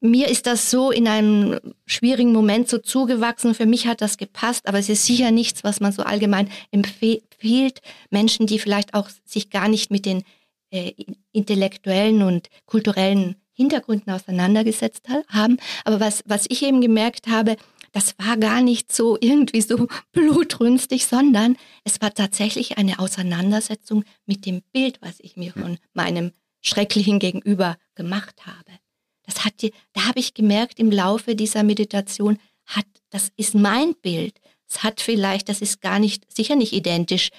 mir 0.00 0.28
ist 0.28 0.46
das 0.46 0.70
so 0.70 0.90
in 0.90 1.08
einem 1.08 1.58
schwierigen 1.86 2.32
Moment 2.32 2.68
so 2.68 2.78
zugewachsen. 2.78 3.54
Für 3.54 3.66
mich 3.66 3.86
hat 3.86 4.02
das 4.02 4.18
gepasst, 4.18 4.68
aber 4.68 4.78
es 4.78 4.88
ist 4.88 5.06
sicher 5.06 5.30
nichts, 5.30 5.64
was 5.64 5.80
man 5.80 5.90
so 5.90 6.02
allgemein 6.02 6.50
empfiehlt. 6.70 7.80
Menschen, 8.10 8.46
die 8.46 8.58
vielleicht 8.58 8.94
auch 8.94 9.08
sich 9.24 9.50
gar 9.50 9.68
nicht 9.68 9.90
mit 9.90 10.04
den 10.04 10.22
äh, 10.70 10.92
intellektuellen 11.32 12.22
und 12.22 12.48
kulturellen 12.66 13.36
Hintergründen 13.56 14.12
auseinandergesetzt 14.12 15.08
haben. 15.28 15.56
Aber 15.84 15.98
was, 15.98 16.22
was 16.26 16.46
ich 16.48 16.62
eben 16.62 16.80
gemerkt 16.80 17.26
habe, 17.26 17.56
das 17.92 18.14
war 18.18 18.36
gar 18.36 18.60
nicht 18.60 18.94
so 18.94 19.16
irgendwie 19.20 19.62
so 19.62 19.88
blutrünstig, 20.12 21.06
sondern 21.06 21.56
es 21.82 22.00
war 22.02 22.12
tatsächlich 22.12 22.76
eine 22.76 22.98
Auseinandersetzung 22.98 24.04
mit 24.26 24.44
dem 24.44 24.62
Bild, 24.72 24.98
was 25.00 25.14
ich 25.20 25.36
mir 25.36 25.52
von 25.52 25.78
meinem 25.94 26.32
schrecklichen 26.60 27.18
Gegenüber 27.18 27.78
gemacht 27.94 28.46
habe. 28.46 28.78
Das 29.24 29.44
hat 29.44 29.54
da 29.94 30.04
habe 30.06 30.20
ich 30.20 30.34
gemerkt 30.34 30.78
im 30.78 30.90
Laufe 30.90 31.34
dieser 31.34 31.62
Meditation, 31.62 32.38
hat, 32.66 32.86
das 33.10 33.30
ist 33.36 33.54
mein 33.54 33.94
Bild. 33.94 34.38
Es 34.68 34.82
hat 34.82 35.00
vielleicht, 35.00 35.48
das 35.48 35.62
ist 35.62 35.80
gar 35.80 35.98
nicht, 35.98 36.30
sicher 36.32 36.56
nicht 36.56 36.72
identisch 36.72 37.30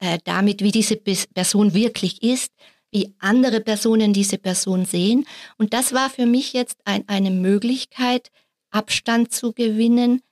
äh, 0.00 0.18
damit, 0.24 0.62
wie 0.62 0.72
diese 0.72 0.96
Person 0.96 1.74
wirklich 1.74 2.22
ist, 2.22 2.52
wie 2.92 3.14
andere 3.18 3.60
Personen 3.60 4.12
diese 4.12 4.38
Person 4.38 4.84
sehen. 4.84 5.26
Und 5.56 5.72
das 5.72 5.92
war 5.92 6.10
für 6.10 6.26
mich 6.26 6.52
jetzt 6.52 6.78
ein, 6.84 7.08
eine 7.08 7.30
Möglichkeit, 7.30 8.30
Abstand 8.70 9.32
zu 9.32 9.52
gewinnen, 9.52 10.22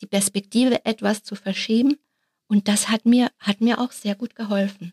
die 0.00 0.06
Perspektive 0.06 0.84
etwas 0.84 1.24
zu 1.24 1.34
verschieben. 1.34 1.98
Und 2.46 2.68
das 2.68 2.88
hat 2.88 3.06
mir, 3.06 3.30
hat 3.38 3.60
mir 3.60 3.80
auch 3.80 3.92
sehr 3.92 4.14
gut 4.14 4.36
geholfen. 4.36 4.92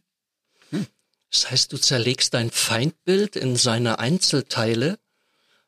Hm. 0.71 0.88
Das 1.29 1.51
heißt, 1.51 1.73
du 1.73 1.77
zerlegst 1.77 2.34
dein 2.34 2.51
Feindbild 2.51 3.36
in 3.36 3.55
seine 3.55 3.99
Einzelteile, 3.99 4.97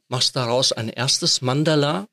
machst 0.08 0.36
daraus 0.36 0.72
ein 0.72 0.90
erstes 0.90 1.42
Mandala. 1.42 2.08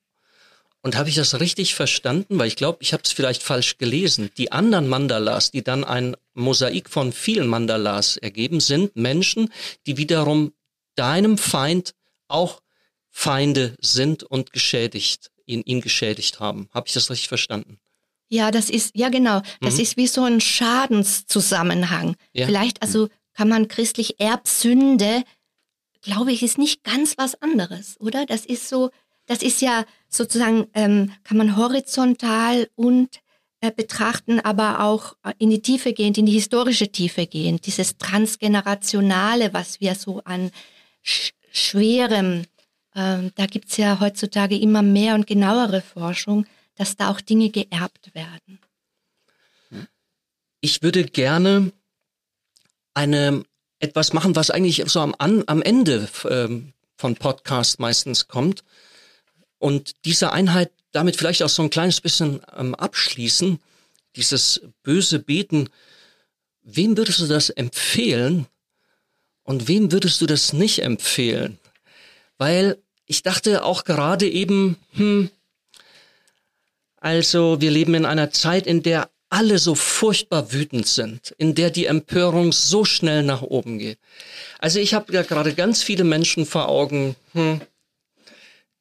Und 0.82 0.96
habe 0.96 1.08
ich 1.08 1.16
das 1.16 1.38
richtig 1.40 1.74
verstanden? 1.74 2.38
Weil 2.38 2.48
ich 2.48 2.56
glaube, 2.56 2.78
ich 2.80 2.92
habe 2.92 3.02
es 3.04 3.12
vielleicht 3.12 3.42
falsch 3.42 3.78
gelesen. 3.78 4.30
Die 4.36 4.52
anderen 4.52 4.88
Mandalas, 4.88 5.50
die 5.50 5.62
dann 5.62 5.84
ein 5.84 6.16
Mosaik 6.38 6.88
von 6.88 7.12
vielen 7.12 7.48
Mandalas 7.48 8.16
ergeben, 8.16 8.60
sind 8.60 8.96
Menschen, 8.96 9.52
die 9.86 9.96
wiederum 9.96 10.52
deinem 10.94 11.38
Feind 11.38 11.94
auch 12.28 12.60
Feinde 13.10 13.74
sind 13.80 14.22
und 14.22 14.52
geschädigt, 14.52 15.30
ihn, 15.46 15.62
ihn 15.62 15.80
geschädigt 15.80 16.40
haben. 16.40 16.68
Habe 16.72 16.88
ich 16.88 16.94
das 16.94 17.10
richtig 17.10 17.28
verstanden? 17.28 17.78
Ja, 18.28 18.50
das 18.50 18.68
ist, 18.68 18.94
ja 18.94 19.08
genau, 19.08 19.40
das 19.60 19.74
mhm. 19.74 19.80
ist 19.80 19.96
wie 19.96 20.06
so 20.06 20.22
ein 20.22 20.40
Schadenszusammenhang. 20.40 22.14
Ja. 22.32 22.46
Vielleicht, 22.46 22.82
also 22.82 23.08
kann 23.32 23.48
man 23.48 23.68
christlich 23.68 24.20
Erbsünde, 24.20 25.22
glaube 26.02 26.32
ich, 26.32 26.42
ist 26.42 26.58
nicht 26.58 26.84
ganz 26.84 27.16
was 27.16 27.40
anderes, 27.40 27.96
oder? 28.00 28.26
Das 28.26 28.44
ist 28.44 28.68
so, 28.68 28.90
das 29.26 29.42
ist 29.42 29.62
ja 29.62 29.84
sozusagen, 30.08 30.66
ähm, 30.74 31.12
kann 31.24 31.38
man 31.38 31.56
horizontal 31.56 32.68
und 32.74 33.20
betrachten, 33.60 34.40
aber 34.40 34.80
auch 34.80 35.16
in 35.38 35.50
die 35.50 35.62
Tiefe 35.62 35.92
gehend, 35.92 36.18
in 36.18 36.26
die 36.26 36.32
historische 36.32 36.90
Tiefe 36.90 37.26
gehend, 37.26 37.66
dieses 37.66 37.98
Transgenerationale, 37.98 39.52
was 39.52 39.80
wir 39.80 39.94
so 39.94 40.22
an 40.24 40.50
sch 41.02 41.32
schwerem 41.50 42.44
ähm, 42.98 43.30
da 43.36 43.46
gibt 43.46 43.70
es 43.70 43.76
ja 43.76 44.00
heutzutage 44.00 44.58
immer 44.58 44.82
mehr 44.82 45.14
und 45.14 45.28
genauere 45.28 45.82
Forschung, 45.82 46.46
dass 46.74 46.96
da 46.96 47.10
auch 47.10 47.20
Dinge 47.20 47.48
geerbt 47.50 48.12
werden. 48.12 48.58
Ich 50.60 50.82
würde 50.82 51.04
gerne 51.04 51.72
eine 52.94 53.44
etwas 53.78 54.12
machen, 54.12 54.34
was 54.34 54.50
eigentlich 54.50 54.82
so 54.86 55.00
am, 55.00 55.14
am 55.16 55.62
Ende 55.62 56.08
ähm, 56.28 56.72
von 56.96 57.14
Podcast 57.14 57.78
meistens 57.78 58.26
kommt. 58.26 58.64
Und 59.58 60.04
diese 60.04 60.32
Einheit 60.32 60.72
damit 60.92 61.16
vielleicht 61.16 61.42
auch 61.42 61.48
so 61.48 61.62
ein 61.62 61.70
kleines 61.70 62.00
bisschen 62.00 62.40
ähm, 62.56 62.74
abschließen. 62.74 63.60
Dieses 64.16 64.62
böse 64.82 65.18
Beten. 65.18 65.68
Wem 66.62 66.96
würdest 66.96 67.20
du 67.20 67.26
das 67.26 67.50
empfehlen 67.50 68.46
und 69.42 69.68
wem 69.68 69.92
würdest 69.92 70.20
du 70.20 70.26
das 70.26 70.52
nicht 70.52 70.82
empfehlen? 70.82 71.58
Weil 72.36 72.78
ich 73.06 73.22
dachte 73.22 73.64
auch 73.64 73.84
gerade 73.84 74.28
eben, 74.28 74.76
hm, 74.92 75.30
also 77.00 77.60
wir 77.60 77.70
leben 77.70 77.94
in 77.94 78.04
einer 78.04 78.30
Zeit, 78.30 78.66
in 78.66 78.82
der 78.82 79.10
alle 79.30 79.58
so 79.58 79.74
furchtbar 79.74 80.52
wütend 80.52 80.86
sind, 80.86 81.34
in 81.38 81.54
der 81.54 81.70
die 81.70 81.86
Empörung 81.86 82.52
so 82.52 82.84
schnell 82.84 83.22
nach 83.22 83.42
oben 83.42 83.78
geht. 83.78 83.98
Also 84.58 84.78
ich 84.78 84.94
habe 84.94 85.12
ja 85.12 85.22
gerade 85.22 85.54
ganz 85.54 85.82
viele 85.82 86.04
Menschen 86.04 86.46
vor 86.46 86.68
Augen, 86.68 87.14
hm, 87.32 87.60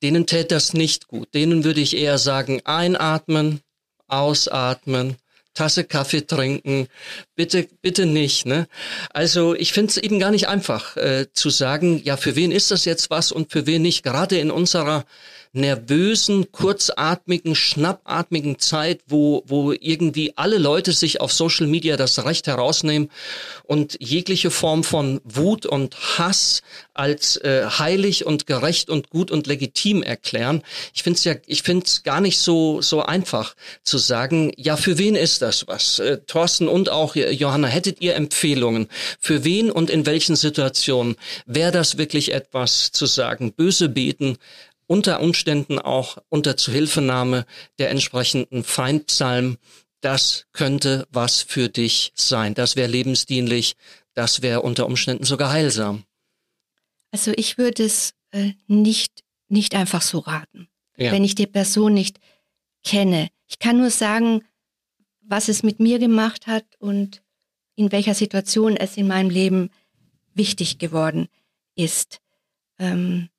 denen 0.02 0.26
täte 0.26 0.56
das 0.56 0.74
nicht 0.74 1.08
gut. 1.08 1.34
Denen 1.34 1.64
würde 1.64 1.82
ich 1.82 1.96
eher 1.96 2.18
sagen, 2.18 2.62
einatmen, 2.66 3.62
ausatmen, 4.08 5.18
Tasse 5.54 5.86
Kaffee 5.86 6.22
trinken, 6.22 6.88
bitte, 7.36 7.68
bitte 7.82 8.06
nicht. 8.06 8.46
Ne? 8.46 8.68
Also 9.10 9.56
ich 9.56 9.74
finde 9.74 9.90
es 9.90 9.98
eben 9.98 10.20
gar 10.20 10.30
nicht 10.30 10.48
einfach 10.48 10.96
äh, 10.98 11.26
zu 11.34 11.50
sagen, 11.50 12.00
ja, 12.04 12.16
für 12.16 12.36
wen 12.36 12.52
ist 12.52 12.70
das 12.70 12.86
jetzt 12.86 13.10
was 13.10 13.32
und 13.32 13.52
für 13.52 13.66
wen 13.66 13.82
nicht. 13.82 14.04
Gerade 14.04 14.38
in 14.38 14.52
unserer 14.52 15.06
nervösen, 15.58 16.52
kurzatmigen, 16.52 17.56
schnappatmigen 17.56 18.60
Zeit, 18.60 19.02
wo, 19.08 19.44
wo 19.46 19.74
irgendwie 19.74 20.34
alle 20.38 20.58
Leute 20.58 20.94
sich 20.94 21.20
auf 21.20 21.34
Social 21.34 21.68
Media 21.68 21.98
das 21.98 22.24
Recht 22.24 22.48
herausnehmen 22.48 23.10
und 23.64 23.98
jegliche 24.00 24.52
Form 24.52 24.84
von 24.84 25.20
Wut 25.24 25.66
und 25.66 25.96
Hass 26.18 26.62
als 26.94 27.38
äh, 27.38 27.66
heilig 27.66 28.26
und 28.26 28.48
gerecht 28.48 28.90
und 28.90 29.10
gut 29.10 29.32
und 29.32 29.48
legitim 29.48 30.04
erklären. 30.04 30.64
Ich 30.94 31.04
finde 31.04 31.18
es 31.18 31.24
ja, 31.24 31.36
ich 31.46 31.64
finde 31.64 31.86
gar 32.04 32.22
nicht 32.22 32.40
so 32.40 32.82
so 32.82 33.02
einfach 33.02 33.56
zu 33.84 33.98
sagen, 33.98 34.52
ja, 34.58 34.78
für 34.78 34.98
wen 34.98 35.16
ist 35.16 35.42
das 35.42 35.68
was? 35.68 36.00
Äh, 36.00 36.20
Thorsten 36.28 36.68
und 36.68 36.90
auch 36.90 37.16
Johanna, 37.16 37.68
hättet 37.68 38.02
ihr 38.02 38.16
Empfehlungen? 38.16 38.88
Für 39.20 39.44
wen 39.44 39.72
und 39.72 39.90
in 39.90 40.06
welchen 40.06 40.36
Situationen 40.36 41.16
wäre 41.46 41.72
das 41.72 41.98
wirklich 41.98 42.32
etwas 42.32 42.92
zu 42.92 43.06
sagen? 43.06 43.54
Böse 43.54 43.90
beten, 43.90 44.38
unter 44.88 45.22
Umständen 45.22 45.80
auch 45.80 46.18
unter 46.30 46.58
Zuhilfenahme 46.58 47.46
der 47.78 47.90
entsprechenden 47.92 48.64
Feindpsalm. 48.64 49.58
Das 50.02 50.46
könnte 50.54 51.08
was 51.12 51.42
für 51.42 51.70
dich 51.70 52.14
sein. 52.16 52.54
Das 52.54 52.76
wäre 52.76 52.90
lebensdienlich. 52.90 53.76
Das 54.14 54.42
wäre 54.42 54.62
unter 54.62 54.86
Umständen 54.86 55.26
sogar 55.26 55.52
heilsam. 55.52 56.04
Also 57.12 57.32
ich 57.36 57.58
würde 57.58 57.84
es 57.84 58.14
äh, 58.32 58.54
nicht, 58.68 59.24
nicht 59.48 59.76
einfach 59.76 60.02
so 60.02 60.20
raten, 60.20 60.68
ja. 60.98 61.12
wenn 61.12 61.24
ich 61.24 61.36
die 61.36 61.48
Person 61.48 61.94
nicht 61.94 62.20
kenne. 62.84 63.30
Ich 63.48 63.60
kann 63.60 63.78
nur 63.78 63.92
sagen, 63.92 64.44
was 65.22 65.50
es 65.50 65.64
mit 65.64 65.80
mir 65.80 66.00
gemacht 66.00 66.48
hat 66.48 66.66
und 66.80 67.22
in 67.76 67.92
welcher 67.92 68.14
Situation 68.14 68.76
es 68.76 68.98
in 68.98 69.08
meinem 69.08 69.30
Leben 69.30 69.70
wichtig 70.34 70.80
geworden 70.80 71.28
ist. 71.76 72.20
Ähm, 72.80 73.30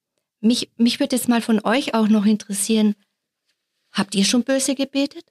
mich, 0.41 0.71
mich 0.77 1.01
würde 1.01 1.17
jetzt 1.17 1.29
mal 1.29 1.43
von 1.43 1.61
euch 1.65 1.95
auch 1.95 2.09
noch 2.09 2.27
interessieren, 2.27 2.95
habt 3.93 4.15
ihr 4.15 4.25
schon 4.25 4.45
böse 4.45 4.75
gebetet? 4.75 5.25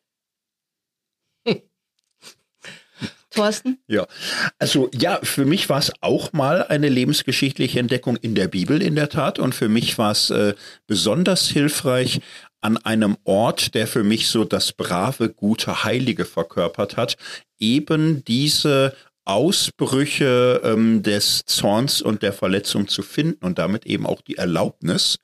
Thorsten? 3.29 3.79
Ja, 3.87 4.07
also 4.59 4.89
ja, 4.93 5.19
für 5.23 5.45
mich 5.45 5.69
war 5.69 5.79
es 5.79 5.91
auch 6.01 6.33
mal 6.33 6.63
eine 6.63 6.89
lebensgeschichtliche 6.89 7.79
Entdeckung 7.79 8.17
in 8.17 8.35
der 8.35 8.47
Bibel 8.47 8.81
in 8.81 8.95
der 8.95 9.09
Tat 9.09 9.39
und 9.39 9.53
für 9.53 9.69
mich 9.69 9.97
war 9.97 10.11
es 10.11 10.29
äh, 10.29 10.55
besonders 10.87 11.47
hilfreich 11.47 12.21
an 12.61 12.77
einem 12.77 13.17
Ort, 13.23 13.75
der 13.75 13.87
für 13.87 14.03
mich 14.03 14.27
so 14.27 14.43
das 14.43 14.73
brave, 14.73 15.29
gute, 15.29 15.83
heilige 15.83 16.25
verkörpert 16.25 16.97
hat, 16.97 17.17
eben 17.59 18.25
diese 18.25 18.95
Ausbrüche 19.27 20.61
ähm, 20.63 21.03
des 21.03 21.43
Zorns 21.45 22.01
und 22.01 22.21
der 22.21 22.31
Verletzung 22.31 22.87
zu 22.87 23.01
finden 23.01 23.45
und 23.45 23.59
damit 23.59 23.85
eben 23.85 24.05
auch 24.05 24.21
die 24.21 24.37
Erlaubnis, 24.37 25.19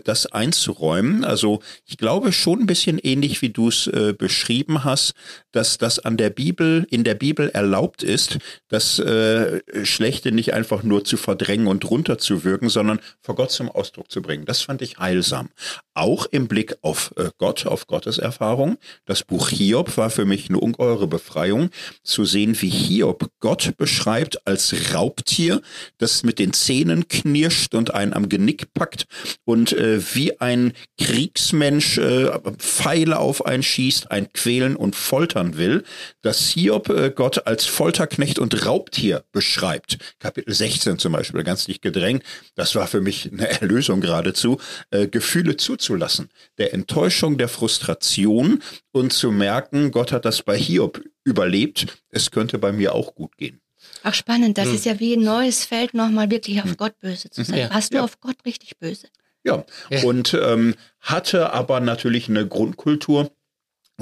das 0.00 0.26
einzuräumen. 0.26 1.24
Also 1.24 1.60
ich 1.86 1.96
glaube 1.96 2.32
schon 2.32 2.60
ein 2.60 2.66
bisschen 2.66 2.98
ähnlich, 2.98 3.42
wie 3.42 3.50
du 3.50 3.68
es 3.68 3.86
äh, 3.86 4.14
beschrieben 4.16 4.84
hast, 4.84 5.14
dass 5.52 5.78
das 5.78 5.98
an 5.98 6.16
der 6.16 6.30
Bibel, 6.30 6.86
in 6.90 7.04
der 7.04 7.14
Bibel 7.14 7.48
erlaubt 7.50 8.02
ist, 8.02 8.38
das 8.68 8.98
äh, 8.98 9.60
Schlechte 9.84 10.32
nicht 10.32 10.54
einfach 10.54 10.82
nur 10.82 11.04
zu 11.04 11.16
verdrängen 11.16 11.66
und 11.66 11.88
runterzuwirken, 11.88 12.68
sondern 12.68 13.00
vor 13.20 13.34
Gott 13.34 13.50
zum 13.50 13.70
Ausdruck 13.70 14.10
zu 14.10 14.22
bringen. 14.22 14.44
Das 14.44 14.62
fand 14.62 14.82
ich 14.82 14.98
heilsam. 14.98 15.50
Auch 15.94 16.26
im 16.26 16.48
Blick 16.48 16.76
auf 16.82 17.12
äh, 17.16 17.30
Gott, 17.38 17.66
auf 17.66 17.86
Gottes 17.86 18.18
Erfahrung. 18.18 18.78
Das 19.04 19.22
Buch 19.22 19.48
Hiob 19.48 19.96
war 19.96 20.10
für 20.10 20.24
mich 20.24 20.48
eine 20.48 20.58
ungeheure 20.58 21.06
Befreiung, 21.06 21.70
zu 22.02 22.24
sehen, 22.24 22.60
wie 22.60 22.70
Hiob 22.70 23.28
Gott 23.40 23.76
beschreibt 23.76 24.46
als 24.46 24.94
Raubtier, 24.94 25.60
das 25.98 26.22
mit 26.22 26.38
den 26.38 26.52
Zähnen 26.52 27.08
knirscht 27.08 27.74
und 27.74 27.94
einen 27.94 28.12
am 28.12 28.28
Genick 28.28 28.72
packt 28.74 29.06
und 29.44 29.72
äh, 29.82 30.00
wie 30.14 30.40
ein 30.40 30.72
Kriegsmensch 30.98 31.98
äh, 31.98 32.30
Pfeile 32.58 33.18
auf 33.18 33.44
einen 33.44 33.62
schießt, 33.62 34.10
ein 34.10 34.32
quälen 34.32 34.76
und 34.76 34.94
foltern 34.94 35.56
will, 35.56 35.82
dass 36.22 36.48
Hiob 36.48 36.88
äh, 36.88 37.10
Gott 37.10 37.46
als 37.46 37.66
Folterknecht 37.66 38.38
und 38.38 38.64
Raubtier 38.64 39.24
beschreibt. 39.32 39.98
Kapitel 40.20 40.54
16 40.54 40.98
zum 40.98 41.12
Beispiel, 41.12 41.42
ganz 41.42 41.66
nicht 41.66 41.82
gedrängt. 41.82 42.22
Das 42.54 42.74
war 42.74 42.86
für 42.86 43.00
mich 43.00 43.30
eine 43.32 43.48
Erlösung 43.60 44.00
geradezu, 44.00 44.58
äh, 44.90 45.08
Gefühle 45.08 45.56
zuzulassen, 45.56 46.30
der 46.58 46.72
Enttäuschung, 46.72 47.36
der 47.36 47.48
Frustration 47.48 48.62
und 48.92 49.12
zu 49.12 49.32
merken, 49.32 49.90
Gott 49.90 50.12
hat 50.12 50.24
das 50.24 50.42
bei 50.42 50.56
Hiob 50.56 51.02
überlebt, 51.24 51.86
es 52.10 52.30
könnte 52.30 52.58
bei 52.58 52.72
mir 52.72 52.94
auch 52.94 53.14
gut 53.14 53.36
gehen. 53.36 53.60
Ach 54.04 54.14
spannend, 54.14 54.58
das 54.58 54.68
hm. 54.68 54.74
ist 54.74 54.84
ja 54.84 55.00
wie 55.00 55.14
ein 55.14 55.24
neues 55.24 55.64
Feld, 55.64 55.94
nochmal 55.94 56.30
wirklich 56.30 56.60
auf 56.62 56.70
hm. 56.70 56.76
Gott 56.76 56.98
böse 57.00 57.30
zu 57.30 57.44
sein. 57.44 57.58
Ja. 57.58 57.70
Warst 57.70 57.92
du 57.92 57.96
ja. 57.98 58.04
auf 58.04 58.20
Gott 58.20 58.36
richtig 58.44 58.78
böse? 58.78 59.08
Ja, 59.44 59.64
und 60.04 60.34
ähm, 60.40 60.74
hatte 61.00 61.52
aber 61.52 61.80
natürlich 61.80 62.28
eine 62.28 62.46
Grundkultur, 62.46 63.30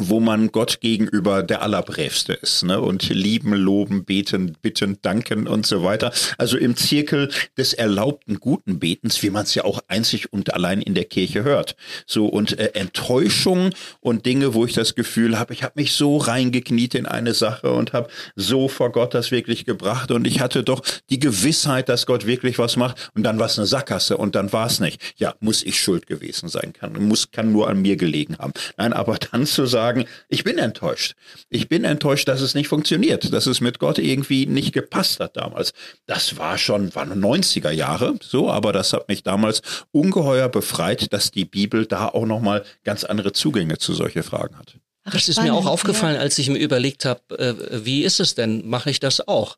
wo 0.08 0.18
man 0.18 0.50
Gott 0.50 0.80
gegenüber 0.80 1.42
der 1.42 1.62
Allerbrävste 1.62 2.32
ist, 2.32 2.64
ne? 2.64 2.80
Und 2.80 3.08
lieben, 3.08 3.52
loben, 3.54 4.04
beten, 4.04 4.56
bitten, 4.62 4.98
danken 5.02 5.46
und 5.46 5.66
so 5.66 5.84
weiter. 5.84 6.12
Also 6.38 6.56
im 6.56 6.76
Zirkel 6.76 7.30
des 7.58 7.74
erlaubten 7.74 8.40
guten 8.40 8.78
Betens, 8.78 9.22
wie 9.22 9.30
man 9.30 9.44
es 9.44 9.54
ja 9.54 9.64
auch 9.64 9.80
einzig 9.88 10.32
und 10.32 10.54
allein 10.54 10.80
in 10.80 10.94
der 10.94 11.04
Kirche 11.04 11.44
hört. 11.44 11.76
So 12.06 12.26
und 12.26 12.58
äh, 12.58 12.72
Enttäuschung 12.74 13.70
und 14.00 14.26
Dinge, 14.26 14.54
wo 14.54 14.64
ich 14.64 14.72
das 14.72 14.94
Gefühl 14.94 15.38
habe, 15.38 15.52
ich 15.52 15.62
habe 15.62 15.74
mich 15.76 15.92
so 15.92 16.16
reingekniet 16.16 16.94
in 16.94 17.06
eine 17.06 17.34
Sache 17.34 17.70
und 17.72 17.92
habe 17.92 18.08
so 18.36 18.68
vor 18.68 18.92
Gott 18.92 19.14
das 19.14 19.30
wirklich 19.30 19.64
gebracht 19.64 20.10
und 20.10 20.26
ich 20.26 20.40
hatte 20.40 20.62
doch 20.62 20.82
die 21.10 21.18
Gewissheit, 21.18 21.88
dass 21.88 22.06
Gott 22.06 22.26
wirklich 22.26 22.58
was 22.58 22.76
macht 22.76 23.10
und 23.14 23.22
dann 23.22 23.38
war 23.38 23.46
es 23.46 23.58
eine 23.58 23.66
Sackgasse 23.66 24.16
und 24.16 24.34
dann 24.34 24.52
war 24.52 24.66
es 24.66 24.80
nicht. 24.80 25.00
Ja, 25.16 25.34
muss 25.40 25.62
ich 25.62 25.80
schuld 25.80 26.06
gewesen 26.06 26.48
sein, 26.48 26.72
kann 26.72 26.92
muss 27.06 27.30
kann 27.30 27.52
nur 27.52 27.68
an 27.68 27.82
mir 27.82 27.96
gelegen 27.96 28.36
haben. 28.38 28.52
Nein, 28.76 28.92
aber 28.92 29.18
dann 29.18 29.46
zu 29.46 29.66
sagen 29.66 29.89
sagen, 29.90 30.06
ich 30.28 30.44
bin 30.44 30.58
enttäuscht. 30.58 31.14
Ich 31.48 31.68
bin 31.68 31.84
enttäuscht, 31.84 32.28
dass 32.28 32.40
es 32.40 32.54
nicht 32.54 32.68
funktioniert, 32.68 33.32
dass 33.32 33.46
es 33.46 33.60
mit 33.60 33.78
Gott 33.78 33.98
irgendwie 33.98 34.46
nicht 34.46 34.72
gepasst 34.72 35.20
hat 35.20 35.36
damals. 35.36 35.72
Das 36.06 36.38
war 36.38 36.58
schon, 36.58 36.94
waren 36.94 37.22
90er 37.22 37.70
Jahre, 37.70 38.14
so, 38.22 38.50
aber 38.50 38.72
das 38.72 38.92
hat 38.92 39.08
mich 39.08 39.22
damals 39.22 39.62
ungeheuer 39.90 40.48
befreit, 40.48 41.12
dass 41.12 41.30
die 41.30 41.44
Bibel 41.44 41.86
da 41.86 42.08
auch 42.08 42.26
nochmal 42.26 42.64
ganz 42.84 43.04
andere 43.04 43.32
Zugänge 43.32 43.78
zu 43.78 43.94
solche 43.94 44.22
Fragen 44.22 44.56
hat. 44.56 44.76
Ach, 45.04 45.12
das 45.12 45.30
ist 45.30 45.40
mir 45.40 45.54
auch 45.54 45.64
aufgefallen, 45.64 46.18
als 46.18 46.38
ich 46.38 46.50
mir 46.50 46.58
überlegt 46.58 47.06
habe, 47.06 47.20
äh, 47.38 47.84
wie 47.86 48.04
ist 48.04 48.20
es 48.20 48.34
denn? 48.34 48.68
Mache 48.68 48.90
ich 48.90 49.00
das 49.00 49.26
auch? 49.26 49.56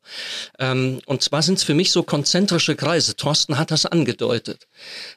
Ähm, 0.57 1.01
und 1.05 1.21
zwar 1.21 1.41
sind 1.41 1.57
es 1.57 1.63
für 1.63 1.73
mich 1.73 1.91
so 1.91 2.01
konzentrische 2.01 2.77
Kreise. 2.77 3.17
Thorsten 3.17 3.57
hat 3.57 3.69
das 3.69 3.85
angedeutet. 3.85 4.67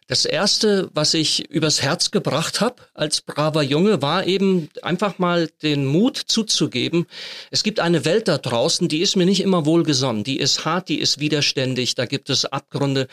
Das 0.09 0.24
erste, 0.24 0.91
was 0.93 1.14
ich 1.14 1.49
übers 1.49 1.81
Herz 1.81 2.11
gebracht 2.11 2.61
habe 2.61 2.83
als 2.93 3.20
braver 3.20 3.62
Junge, 3.62 4.03
war 4.03 4.27
eben 4.27 4.68
einfach 4.83 5.20
mal 5.20 5.49
den 5.62 5.87
Mut 5.87 6.16
zuzugeben. 6.16 7.07
Es 7.53 7.62
gibt 7.62 7.79
eine 7.79 8.05
Welt 8.05 8.27
da 8.27 8.39
draußen, 8.39 8.89
die 8.89 9.03
ist 9.03 9.14
mir 9.14 9.27
nicht 9.27 9.43
immer 9.43 9.64
wohlgesonnen. 9.64 10.24
Die 10.24 10.41
ist 10.41 10.64
hart, 10.64 10.89
die 10.89 10.99
ist 10.99 11.20
widerständig. 11.20 11.95
Da 11.95 12.05
gibt 12.05 12.31
es 12.31 12.47
Abgründe. 12.47 13.07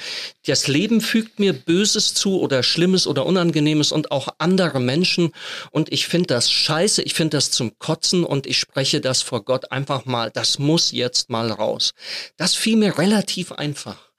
Das 0.48 0.68
Leben 0.68 1.00
fügt 1.00 1.40
mir 1.40 1.54
Böses 1.54 2.16
zu 2.16 2.42
oder 2.42 2.64
Schlimmes 2.64 3.06
oder 3.06 3.28
Unangenehmes 3.28 3.92
und 3.92 4.12
auch 4.12 4.30
andere 4.40 4.80
Menschen. 4.80 5.32
Und 5.70 5.92
ich 5.92 6.08
finde 6.08 6.28
das 6.28 6.50
scheiße 6.50 7.03
ich 7.04 7.14
finde 7.14 7.38
das 7.38 7.52
zum 7.52 7.78
Kotzen 7.80 8.24
und 8.24 8.48
ich 8.48 8.58
spreche 8.58 9.02
das 9.02 9.22
vor 9.22 9.46
Gott 9.46 9.72
einfach 9.72 10.06
mal, 10.06 10.32
das 10.32 10.60
muss 10.60 10.92
jetzt 10.92 11.30
mal 11.30 11.52
raus. 11.52 11.94
Das 12.38 12.56
fiel 12.56 12.78
mir 12.78 12.98
relativ 12.98 13.52
einfach. 13.52 14.12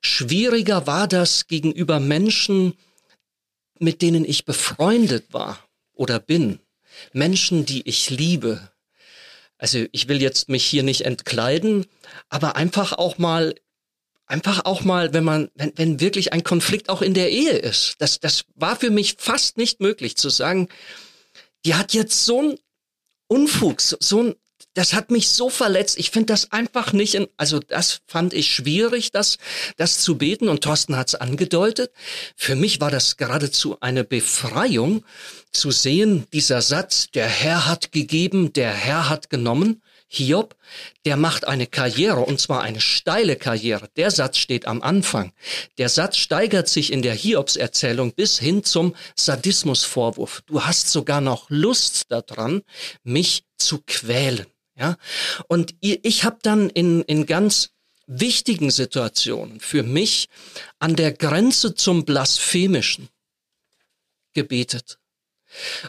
Schwieriger 0.00 0.86
war 0.86 1.08
das 1.08 1.46
gegenüber 1.46 2.00
Menschen, 2.00 2.74
mit 3.78 4.02
denen 4.02 4.24
ich 4.24 4.44
befreundet 4.44 5.32
war 5.32 5.58
oder 5.94 6.18
bin. 6.18 6.60
Menschen, 7.12 7.66
die 7.66 7.86
ich 7.88 8.10
liebe. 8.10 8.70
Also 9.58 9.84
ich 9.92 10.08
will 10.08 10.22
jetzt 10.22 10.48
mich 10.48 10.64
hier 10.64 10.82
nicht 10.82 11.02
entkleiden, 11.02 11.86
aber 12.28 12.56
einfach 12.56 12.92
auch 12.92 13.18
mal 13.18 13.54
einfach 14.30 14.64
auch 14.64 14.82
mal, 14.84 15.12
wenn 15.12 15.24
man, 15.24 15.50
wenn, 15.54 15.72
wenn 15.76 16.00
wirklich 16.00 16.32
ein 16.32 16.44
Konflikt 16.44 16.88
auch 16.88 17.02
in 17.02 17.14
der 17.14 17.30
Ehe 17.30 17.50
ist. 17.50 17.96
Das, 17.98 18.20
das 18.20 18.44
war 18.54 18.76
für 18.76 18.90
mich 18.90 19.16
fast 19.18 19.58
nicht 19.58 19.80
möglich 19.80 20.16
zu 20.16 20.30
sagen, 20.30 20.68
die 21.64 21.74
hat 21.74 21.92
jetzt 21.92 22.24
so 22.24 22.42
ein 22.42 22.58
Unfug, 23.28 23.80
so 23.80 24.22
ein, 24.22 24.34
das 24.74 24.92
hat 24.92 25.10
mich 25.10 25.28
so 25.28 25.50
verletzt. 25.50 25.98
Ich 25.98 26.10
finde 26.10 26.26
das 26.26 26.52
einfach 26.52 26.92
nicht 26.92 27.14
in, 27.14 27.26
also 27.36 27.58
das 27.58 28.00
fand 28.06 28.34
ich 28.34 28.54
schwierig, 28.54 29.10
das, 29.10 29.38
das 29.76 30.00
zu 30.00 30.16
beten 30.18 30.48
und 30.48 30.62
Thorsten 30.62 30.96
hat 30.96 31.08
es 31.08 31.14
angedeutet. 31.14 31.92
Für 32.36 32.56
mich 32.56 32.80
war 32.80 32.90
das 32.90 33.16
geradezu 33.16 33.78
eine 33.80 34.04
Befreiung 34.04 35.04
zu 35.52 35.70
sehen, 35.70 36.26
dieser 36.32 36.62
Satz, 36.62 37.10
der 37.10 37.28
Herr 37.28 37.66
hat 37.66 37.92
gegeben, 37.92 38.52
der 38.52 38.72
Herr 38.72 39.08
hat 39.08 39.30
genommen. 39.30 39.82
Hiob, 40.12 40.56
der 41.04 41.16
macht 41.16 41.46
eine 41.46 41.68
Karriere 41.68 42.20
und 42.20 42.40
zwar 42.40 42.62
eine 42.62 42.80
steile 42.80 43.36
Karriere. 43.36 43.88
Der 43.94 44.10
Satz 44.10 44.38
steht 44.38 44.66
am 44.66 44.82
Anfang. 44.82 45.32
Der 45.78 45.88
Satz 45.88 46.16
steigert 46.16 46.68
sich 46.68 46.92
in 46.92 47.02
der 47.02 47.14
Hiobs-Erzählung 47.14 48.12
bis 48.12 48.36
hin 48.36 48.64
zum 48.64 48.96
Sadismusvorwurf. 49.14 50.42
Du 50.46 50.64
hast 50.64 50.90
sogar 50.90 51.20
noch 51.20 51.48
Lust 51.48 52.10
daran, 52.10 52.62
mich 53.04 53.44
zu 53.56 53.82
quälen. 53.86 54.46
Ja, 54.76 54.96
und 55.46 55.74
ich 55.80 56.24
habe 56.24 56.38
dann 56.42 56.70
in, 56.70 57.02
in 57.02 57.26
ganz 57.26 57.70
wichtigen 58.08 58.70
Situationen 58.72 59.60
für 59.60 59.84
mich 59.84 60.28
an 60.80 60.96
der 60.96 61.12
Grenze 61.12 61.76
zum 61.76 62.04
Blasphemischen 62.04 63.10
gebetet. 64.32 64.99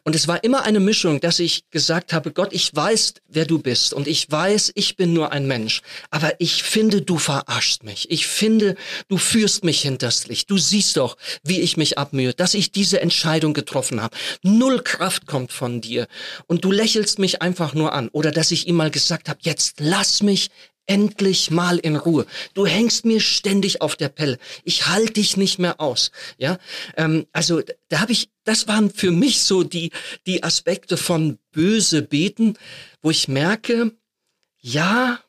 Und 0.04 0.16
es 0.16 0.28
war 0.28 0.44
immer 0.44 0.64
eine 0.64 0.80
Mischung, 0.80 1.20
dass 1.20 1.40
ich 1.40 1.70
gesagt 1.70 2.14
habe, 2.14 2.32
Gott, 2.32 2.54
ich 2.54 2.74
weiß, 2.74 3.16
wer 3.28 3.46
du 3.46 3.60
bist 3.60 3.94
und 3.94 4.08
ich 4.08 4.30
weiß, 4.30 4.72
ich 4.76 4.96
bin 4.96 5.14
nur 5.14 5.32
ein 5.32 5.48
Mensch, 5.48 5.82
aber 6.10 6.34
ich 6.40 6.64
finde, 6.64 7.02
du 7.02 7.18
verarschst 7.18 7.84
mich. 7.84 8.10
Ich 8.10 8.28
finde, 8.28 8.76
du 9.08 9.18
führst 9.18 9.64
mich 9.64 9.82
hinters 9.82 10.28
Licht. 10.28 10.50
Du 10.50 10.58
siehst 10.58 10.98
doch, 10.98 11.18
wie 11.44 11.62
ich 11.62 11.78
mich 11.78 11.98
abmühe, 11.98 12.34
dass 12.34 12.54
ich 12.54 12.72
diese 12.72 13.02
Entscheidung 13.02 13.54
getroffen 13.54 14.02
habe. 14.02 14.18
Null 14.44 14.82
Kraft 14.84 15.26
kommt 15.28 15.52
von 15.52 15.82
dir 15.82 16.08
und 16.48 16.66
du 16.66 16.72
lächelst 16.72 17.20
mich 17.20 17.42
einfach 17.42 17.74
nur 17.74 17.94
an 17.94 18.10
oder 18.10 18.32
dass 18.32 18.52
ich 18.52 18.68
ihm 18.68 18.76
mal 18.76 18.92
gesagt 18.92 19.30
habe, 19.30 19.40
jetzt 19.44 19.80
lass 19.80 20.24
mich 20.24 20.50
endlich 20.88 21.52
mal 21.52 21.78
in 21.78 21.96
Ruhe. 21.96 22.26
Du 22.54 22.66
hängst 22.66 23.06
mir 23.06 23.22
ständig 23.22 23.82
auf 23.82 23.96
der 23.96 24.10
Pelle. 24.10 24.38
Ich 24.64 24.88
halte 24.88 25.14
dich 25.14 25.38
nicht 25.38 25.60
mehr 25.60 25.80
aus. 25.80 26.12
Ja, 26.38 26.58
ähm, 26.98 27.28
also 27.32 27.62
da 27.90 28.02
habe 28.02 28.12
ich, 28.12 28.30
das 28.44 28.68
waren 28.68 28.92
für 28.92 29.12
mich 29.12 29.44
so 29.44 29.64
die 29.64 29.92
die 30.26 30.44
Aspekte 30.44 30.98
von 30.98 31.38
böse 31.52 32.02
beten, 32.02 32.58
wo 33.02 33.12
ich 33.12 33.28
merke, 33.28 33.92
ja, 34.60 35.20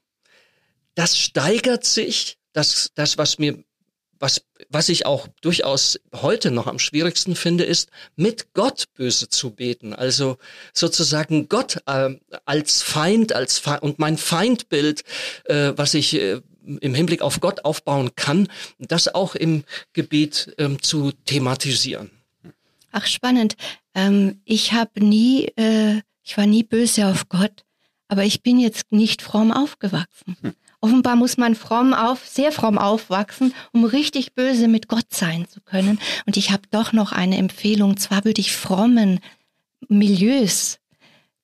das 0.95 1.19
steigert 1.19 1.85
sich. 1.85 2.39
Das, 2.53 2.91
das, 2.95 3.17
was 3.17 3.39
mir 3.39 3.65
was, 4.23 4.41
was 4.69 4.89
ich 4.89 5.05
auch 5.05 5.27
durchaus 5.41 5.99
heute 6.15 6.53
noch 6.53 6.69
am 6.69 6.79
schwierigsten 6.79 7.35
finde, 7.35 7.65
ist, 7.65 7.91
mit 8.15 8.55
Gott 8.55 8.85
böse 8.95 9.29
zu 9.29 9.51
beten. 9.51 9.95
Also 9.95 10.39
sozusagen 10.73 11.49
Gott 11.49 11.79
äh, 11.87 12.15
als 12.45 12.83
Feind, 12.83 13.33
als 13.33 13.59
Fe 13.59 13.81
und 13.81 13.99
mein 13.99 14.17
Feindbild, 14.17 15.03
äh, 15.47 15.73
was 15.75 15.95
ich 15.95 16.15
äh, 16.15 16.41
im 16.81 16.95
Hinblick 16.95 17.21
auf 17.21 17.41
Gott 17.41 17.65
aufbauen 17.65 18.13
kann, 18.15 18.47
das 18.79 19.13
auch 19.13 19.35
im 19.35 19.65
Gebet 19.93 20.55
ähm, 20.57 20.81
zu 20.81 21.11
thematisieren. 21.25 22.22
Ach, 22.93 23.07
spannend. 23.07 23.57
Ähm, 23.95 24.41
ich 24.45 24.73
habe 24.73 25.05
nie, 25.05 25.47
äh, 25.57 26.03
ich 26.23 26.37
war 26.37 26.47
nie 26.47 26.63
böse 26.63 27.07
auf 27.07 27.29
Gott, 27.29 27.65
aber 28.09 28.25
ich 28.25 28.43
bin 28.43 28.59
jetzt 28.59 28.93
nicht 28.93 29.23
fromm 29.23 29.51
aufgewachsen. 29.51 30.37
Hm. 30.41 30.55
Offenbar 30.81 31.17
muss 31.17 31.37
man 31.37 31.55
fromm 31.55 31.95
auf, 31.95 32.27
sehr 32.27 32.53
fromm 32.53 32.77
aufwachsen, 32.77 33.55
um 33.73 33.85
richtig 33.85 34.35
böse 34.35 34.69
mit 34.69 34.89
Gott 34.89 35.07
sein 35.11 35.47
zu 35.49 35.61
können. 35.61 35.99
Und 36.27 36.37
ich 36.37 36.51
habe 36.51 36.63
doch 36.71 36.93
noch 36.93 37.13
eine 37.13 37.39
Empfehlung. 37.39 37.97
Zwar 37.97 38.25
würde 38.25 38.41
ich 38.41 38.53
frommen 38.53 39.21
Milieus 39.89 40.79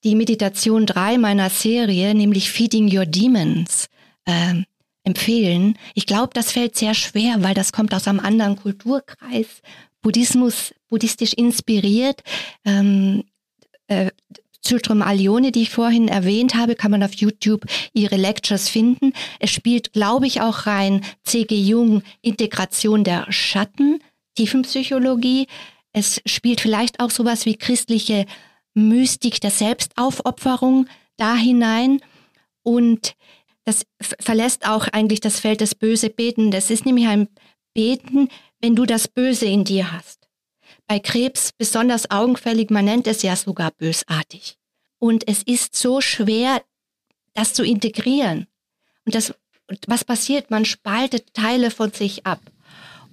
die 0.05 0.15
Meditation 0.15 0.87
3 0.87 1.19
meiner 1.19 1.51
Serie, 1.51 2.15
nämlich 2.15 2.51
Feeding 2.51 2.95
Your 2.95 3.07
Demons, 3.07 3.89
äh, 4.25 4.63
empfehlen. 5.05 5.79
Ich 5.95 6.07
glaube, 6.07 6.31
das 6.35 6.53
fällt 6.53 6.77
sehr 6.77 6.95
schwer, 6.95 7.37
weil 7.43 7.55
das 7.55 7.73
kommt 7.73 7.95
aus 7.95 8.07
einem 8.07 8.21
anderen 8.21 8.57
Kulturkreis. 8.57 9.63
Buddhismus, 10.03 10.75
buddhistisch 10.89 11.33
inspiriert. 11.35 12.23
Ähm, 12.65 13.25
äh, 13.89 14.11
Zyltrum 14.63 15.03
Alione, 15.03 15.53
die 15.53 15.63
ich 15.63 15.71
vorhin 15.71 16.09
erwähnt 16.09 16.55
habe, 16.55 16.75
kann 16.75 16.91
man 16.91 17.03
auf 17.03 17.15
YouTube 17.15 17.65
ihre 17.93 18.17
Lectures 18.17 18.69
finden. 18.69 19.13
Es 19.39 19.51
spielt, 19.51 19.93
glaube 19.93 20.27
ich, 20.27 20.41
auch 20.41 20.67
rein 20.67 21.05
C.G. 21.25 21.55
Jung 21.59 22.03
Integration 22.21 23.05
der 23.05 23.27
Schatten, 23.31 24.01
Tiefenpsychologie. 24.35 25.47
Es 25.93 26.21
spielt 26.27 26.61
vielleicht 26.61 27.01
auch 27.01 27.11
sowas 27.11 27.47
wie 27.47 27.57
christliche 27.57 28.27
Mystik 28.75 29.41
der 29.41 29.51
Selbstaufopferung 29.51 30.87
da 31.17 31.35
hinein. 31.35 32.01
Und 32.63 33.15
das 33.65 33.87
verlässt 34.01 34.69
auch 34.69 34.89
eigentlich 34.89 35.21
das 35.21 35.41
Feld 35.41 35.61
des 35.61 35.75
Böse 35.75 36.11
Beten. 36.11 36.51
Das 36.51 36.71
ist 36.71 36.85
nämlich 36.85 37.07
ein 37.07 37.29
Beten, 37.75 38.29
wenn 38.61 38.77
du 38.77 38.87
das 38.87 39.09
Böse 39.09 39.47
in 39.47 39.65
dir 39.65 39.93
hast 39.93 40.19
bei 40.89 40.99
Krebs 40.99 41.53
besonders 41.53 42.11
augenfällig, 42.11 42.71
man 42.71 42.87
nennt 42.87 43.07
es 43.07 43.23
ja 43.23 43.37
sogar 43.37 43.71
bösartig. 43.71 44.59
Und 44.99 45.29
es 45.29 45.43
ist 45.45 45.77
so 45.77 46.01
schwer, 46.01 46.63
das 47.35 47.55
zu 47.55 47.63
integrieren. 47.63 48.49
Und 49.05 49.15
das, 49.15 49.35
was 49.87 50.05
passiert? 50.05 50.51
Man 50.51 50.65
spaltet 50.65 51.35
Teile 51.35 51.71
von 51.71 51.93
sich 51.93 52.27
ab. 52.27 52.41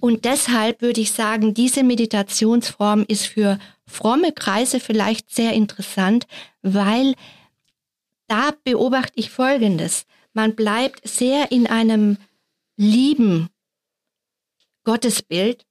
Und 0.00 0.24
deshalb 0.24 0.82
würde 0.82 1.00
ich 1.00 1.12
sagen, 1.12 1.54
diese 1.54 1.84
Meditationsform 1.84 3.04
ist 3.06 3.26
für 3.26 3.58
fromme 3.86 4.32
Kreise 4.32 4.80
vielleicht 4.80 5.34
sehr 5.34 5.52
interessant, 5.52 6.26
weil 6.62 7.14
da 8.26 8.52
beobachte 8.64 9.12
ich 9.16 9.30
Folgendes. 9.30 10.06
Man 10.32 10.56
bleibt 10.56 11.06
sehr 11.06 11.52
in 11.52 11.66
einem 11.66 12.16
lieben 12.76 13.48
Gottesbild 14.86 15.66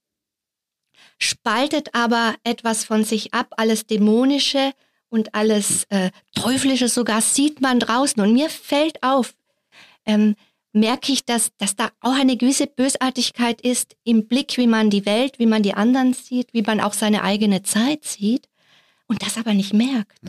spaltet 1.18 1.94
aber 1.94 2.34
etwas 2.44 2.84
von 2.84 3.02
sich 3.02 3.32
ab, 3.32 3.54
alles 3.56 3.86
Dämonische 3.86 4.72
und 5.08 5.34
alles 5.34 5.84
äh, 5.88 6.10
Teuflische 6.34 6.88
sogar 6.88 7.22
sieht 7.22 7.62
man 7.62 7.80
draußen. 7.80 8.22
Und 8.22 8.34
mir 8.34 8.50
fällt 8.50 9.02
auf, 9.02 9.34
ähm, 10.04 10.36
merke 10.72 11.12
ich, 11.12 11.24
dass, 11.24 11.50
dass 11.56 11.74
da 11.76 11.90
auch 12.00 12.12
eine 12.12 12.36
gewisse 12.36 12.66
Bösartigkeit 12.66 13.62
ist 13.62 13.96
im 14.04 14.28
Blick, 14.28 14.58
wie 14.58 14.66
man 14.66 14.90
die 14.90 15.06
Welt, 15.06 15.38
wie 15.38 15.46
man 15.46 15.62
die 15.62 15.72
anderen 15.72 16.12
sieht, 16.12 16.52
wie 16.52 16.62
man 16.62 16.82
auch 16.82 16.92
seine 16.92 17.22
eigene 17.22 17.62
Zeit 17.62 18.04
sieht 18.04 18.50
und 19.06 19.22
das 19.22 19.38
aber 19.38 19.54
nicht 19.54 19.72
merkt. 19.72 20.20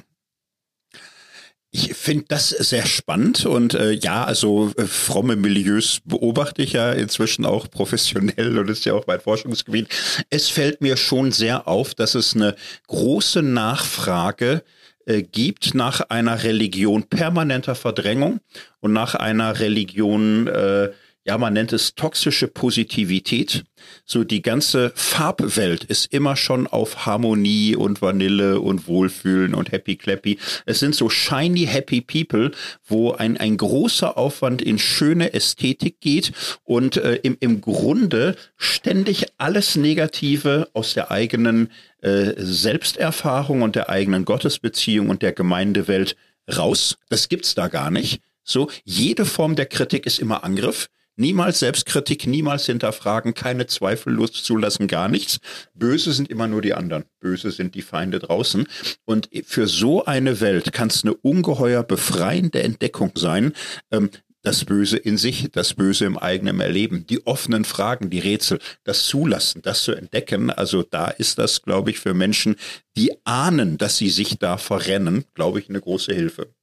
Ich 1.77 1.93
finde 1.93 2.25
das 2.29 2.49
sehr 2.49 2.87
spannend 2.87 3.45
und 3.45 3.75
äh, 3.75 3.91
ja, 3.91 4.23
also 4.23 4.71
äh, 4.77 4.85
fromme 4.85 5.35
Milieus 5.35 5.99
beobachte 6.03 6.63
ich 6.63 6.73
ja 6.73 6.91
inzwischen 6.91 7.45
auch 7.45 7.69
professionell 7.69 8.57
und 8.57 8.67
ist 8.67 8.85
ja 8.85 8.95
auch 8.95 9.05
mein 9.05 9.19
Forschungsgebiet. 9.19 9.87
Es 10.31 10.49
fällt 10.49 10.81
mir 10.81 10.97
schon 10.97 11.31
sehr 11.31 11.67
auf, 11.67 11.93
dass 11.93 12.15
es 12.15 12.35
eine 12.35 12.55
große 12.87 13.43
Nachfrage 13.43 14.63
äh, 15.05 15.21
gibt 15.21 15.75
nach 15.75 16.01
einer 16.09 16.41
Religion 16.41 17.03
permanenter 17.03 17.75
Verdrängung 17.75 18.39
und 18.79 18.91
nach 18.91 19.13
einer 19.13 19.59
Religion 19.59 20.47
äh, 20.47 20.89
ja, 21.27 21.37
man 21.37 21.53
nennt 21.53 21.73
es 21.73 21.93
toxische 21.93 22.47
Positivität. 22.47 23.65
So 24.05 24.23
die 24.23 24.41
ganze 24.41 24.93
Farbwelt 24.95 25.83
ist 25.83 26.13
immer 26.13 26.37
schon 26.37 26.67
auf 26.67 27.05
Harmonie 27.05 27.75
und 27.75 28.01
Vanille 28.01 28.61
und 28.61 28.87
Wohlfühlen 28.87 29.53
und 29.53 29.73
Happy 29.73 29.97
Clappy. 29.97 30.39
Es 30.65 30.79
sind 30.79 30.95
so 30.95 31.09
shiny 31.09 31.65
Happy 31.65 31.99
People, 31.99 32.51
wo 32.85 33.11
ein, 33.11 33.35
ein 33.35 33.57
großer 33.57 34.17
Aufwand 34.17 34.61
in 34.61 34.79
schöne 34.79 35.33
Ästhetik 35.33 35.99
geht 35.99 36.31
und 36.63 36.95
äh, 36.95 37.15
im, 37.15 37.35
im 37.41 37.59
Grunde 37.59 38.37
ständig 38.55 39.25
alles 39.37 39.75
Negative 39.75 40.69
aus 40.71 40.93
der 40.93 41.11
eigenen 41.11 41.71
äh, 42.01 42.35
Selbsterfahrung 42.37 43.63
und 43.63 43.75
der 43.75 43.89
eigenen 43.89 44.23
Gottesbeziehung 44.23 45.09
und 45.09 45.21
der 45.21 45.33
Gemeindewelt 45.33 46.15
raus. 46.49 46.97
Das 47.09 47.27
gibt's 47.27 47.53
da 47.53 47.67
gar 47.67 47.91
nicht. 47.91 48.21
So, 48.45 48.69
jede 48.85 49.25
Form 49.25 49.57
der 49.57 49.65
Kritik 49.65 50.05
ist 50.05 50.19
immer 50.19 50.45
Angriff. 50.45 50.87
Niemals 51.19 51.59
Selbstkritik, 51.59 52.27
niemals 52.27 52.67
hinterfragen, 52.67 53.33
keine 53.33 53.65
Zweifel 53.65 54.13
loszulassen, 54.13 54.87
gar 54.87 55.09
nichts. 55.09 55.39
Böse 55.73 56.13
sind 56.13 56.29
immer 56.29 56.47
nur 56.47 56.61
die 56.61 56.75
anderen. 56.75 57.05
Böse 57.19 57.49
sind 57.49 57.73
die 57.73 57.81
Feinde 57.81 58.19
draußen. 58.19 58.67
Und 59.03 59.29
für 59.45 59.67
so 59.67 60.05
eine 60.05 60.39
Welt 60.41 60.71
kann 60.73 60.89
es 60.89 61.03
eine 61.03 61.15
ungeheuer 61.15 61.81
befreiende 61.81 62.61
Entdeckung 62.61 63.13
sein, 63.15 63.53
ähm, 63.91 64.11
das 64.43 64.63
Böse 64.63 64.97
in 64.97 65.17
sich, 65.17 65.49
das 65.51 65.73
Böse 65.73 66.05
im 66.05 66.17
eigenen 66.17 66.61
Erleben, 66.61 67.05
die 67.07 67.25
offenen 67.25 67.65
Fragen, 67.65 68.09
die 68.09 68.19
Rätsel, 68.19 68.59
das 68.83 69.05
Zulassen, 69.05 69.61
das 69.61 69.83
zu 69.83 69.93
entdecken. 69.93 70.51
Also 70.51 70.83
da 70.83 71.07
ist 71.07 71.37
das, 71.37 71.63
glaube 71.63 71.89
ich, 71.89 71.99
für 71.99 72.13
Menschen, 72.13 72.55
die 72.95 73.11
ahnen, 73.25 73.77
dass 73.77 73.97
sie 73.97 74.09
sich 74.09 74.37
da 74.37 74.57
verrennen, 74.57 75.25
glaube 75.33 75.59
ich, 75.59 75.67
eine 75.67 75.81
große 75.81 76.13
Hilfe. 76.13 76.53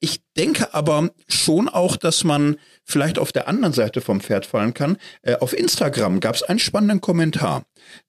Ich 0.00 0.20
denke 0.36 0.72
aber 0.74 1.10
schon 1.28 1.68
auch, 1.68 1.96
dass 1.96 2.24
man 2.24 2.56
vielleicht 2.84 3.18
auf 3.18 3.32
der 3.32 3.48
anderen 3.48 3.72
Seite 3.72 4.00
vom 4.00 4.20
Pferd 4.20 4.46
fallen 4.46 4.74
kann. 4.74 4.98
Äh, 5.22 5.36
auf 5.36 5.56
Instagram 5.56 6.20
gab 6.20 6.36
es 6.36 6.42
einen 6.42 6.58
spannenden 6.58 7.00
Kommentar, 7.00 7.64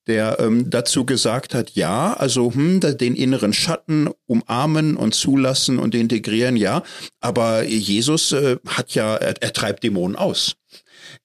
der 0.08 0.40
ähm, 0.40 0.70
dazu 0.70 1.06
gesagt 1.06 1.54
hat, 1.54 1.72
ja, 1.72 2.14
also 2.14 2.54
hm, 2.54 2.82
den 2.82 3.16
inneren 3.16 3.54
Schatten 3.54 4.10
umarmen 4.28 4.98
und 4.98 5.16
zulassen 5.16 5.80
und 5.80 5.96
integrieren, 5.96 6.58
ja, 6.58 6.84
aber 7.20 7.64
Jesus 7.64 8.32
äh, 8.32 8.58
hat 8.68 8.94
ja, 8.96 9.16
er, 9.16 9.42
er 9.42 9.54
treibt 9.54 9.84
Dämonen 9.84 10.16
aus. 10.16 10.56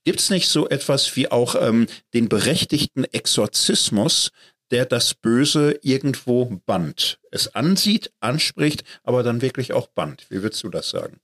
Gibt 0.04 0.20
es 0.20 0.30
nicht 0.30 0.48
so 0.48 0.68
etwas 0.68 1.16
wie 1.16 1.30
auch 1.30 1.56
ähm, 1.60 1.86
den 2.14 2.28
berechtigten 2.28 3.04
Exorzismus, 3.04 4.30
der 4.70 4.86
das 4.86 5.14
Böse 5.14 5.78
irgendwo 5.82 6.60
bannt. 6.66 7.18
Es 7.30 7.54
ansieht, 7.54 8.12
anspricht, 8.20 8.84
aber 9.02 9.22
dann 9.22 9.42
wirklich 9.42 9.72
auch 9.72 9.88
bannt. 9.88 10.26
Wie 10.28 10.42
würdest 10.42 10.62
du 10.62 10.68
das 10.68 10.90
sagen? 10.90 11.20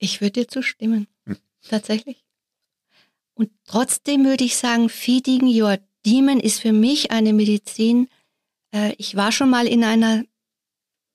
Ich 0.00 0.20
würde 0.20 0.40
dir 0.40 0.48
zustimmen. 0.48 1.06
Hm. 1.26 1.36
Tatsächlich. 1.68 2.24
Und 3.34 3.50
trotzdem 3.64 4.24
würde 4.24 4.42
ich 4.42 4.56
sagen, 4.56 4.88
Feeding 4.88 5.46
Your 5.46 5.78
Demon 6.04 6.40
ist 6.40 6.60
für 6.60 6.72
mich 6.72 7.12
eine 7.12 7.32
Medizin. 7.32 8.08
Äh, 8.74 8.94
ich 8.98 9.14
war 9.14 9.30
schon 9.30 9.50
mal 9.50 9.68
in 9.68 9.84
einer 9.84 10.24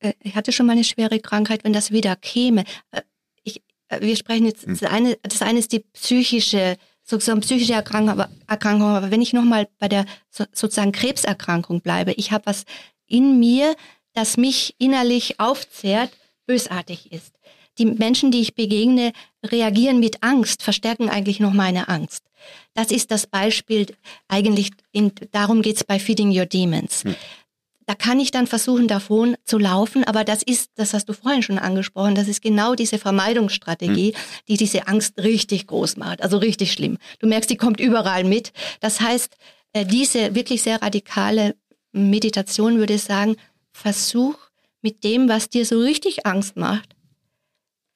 äh, 0.05 0.13
ich 0.21 0.35
hatte 0.35 0.51
schon 0.51 0.65
mal 0.65 0.73
eine 0.73 0.83
schwere 0.83 1.19
Krankheit, 1.19 1.63
wenn 1.63 1.73
das 1.73 1.91
wieder 1.91 2.15
käme. 2.15 2.63
Äh, 2.91 3.01
ich, 3.43 3.61
äh, 3.89 4.01
wir 4.01 4.15
sprechen 4.15 4.45
jetzt, 4.45 4.65
hm. 4.65 4.77
das 4.79 4.89
eine, 4.89 5.17
das 5.23 5.41
eine 5.41 5.59
ist 5.59 5.71
die 5.71 5.79
psychische, 5.79 6.77
sozusagen 7.03 7.41
psychische 7.41 7.73
Erkrankung, 7.73 8.25
Erkrankung 8.47 8.87
aber 8.87 9.11
wenn 9.11 9.21
ich 9.21 9.33
nochmal 9.33 9.67
bei 9.79 9.87
der 9.87 10.05
sozusagen 10.29 10.91
Krebserkrankung 10.91 11.81
bleibe, 11.81 12.13
ich 12.13 12.31
habe 12.31 12.45
was 12.45 12.65
in 13.07 13.39
mir, 13.39 13.75
das 14.13 14.37
mich 14.37 14.75
innerlich 14.79 15.39
aufzehrt, 15.39 16.11
bösartig 16.47 17.11
ist. 17.11 17.35
Die 17.77 17.85
Menschen, 17.85 18.31
die 18.31 18.41
ich 18.41 18.55
begegne, 18.55 19.11
reagieren 19.43 19.99
mit 19.99 20.23
Angst, 20.23 20.63
verstärken 20.63 21.09
eigentlich 21.09 21.39
noch 21.39 21.53
meine 21.53 21.89
Angst. 21.89 22.23
Das 22.73 22.91
ist 22.91 23.11
das 23.11 23.27
Beispiel, 23.27 23.87
eigentlich, 24.27 24.71
in, 24.91 25.11
darum 25.31 25.61
geht's 25.61 25.83
bei 25.83 25.99
Feeding 25.99 26.37
Your 26.37 26.45
Demons. 26.45 27.03
Hm. 27.03 27.15
Da 27.87 27.93
kann 27.93 28.19
ich 28.19 28.31
dann 28.31 28.47
versuchen, 28.47 28.87
davon 28.87 29.37
zu 29.43 29.59
laufen, 29.59 30.03
aber 30.05 30.23
das 30.23 30.41
ist, 30.41 30.71
das 30.75 30.93
hast 30.93 31.07
du 31.07 31.13
vorhin 31.13 31.43
schon 31.43 31.59
angesprochen, 31.59 32.15
das 32.15 32.27
ist 32.27 32.41
genau 32.41 32.73
diese 32.73 32.97
Vermeidungsstrategie, 32.97 34.13
hm. 34.13 34.21
die 34.47 34.57
diese 34.57 34.87
Angst 34.87 35.17
richtig 35.17 35.67
groß 35.67 35.97
macht, 35.97 36.21
also 36.21 36.37
richtig 36.37 36.71
schlimm. 36.71 36.97
Du 37.19 37.27
merkst, 37.27 37.49
die 37.49 37.57
kommt 37.57 37.79
überall 37.79 38.23
mit. 38.23 38.53
Das 38.79 39.01
heißt, 39.01 39.37
äh, 39.73 39.85
diese 39.85 40.33
wirklich 40.33 40.63
sehr 40.63 40.81
radikale 40.81 41.55
Meditation 41.91 42.77
würde 42.77 42.93
ich 42.93 43.03
sagen, 43.03 43.35
versuch 43.71 44.35
mit 44.81 45.03
dem, 45.03 45.29
was 45.29 45.49
dir 45.49 45.65
so 45.65 45.79
richtig 45.79 46.25
Angst 46.25 46.57
macht, 46.57 46.94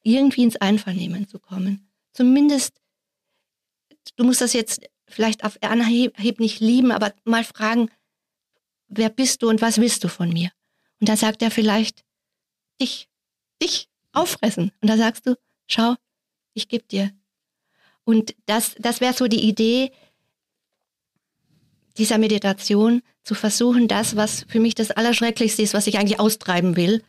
irgendwie 0.04 0.44
ins 0.44 0.58
Einvernehmen 0.58 1.28
zu 1.28 1.40
kommen. 1.40 1.90
Zumindest, 2.14 2.80
du 4.16 4.24
musst 4.24 4.42
das 4.42 4.54
jetzt 4.54 4.82
vielleicht 5.08 5.44
auf 5.44 5.58
Anhieb 5.62 6.40
nicht 6.40 6.60
lieben, 6.60 6.92
aber 6.92 7.14
mal 7.24 7.44
fragen, 7.44 7.90
wer 8.88 9.10
bist 9.10 9.42
du 9.42 9.50
und 9.50 9.62
was 9.62 9.80
willst 9.80 10.04
du 10.04 10.08
von 10.08 10.30
mir? 10.30 10.52
Und 11.00 11.10
dann 11.10 11.18
sagt 11.18 11.42
er 11.42 11.52
vielleicht, 11.52 12.04
dich, 12.82 13.10
dich 13.62 13.90
auffressen. 14.12 14.72
Und 14.82 14.90
da 14.90 14.98
sagst 14.98 15.28
du, 15.28 15.36
schau, 15.68 15.96
ich 16.54 16.68
gebe 16.68 16.86
dir. 16.86 17.12
Und 18.04 18.36
das, 18.46 18.76
das 18.80 19.02
wäre 19.02 19.14
so 19.14 19.28
die 19.28 19.48
Idee 19.48 19.92
dieser 21.98 22.18
Meditation, 22.18 23.02
zu 23.24 23.36
versuchen, 23.36 23.88
das, 23.88 24.16
was 24.16 24.46
für 24.48 24.60
mich 24.60 24.74
das 24.74 24.90
Allerschrecklichste 24.90 25.62
ist, 25.62 25.76
was 25.76 25.86
ich 25.86 26.00
eigentlich 26.00 26.20
austreiben 26.20 26.76
will, 26.76 27.04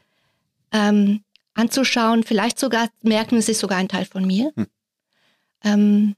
ähm, 0.70 1.24
anzuschauen, 1.54 2.22
vielleicht 2.22 2.58
sogar 2.58 2.88
merken, 3.02 3.36
es 3.36 3.48
ist 3.48 3.60
sogar 3.60 3.78
ein 3.78 3.88
Teil 3.88 4.04
von 4.04 4.26
mir. 4.26 4.52
Hm. 4.56 4.66
Ähm, 5.64 6.16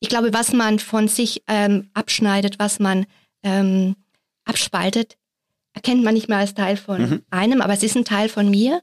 ich 0.00 0.08
glaube, 0.08 0.32
was 0.32 0.52
man 0.52 0.78
von 0.78 1.08
sich 1.08 1.42
ähm, 1.48 1.90
abschneidet, 1.94 2.58
was 2.58 2.78
man 2.78 3.06
ähm, 3.42 3.96
abspaltet, 4.44 5.16
erkennt 5.72 6.04
man 6.04 6.14
nicht 6.14 6.28
mehr 6.28 6.38
als 6.38 6.54
Teil 6.54 6.76
von 6.76 7.02
mhm. 7.02 7.22
einem, 7.30 7.60
aber 7.60 7.74
es 7.74 7.82
ist 7.82 7.96
ein 7.96 8.04
Teil 8.04 8.28
von 8.28 8.50
mir. 8.50 8.82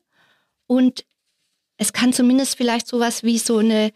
Und 0.68 1.06
es 1.78 1.92
kann 1.92 2.14
zumindest 2.14 2.56
vielleicht 2.56 2.88
sowas 2.88 3.24
wie 3.24 3.38
so 3.38 3.58
eine, 3.58 3.92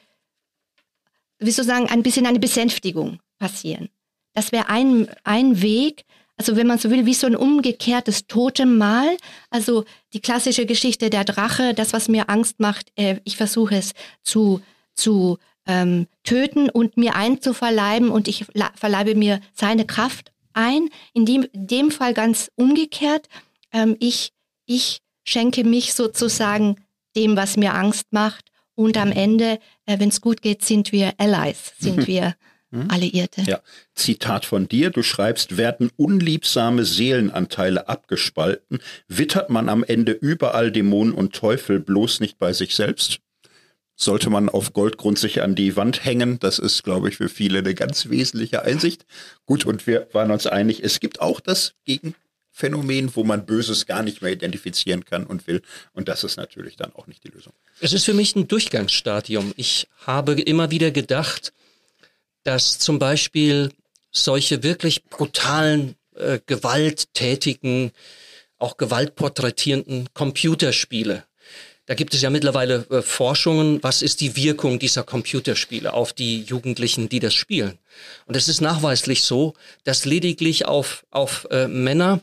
wie 1.39 1.51
sozusagen 1.51 1.87
ein 1.87 2.03
bisschen 2.03 2.25
eine 2.25 2.39
Besänftigung 2.39 3.19
passieren. 3.37 3.89
Das 4.33 4.51
wäre 4.51 4.69
ein, 4.69 5.07
ein 5.23 5.61
Weg, 5.61 6.05
also 6.38 6.55
wenn 6.55 6.67
man 6.67 6.77
so 6.77 6.91
will, 6.91 7.05
wie 7.05 7.15
so 7.15 7.27
ein 7.27 7.35
umgekehrtes 7.35 8.27
Totemmal. 8.27 9.17
Also 9.49 9.85
die 10.13 10.21
klassische 10.21 10.65
Geschichte 10.65 11.09
der 11.09 11.23
Drache, 11.23 11.73
das, 11.73 11.93
was 11.93 12.07
mir 12.07 12.29
Angst 12.29 12.59
macht, 12.59 12.91
äh, 12.95 13.19
ich 13.23 13.38
versuche 13.38 13.75
es 13.75 13.93
zu, 14.23 14.61
zu 14.93 15.39
ähm, 15.65 16.07
töten 16.23 16.69
und 16.69 16.95
mir 16.95 17.15
einzuverleiben 17.15 18.09
und 18.09 18.27
ich 18.27 18.45
verleibe 18.75 19.15
mir 19.15 19.41
seine 19.53 19.85
Kraft 19.85 20.31
ein. 20.53 20.89
In 21.13 21.25
dem, 21.25 21.47
in 21.51 21.67
dem 21.67 21.91
Fall 21.91 22.13
ganz 22.13 22.51
umgekehrt. 22.55 23.27
Ähm, 23.73 23.97
ich, 23.99 24.31
ich 24.65 24.99
schenke 25.23 25.63
mich 25.63 25.95
sozusagen 25.95 26.77
dem, 27.15 27.35
was 27.35 27.57
mir 27.57 27.73
Angst 27.73 28.07
macht. 28.11 28.45
Und 28.75 28.95
am 28.97 29.11
Ende, 29.11 29.59
äh, 29.88 29.99
wenn 29.99 30.09
es 30.09 30.21
gut 30.21 30.43
geht, 30.43 30.63
sind 30.63 30.91
wir 30.91 31.13
Allies, 31.17 31.73
sind 31.79 32.05
wir? 32.07 32.35
Alliierte. 32.89 33.41
Ja, 33.43 33.61
Zitat 33.95 34.45
von 34.45 34.68
dir, 34.68 34.89
du 34.89 35.01
schreibst, 35.01 35.55
werden 35.55 35.89
unliebsame 35.95 36.84
Seelenanteile 36.84 37.88
abgespalten, 37.88 38.80
wittert 39.07 39.49
man 39.49 39.70
am 39.70 39.84
Ende 39.84 40.11
überall 40.11 40.72
Dämonen 40.72 41.13
und 41.13 41.34
Teufel 41.34 41.80
bloß 41.80 42.20
nicht 42.20 42.38
bei 42.38 42.51
sich 42.51 42.76
selbst? 42.76 43.20
Sollte 43.95 44.30
man 44.30 44.49
auf 44.49 44.74
Goldgrund 44.74 45.18
sich 45.18 45.41
an 45.41 45.55
die 45.55 45.76
Wand 45.76 46.05
hängen? 46.05 46.39
Das 46.39 46.59
ist, 46.59 46.84
glaube 46.84 47.09
ich, 47.09 47.18
für 47.18 47.30
viele 47.30 47.59
eine 47.59 47.74
ganz 47.74 48.09
wesentliche 48.09 48.61
Einsicht. 48.61 49.05
Gut, 49.45 49.65
und 49.65 49.88
wir 49.88 50.07
waren 50.11 50.30
uns 50.30 50.45
einig, 50.45 50.84
es 50.84 50.99
gibt 50.99 51.20
auch 51.20 51.39
das 51.39 51.74
Gegenphänomen, 51.86 53.15
wo 53.15 53.24
man 53.24 53.47
Böses 53.47 53.88
gar 53.88 54.03
nicht 54.03 54.22
mehr 54.22 54.34
identifizieren 54.34 55.03
kann 55.03 55.26
und 55.26 55.47
will. 55.47 55.63
Und 55.93 56.09
das 56.09 56.24
ist 56.24 56.38
natürlich 56.38 56.76
dann 56.76 56.93
auch 56.93 57.07
nicht 57.07 57.24
die 57.24 57.30
Lösung. 57.30 57.53
Es 57.80 57.93
ist 57.93 58.03
für 58.03 58.13
mich 58.13 58.36
ein 58.36 58.47
Durchgangsstadium. 58.47 59.53
Ich 59.55 59.88
habe 60.05 60.34
immer 60.34 60.70
wieder 60.70 60.91
gedacht, 60.91 61.53
dass 62.47 62.79
zum 62.79 62.97
Beispiel 62.97 63.71
solche 64.11 64.63
wirklich 64.63 65.03
brutalen, 65.05 65.95
äh, 66.15 66.39
gewalttätigen, 66.45 67.91
auch 68.57 68.77
gewaltporträtierenden 68.77 70.07
Computerspiele, 70.13 71.25
da 71.87 71.93
gibt 71.93 72.13
es 72.13 72.21
ja 72.21 72.29
mittlerweile 72.29 72.85
äh, 72.89 73.01
Forschungen, 73.01 73.81
was 73.81 74.01
ist 74.01 74.19
die 74.19 74.35
Wirkung 74.35 74.77
dieser 74.77 75.03
Computerspiele 75.03 75.93
auf 75.93 76.13
die 76.13 76.43
Jugendlichen, 76.43 77.09
die 77.09 77.19
das 77.19 77.33
spielen. 77.33 77.79
Und 78.27 78.35
es 78.35 78.47
ist 78.47 78.61
nachweislich 78.61 79.23
so, 79.23 79.53
dass 79.85 80.05
lediglich 80.05 80.65
auf, 80.65 81.05
auf 81.11 81.47
äh, 81.49 81.67
Männer 81.67 82.21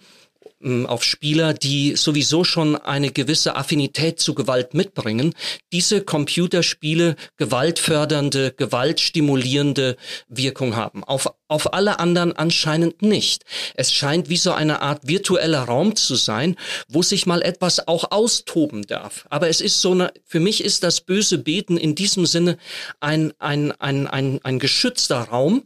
auf 0.86 1.04
Spieler, 1.04 1.52
die 1.52 1.94
sowieso 1.96 2.42
schon 2.44 2.76
eine 2.76 3.10
gewisse 3.10 3.56
Affinität 3.56 4.18
zu 4.18 4.34
Gewalt 4.34 4.72
mitbringen, 4.72 5.34
diese 5.72 6.02
Computerspiele 6.02 7.16
gewaltfördernde, 7.36 8.54
gewaltstimulierende 8.56 9.96
Wirkung 10.28 10.76
haben. 10.76 11.04
Auf, 11.04 11.28
auf 11.54 11.72
alle 11.72 12.00
anderen 12.00 12.32
anscheinend 12.32 13.00
nicht. 13.00 13.44
Es 13.74 13.92
scheint 13.92 14.28
wie 14.28 14.36
so 14.36 14.50
eine 14.50 14.82
Art 14.82 15.06
virtueller 15.06 15.62
Raum 15.62 15.94
zu 15.94 16.16
sein, 16.16 16.56
wo 16.88 17.00
sich 17.02 17.26
mal 17.26 17.42
etwas 17.42 17.86
auch 17.86 18.10
austoben 18.10 18.82
darf. 18.82 19.24
Aber 19.30 19.48
es 19.48 19.60
ist 19.60 19.80
so 19.80 19.92
eine, 19.92 20.12
für 20.26 20.40
mich 20.40 20.64
ist 20.64 20.82
das 20.82 21.00
böse 21.00 21.38
Beten 21.38 21.76
in 21.76 21.94
diesem 21.94 22.26
Sinne 22.26 22.58
ein, 22.98 23.32
ein, 23.38 23.70
ein, 23.80 24.08
ein, 24.08 24.40
ein 24.42 24.58
geschützter 24.58 25.20
Raum. 25.20 25.62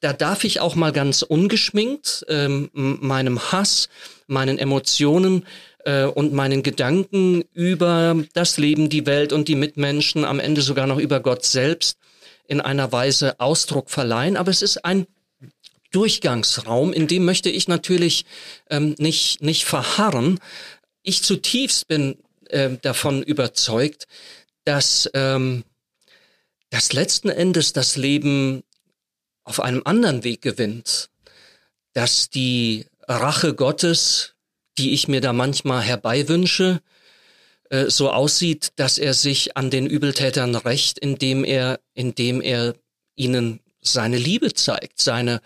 Da 0.00 0.12
darf 0.12 0.44
ich 0.44 0.60
auch 0.60 0.76
mal 0.76 0.92
ganz 0.92 1.22
ungeschminkt 1.22 2.24
ähm, 2.28 2.70
meinem 2.72 3.50
Hass, 3.50 3.88
meinen 4.28 4.58
Emotionen 4.58 5.46
äh, 5.84 6.04
und 6.04 6.32
meinen 6.32 6.62
Gedanken 6.62 7.42
über 7.52 8.16
das 8.34 8.56
Leben, 8.56 8.88
die 8.88 9.04
Welt 9.04 9.32
und 9.32 9.48
die 9.48 9.56
Mitmenschen, 9.56 10.24
am 10.24 10.38
Ende 10.38 10.62
sogar 10.62 10.86
noch 10.86 10.98
über 10.98 11.18
Gott 11.18 11.44
selbst 11.44 11.98
in 12.46 12.60
einer 12.60 12.92
Weise 12.92 13.40
Ausdruck 13.40 13.90
verleihen. 13.90 14.36
Aber 14.36 14.50
es 14.50 14.62
ist 14.62 14.84
ein 14.84 15.06
Durchgangsraum, 15.94 16.92
in 16.92 17.06
dem 17.06 17.24
möchte 17.24 17.50
ich 17.50 17.68
natürlich 17.68 18.24
ähm, 18.68 18.94
nicht, 18.98 19.42
nicht 19.42 19.64
verharren. 19.64 20.40
Ich 21.02 21.22
zutiefst 21.22 21.86
bin 21.86 22.18
äh, 22.48 22.70
davon 22.82 23.22
überzeugt, 23.22 24.06
dass, 24.64 25.08
ähm, 25.14 25.64
dass 26.70 26.92
letzten 26.92 27.28
Endes 27.28 27.72
das 27.72 27.96
Leben 27.96 28.64
auf 29.44 29.60
einem 29.60 29.82
anderen 29.84 30.24
Weg 30.24 30.42
gewinnt, 30.42 31.10
dass 31.92 32.28
die 32.28 32.86
Rache 33.06 33.54
Gottes, 33.54 34.34
die 34.78 34.94
ich 34.94 35.06
mir 35.06 35.20
da 35.20 35.32
manchmal 35.32 35.82
herbeiwünsche, 35.82 36.80
äh, 37.70 37.88
so 37.88 38.10
aussieht, 38.10 38.72
dass 38.76 38.98
er 38.98 39.14
sich 39.14 39.56
an 39.56 39.70
den 39.70 39.86
Übeltätern 39.86 40.56
rächt, 40.56 40.98
indem 40.98 41.44
er, 41.44 41.78
indem 41.94 42.40
er 42.40 42.74
ihnen 43.14 43.60
seine 43.80 44.16
Liebe 44.16 44.52
zeigt, 44.54 45.00
seine 45.00 45.40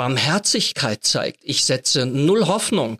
Barmherzigkeit 0.00 1.04
zeigt. 1.04 1.40
Ich 1.42 1.66
setze 1.66 2.06
null 2.06 2.46
Hoffnung 2.46 2.98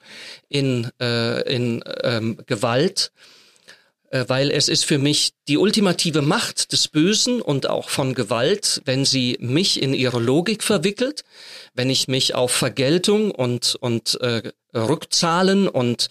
in, 0.51 0.91
äh, 1.01 1.41
in 1.51 1.83
ähm, 2.03 2.37
Gewalt, 2.45 3.11
äh, 4.11 4.27
weil 4.29 4.51
es 4.51 4.69
ist 4.69 4.85
für 4.85 4.99
mich 4.99 5.33
die 5.49 5.57
ultimative 5.57 6.21
Macht 6.21 6.73
des 6.73 6.89
Bösen 6.89 7.41
und 7.41 7.71
auch 7.71 7.89
von 7.89 8.13
Gewalt, 8.13 8.83
wenn 8.85 9.07
sie 9.07 9.39
mich 9.41 9.81
in 9.81 9.95
ihre 9.95 10.21
Logik 10.21 10.63
verwickelt, 10.63 11.25
wenn 11.73 11.89
ich 11.89 12.07
mich 12.07 12.35
auf 12.35 12.53
Vergeltung 12.53 13.31
und, 13.31 13.77
und 13.81 14.21
äh, 14.21 14.53
Rückzahlen 14.75 15.69
und 15.69 16.11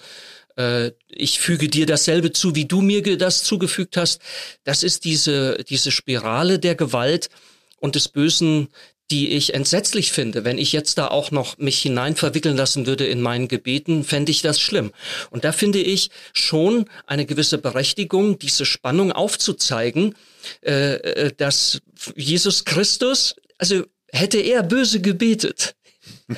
äh, 0.57 0.89
ich 1.07 1.39
füge 1.39 1.67
dir 1.67 1.85
dasselbe 1.85 2.31
zu, 2.31 2.55
wie 2.55 2.65
du 2.65 2.81
mir 2.81 3.03
das 3.15 3.43
zugefügt 3.43 3.95
hast. 3.95 4.23
Das 4.63 4.81
ist 4.81 5.05
diese, 5.05 5.63
diese 5.69 5.91
Spirale 5.91 6.57
der 6.57 6.73
Gewalt 6.73 7.29
und 7.77 7.93
des 7.93 8.07
Bösen, 8.07 8.69
die 9.11 9.29
ich 9.29 9.53
entsetzlich 9.53 10.11
finde. 10.11 10.45
Wenn 10.45 10.57
ich 10.57 10.71
jetzt 10.71 10.97
da 10.97 11.07
auch 11.07 11.31
noch 11.31 11.57
mich 11.57 11.79
hinein 11.81 12.15
verwickeln 12.15 12.55
lassen 12.55 12.85
würde 12.85 13.05
in 13.05 13.21
meinen 13.21 13.47
Gebeten, 13.47 14.03
fände 14.03 14.31
ich 14.31 14.41
das 14.41 14.59
schlimm. 14.59 14.91
Und 15.31 15.43
da 15.43 15.51
finde 15.51 15.79
ich 15.79 16.09
schon 16.33 16.85
eine 17.07 17.25
gewisse 17.25 17.57
Berechtigung, 17.57 18.39
diese 18.39 18.65
Spannung 18.65 19.11
aufzuzeigen, 19.11 20.15
äh, 20.61 20.95
äh 20.95 21.31
dass 21.35 21.81
Jesus 22.15 22.65
Christus, 22.65 23.35
also 23.57 23.83
hätte 24.11 24.39
er 24.39 24.63
böse 24.63 25.01
gebetet, 25.01 25.75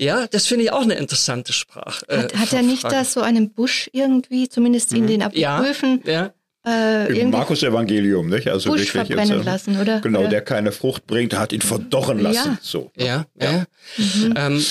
Ja, 0.00 0.26
das 0.26 0.46
finde 0.46 0.64
ich 0.64 0.72
auch 0.72 0.80
eine 0.80 0.94
interessante 0.94 1.52
Sprache. 1.52 2.06
Hat, 2.08 2.32
äh, 2.32 2.36
hat 2.38 2.52
er 2.54 2.62
nicht 2.62 2.84
da 2.84 3.04
so 3.04 3.20
einen 3.20 3.52
Busch 3.52 3.90
irgendwie, 3.92 4.48
zumindest 4.48 4.94
in 4.94 5.02
mhm. 5.02 5.06
den 5.08 5.22
Apokryphen? 5.22 6.00
Ja, 6.06 6.12
ja. 6.12 6.34
Äh, 6.66 7.20
Im 7.20 7.30
Markus-Evangelium, 7.30 8.28
nicht? 8.28 8.48
Also 8.48 8.70
Busch 8.70 8.80
wirklich 8.80 8.90
verbrennen 8.90 9.38
jetzt, 9.38 9.46
lassen, 9.46 9.80
oder? 9.80 10.00
Genau, 10.00 10.20
oder? 10.20 10.28
der 10.28 10.42
keine 10.42 10.72
Frucht 10.72 11.06
bringt, 11.06 11.36
hat 11.38 11.52
ihn 11.52 11.62
verdorren 11.62 12.18
lassen. 12.18 12.52
Ja. 12.52 12.58
So. 12.60 12.90
Ja, 12.96 13.26
ja. 13.40 13.50
ja. 13.52 13.64
Mhm. 13.96 14.34
Ähm, 14.36 14.64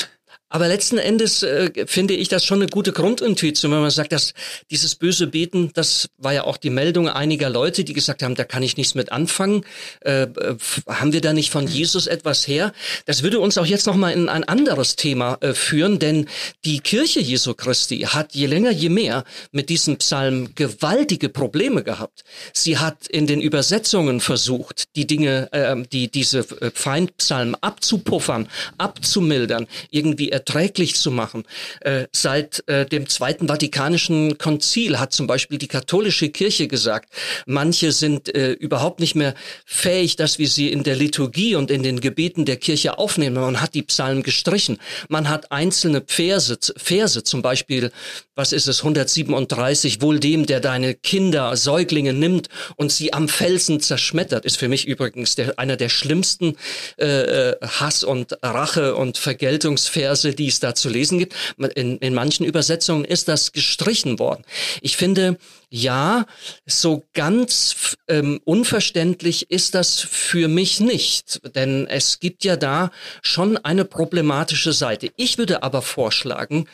aber 0.50 0.68
letzten 0.68 0.98
Endes 0.98 1.44
äh, 1.44 1.86
finde 1.86 2.16
ich 2.16 2.28
das 2.28 2.44
schon 2.44 2.62
eine 2.62 2.70
gute 2.70 2.92
Grundintuition, 2.92 3.72
wenn 3.72 3.82
man 3.82 3.92
sagt, 3.92 4.12
dass 4.12 4.34
dieses 4.72 4.96
böse 4.96 5.28
Beten, 5.28 5.72
das 5.74 6.10
war 6.18 6.34
ja 6.34 6.44
auch 6.44 6.58
die 6.58 6.72
Meldung 6.72 7.08
einiger 7.08 7.50
Leute, 7.50 7.84
die 7.84 7.94
gesagt 7.94 8.24
haben, 8.24 8.34
da 8.34 8.44
kann 8.44 8.64
ich 8.64 8.76
nichts 8.76 8.96
mit 8.96 9.12
anfangen. 9.12 9.64
Äh, 10.02 10.24
äh 10.24 10.58
haben 10.88 11.14
wir 11.14 11.22
da 11.22 11.34
nicht 11.34 11.52
von 11.52 11.68
Jesus 11.68 12.08
etwas 12.08 12.48
her? 12.48 12.74
Das 13.06 13.22
würde 13.22 13.40
uns 13.40 13.58
auch 13.60 13.66
jetzt 13.66 13.86
nochmal 13.86 14.14
in 14.14 14.28
ein 14.28 14.44
anderes 14.44 14.96
Thema 14.96 15.38
äh, 15.42 15.54
führen, 15.54 16.00
denn 16.00 16.28
die 16.66 16.80
Kirche 16.80 17.20
Jesu 17.20 17.54
Christi 17.54 18.00
hat 18.00 18.34
je 18.34 18.48
länger, 18.48 18.72
je 18.72 18.90
mehr 18.90 19.26
mit 19.52 19.70
diesem 19.70 19.98
Psalm 19.98 20.56
gewaltige 20.56 21.30
Probleme 21.30 21.84
gehabt. 21.84 22.24
Sie 22.54 22.80
hat 22.80 23.08
in 23.08 23.28
den 23.28 23.40
Übersetzungen 23.40 24.20
versucht, 24.20 24.96
die 24.96 25.06
Dinge, 25.06 25.50
äh, 25.52 25.76
die 25.92 26.10
diese 26.10 26.40
äh, 26.40 26.72
Feindpsalmen 26.74 27.56
abzupuffern, 27.62 28.50
abzumildern, 28.78 29.68
irgendwie 29.92 30.39
erträglich 30.40 30.96
zu 30.96 31.12
machen. 31.12 31.44
Äh, 31.82 32.06
seit 32.14 32.64
äh, 32.68 32.86
dem 32.86 33.10
Zweiten 33.10 33.48
Vatikanischen 33.48 34.38
Konzil 34.38 34.98
hat 35.00 35.12
zum 35.12 35.28
Beispiel 35.28 35.58
die 35.58 35.68
katholische 35.68 36.30
Kirche 36.30 36.68
gesagt, 36.70 37.10
manche 37.46 37.92
sind 37.92 38.34
äh, 38.34 38.54
überhaupt 38.54 39.02
nicht 39.02 39.16
mehr 39.16 39.34
fähig, 39.66 40.16
dass 40.16 40.40
wir 40.40 40.48
sie 40.48 40.72
in 40.72 40.84
der 40.84 40.96
Liturgie 40.96 41.56
und 41.56 41.70
in 41.70 41.84
den 41.84 42.00
Gebeten 42.00 42.46
der 42.46 42.56
Kirche 42.56 42.98
aufnehmen. 42.98 43.36
Man 43.36 43.62
hat 43.62 43.74
die 43.74 43.84
Psalmen 43.84 44.24
gestrichen. 44.24 44.78
Man 45.10 45.28
hat 45.28 45.52
einzelne 45.52 46.04
Verse, 46.08 46.58
Verse 46.78 47.24
zum 47.24 47.42
Beispiel, 47.42 47.92
was 48.36 48.54
ist 48.54 48.68
es, 48.68 48.80
137, 48.80 50.02
wohl 50.02 50.20
dem, 50.20 50.46
der 50.46 50.62
deine 50.62 50.96
Kinder, 50.96 51.58
Säuglinge 51.58 52.14
nimmt 52.14 52.48
und 52.78 52.94
sie 52.94 53.12
am 53.12 53.28
Felsen 53.28 53.82
zerschmettert, 53.82 54.46
ist 54.46 54.58
für 54.58 54.70
mich 54.70 54.88
übrigens 54.88 55.36
der, 55.36 55.60
einer 55.60 55.76
der 55.76 55.90
schlimmsten 55.90 56.56
äh, 56.98 57.50
äh 57.50 57.56
Hass- 57.62 58.06
und 58.06 58.38
Rache- 58.42 58.96
und 58.96 59.18
Vergeltungsverse 59.18 60.29
Texte, 60.30 60.36
die 60.36 60.48
es 60.48 60.60
da 60.60 60.76
zu 60.76 60.90
lesen 60.90 61.20
gibt. 61.20 61.34
In, 61.76 61.98
in 61.98 62.14
manchen 62.14 62.46
Übersetzungen 62.46 63.06
ist 63.06 63.28
das 63.28 63.52
gestrichen 63.52 64.20
worden. 64.20 64.44
Ich 64.82 64.98
finde, 64.98 65.38
ja, 65.70 66.26
so 66.66 67.06
ganz 67.14 67.96
ähm, 68.08 68.40
unverständlich 68.44 69.52
ist 69.52 69.76
das 69.76 70.00
für 70.00 70.48
mich 70.48 70.80
nicht, 70.80 71.42
denn 71.56 71.88
es 71.88 72.20
gibt 72.20 72.44
ja 72.44 72.56
da 72.56 72.92
schon 73.22 73.58
eine 73.58 73.86
problematische 73.86 74.74
Seite. 74.74 75.12
Ich 75.16 75.38
würde 75.38 75.64
aber 75.64 75.82
vorschlagen, 75.82 76.68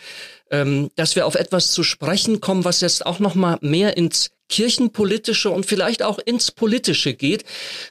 ähm, 0.52 0.92
dass 0.96 1.16
wir 1.16 1.26
auf 1.26 1.36
etwas 1.36 1.72
zu 1.72 1.84
sprechen 1.84 2.42
kommen, 2.42 2.66
was 2.66 2.82
jetzt 2.82 3.06
auch 3.06 3.20
noch 3.20 3.36
mal 3.36 3.58
mehr 3.62 3.98
ins 3.98 4.32
kirchenpolitische 4.48 5.50
und 5.50 5.66
vielleicht 5.66 6.04
auch 6.04 6.20
ins 6.20 6.52
politische 6.52 7.14
geht. 7.14 7.46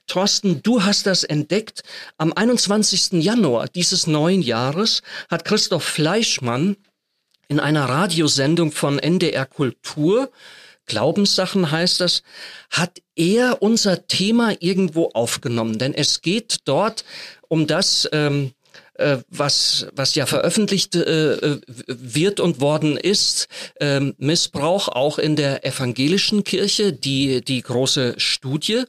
Thorsten, 0.06 0.62
du 0.62 0.84
hast 0.84 1.06
das 1.06 1.24
entdeckt. 1.24 1.82
Am 2.16 2.32
21. 2.32 3.22
Januar 3.24 3.66
dieses 3.68 4.06
neuen 4.06 4.40
Jahres 4.40 5.02
hat 5.28 5.44
Christoph 5.44 5.84
Fleischmann 5.84 6.76
in 7.48 7.58
einer 7.60 7.88
Radiosendung 7.88 8.70
von 8.70 8.98
NDR 8.98 9.46
Kultur 9.46 10.30
Glaubenssachen 10.86 11.70
heißt 11.70 12.00
das, 12.00 12.22
hat 12.70 13.00
er 13.16 13.62
unser 13.62 14.06
Thema 14.06 14.54
irgendwo 14.60 15.10
aufgenommen. 15.14 15.78
Denn 15.78 15.94
es 15.94 16.20
geht 16.20 16.58
dort 16.64 17.04
um 17.48 17.66
das, 17.66 18.08
ähm, 18.12 18.46
äh, 18.46 18.50
was, 19.28 19.86
was 19.94 20.14
ja 20.14 20.26
veröffentlicht 20.26 20.94
äh, 20.94 21.34
äh, 21.34 21.60
wird 21.86 22.38
und 22.38 22.60
worden 22.60 22.96
ist, 22.96 23.48
äh, 23.80 24.00
Missbrauch 24.18 24.88
auch 24.88 25.18
in 25.18 25.36
der 25.36 25.66
evangelischen 25.66 26.44
Kirche, 26.44 26.92
die, 26.92 27.40
die 27.44 27.62
große 27.62 28.14
Studie. 28.18 28.84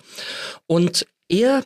Und 0.67 1.07
er 1.27 1.63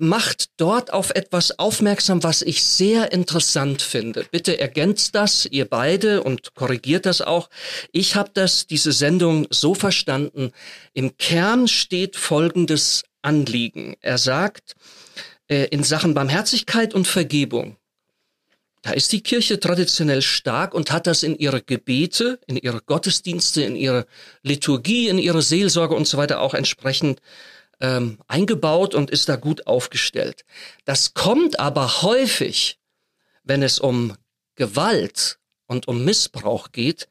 macht 0.00 0.50
dort 0.56 0.92
auf 0.92 1.10
etwas 1.10 1.58
aufmerksam, 1.58 2.22
was 2.22 2.42
ich 2.42 2.62
sehr 2.64 3.12
interessant 3.12 3.82
finde. 3.82 4.24
Bitte 4.30 4.58
ergänzt 4.60 5.16
das, 5.16 5.44
ihr 5.46 5.64
beide, 5.64 6.22
und 6.22 6.54
korrigiert 6.54 7.06
das 7.06 7.20
auch. 7.20 7.50
Ich 7.90 8.14
habe 8.14 8.30
das, 8.32 8.68
diese 8.68 8.92
Sendung 8.92 9.48
so 9.50 9.74
verstanden. 9.74 10.52
Im 10.94 11.16
Kern 11.16 11.66
steht 11.66 12.14
folgendes 12.14 13.02
Anliegen. 13.22 13.96
Er 14.00 14.18
sagt, 14.18 14.76
äh, 15.48 15.64
in 15.66 15.82
Sachen 15.82 16.14
Barmherzigkeit 16.14 16.94
und 16.94 17.06
Vergebung. 17.06 17.76
Da 18.82 18.92
ist 18.92 19.12
die 19.12 19.22
Kirche 19.22 19.58
traditionell 19.58 20.22
stark 20.22 20.72
und 20.72 20.92
hat 20.92 21.06
das 21.06 21.22
in 21.22 21.36
ihre 21.36 21.62
Gebete, 21.62 22.38
in 22.46 22.56
ihre 22.56 22.80
Gottesdienste, 22.80 23.62
in 23.62 23.74
ihre 23.74 24.06
Liturgie, 24.42 25.08
in 25.08 25.18
ihre 25.18 25.42
Seelsorge 25.42 25.94
und 25.94 26.06
so 26.06 26.16
weiter 26.16 26.40
auch 26.40 26.54
entsprechend 26.54 27.20
ähm, 27.80 28.18
eingebaut 28.28 28.94
und 28.94 29.10
ist 29.10 29.28
da 29.28 29.36
gut 29.36 29.66
aufgestellt. 29.66 30.44
Das 30.84 31.14
kommt 31.14 31.58
aber 31.58 32.02
häufig, 32.02 32.78
wenn 33.42 33.62
es 33.62 33.78
um 33.78 34.16
Gewalt 34.54 35.38
und 35.66 35.88
um 35.88 36.04
Missbrauch 36.04 36.72
geht, 36.72 37.08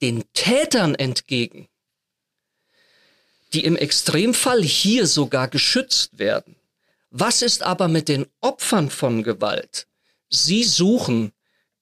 den 0.00 0.24
Tätern 0.32 0.94
entgegen, 0.94 1.68
die 3.52 3.64
im 3.64 3.76
Extremfall 3.76 4.62
hier 4.62 5.06
sogar 5.06 5.48
geschützt 5.48 6.18
werden. 6.18 6.56
Was 7.14 7.42
ist 7.42 7.62
aber 7.62 7.88
mit 7.88 8.08
den 8.08 8.24
Opfern 8.40 8.88
von 8.88 9.22
Gewalt? 9.22 9.86
Sie 10.30 10.64
suchen 10.64 11.32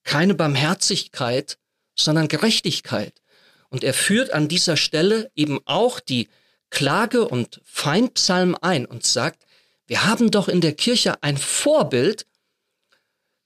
keine 0.02 0.34
Barmherzigkeit, 0.34 1.56
sondern 1.96 2.26
Gerechtigkeit. 2.26 3.22
Und 3.68 3.84
er 3.84 3.94
führt 3.94 4.32
an 4.32 4.48
dieser 4.48 4.76
Stelle 4.76 5.30
eben 5.36 5.60
auch 5.66 6.00
die 6.00 6.28
Klage- 6.70 7.28
und 7.28 7.60
Feindpsalm 7.64 8.56
ein 8.60 8.86
und 8.86 9.06
sagt, 9.06 9.46
wir 9.86 10.04
haben 10.04 10.32
doch 10.32 10.48
in 10.48 10.60
der 10.60 10.74
Kirche 10.74 11.22
ein 11.22 11.36
Vorbild, 11.36 12.26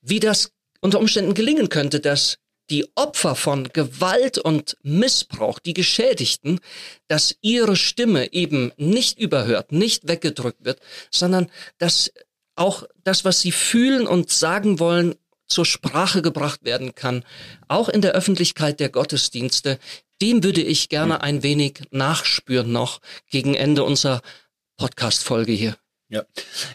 wie 0.00 0.20
das 0.20 0.52
unter 0.80 0.98
Umständen 0.98 1.34
gelingen 1.34 1.68
könnte, 1.68 2.00
dass 2.00 2.38
die 2.70 2.86
Opfer 2.94 3.34
von 3.34 3.68
Gewalt 3.72 4.38
und 4.38 4.76
Missbrauch, 4.82 5.58
die 5.58 5.74
Geschädigten, 5.74 6.60
dass 7.08 7.36
ihre 7.40 7.76
Stimme 7.76 8.32
eben 8.32 8.72
nicht 8.76 9.18
überhört, 9.18 9.72
nicht 9.72 10.08
weggedrückt 10.08 10.64
wird, 10.64 10.80
sondern 11.10 11.50
dass 11.78 12.12
auch 12.56 12.84
das, 13.02 13.24
was 13.24 13.40
sie 13.40 13.52
fühlen 13.52 14.06
und 14.06 14.30
sagen 14.30 14.78
wollen, 14.78 15.16
zur 15.46 15.66
Sprache 15.66 16.22
gebracht 16.22 16.64
werden 16.64 16.94
kann, 16.94 17.24
auch 17.68 17.88
in 17.88 18.00
der 18.00 18.12
Öffentlichkeit 18.12 18.80
der 18.80 18.88
Gottesdienste. 18.88 19.78
Dem 20.22 20.42
würde 20.42 20.62
ich 20.62 20.88
gerne 20.88 21.22
ein 21.22 21.42
wenig 21.42 21.82
nachspüren 21.90 22.72
noch 22.72 23.00
gegen 23.30 23.54
Ende 23.54 23.84
unserer 23.84 24.22
Podcast-Folge 24.76 25.52
hier. 25.52 25.76
Ja, 26.14 26.22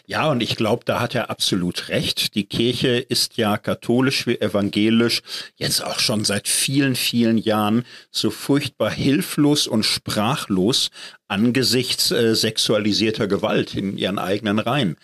ja, 0.06 0.30
und 0.30 0.42
ich 0.42 0.54
glaube, 0.54 0.84
da 0.84 1.00
hat 1.00 1.14
er 1.14 1.30
absolut 1.30 1.88
recht. 1.88 2.34
Die 2.34 2.44
Kirche 2.44 2.98
ist 2.98 3.38
ja 3.38 3.56
katholisch 3.56 4.26
wie 4.26 4.38
evangelisch 4.38 5.22
jetzt 5.56 5.82
auch 5.82 5.98
schon 5.98 6.24
seit 6.24 6.46
vielen, 6.46 6.94
vielen 6.94 7.38
Jahren 7.38 7.86
so 8.10 8.30
furchtbar 8.30 8.90
hilflos 8.90 9.66
und 9.66 9.84
sprachlos 9.84 10.90
angesichts 11.26 12.10
äh, 12.10 12.34
sexualisierter 12.34 13.28
Gewalt 13.28 13.74
in 13.74 13.96
ihren 13.96 14.18
eigenen 14.18 14.58
Reihen. 14.58 14.96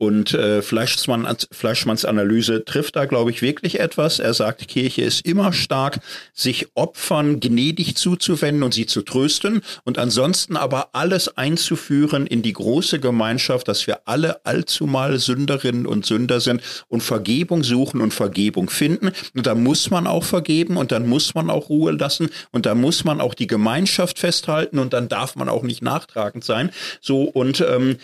Und 0.00 0.32
äh, 0.32 0.62
Fleischmann, 0.62 1.28
Fleischmanns 1.52 2.06
Analyse 2.06 2.64
trifft 2.64 2.96
da, 2.96 3.04
glaube 3.04 3.32
ich, 3.32 3.42
wirklich 3.42 3.80
etwas. 3.80 4.18
Er 4.18 4.32
sagt, 4.32 4.66
Kirche 4.66 5.02
ist 5.02 5.26
immer 5.26 5.52
stark, 5.52 6.00
sich 6.32 6.68
Opfern 6.74 7.38
gnädig 7.38 7.96
zuzuwenden 7.96 8.62
und 8.62 8.72
sie 8.72 8.86
zu 8.86 9.02
trösten 9.02 9.60
und 9.84 9.98
ansonsten 9.98 10.56
aber 10.56 10.94
alles 10.94 11.36
einzuführen 11.36 12.26
in 12.26 12.40
die 12.40 12.54
große 12.54 12.98
Gemeinschaft, 12.98 13.68
dass 13.68 13.86
wir 13.86 14.08
alle 14.08 14.46
allzumal 14.46 15.18
Sünderinnen 15.18 15.84
und 15.84 16.06
Sünder 16.06 16.40
sind 16.40 16.62
und 16.88 17.02
Vergebung 17.02 17.62
suchen 17.62 18.00
und 18.00 18.14
Vergebung 18.14 18.70
finden. 18.70 19.12
Und 19.34 19.46
da 19.46 19.54
muss 19.54 19.90
man 19.90 20.06
auch 20.06 20.24
vergeben 20.24 20.78
und 20.78 20.92
dann 20.92 21.10
muss 21.10 21.34
man 21.34 21.50
auch 21.50 21.68
Ruhe 21.68 21.92
lassen 21.92 22.30
und 22.52 22.64
da 22.64 22.74
muss 22.74 23.04
man 23.04 23.20
auch 23.20 23.34
die 23.34 23.46
Gemeinschaft 23.46 24.18
festhalten 24.18 24.78
und 24.78 24.94
dann 24.94 25.10
darf 25.10 25.36
man 25.36 25.50
auch 25.50 25.62
nicht 25.62 25.82
nachtragend 25.82 26.42
sein. 26.42 26.70
So 27.02 27.24
und 27.24 27.60
ähm, 27.60 27.98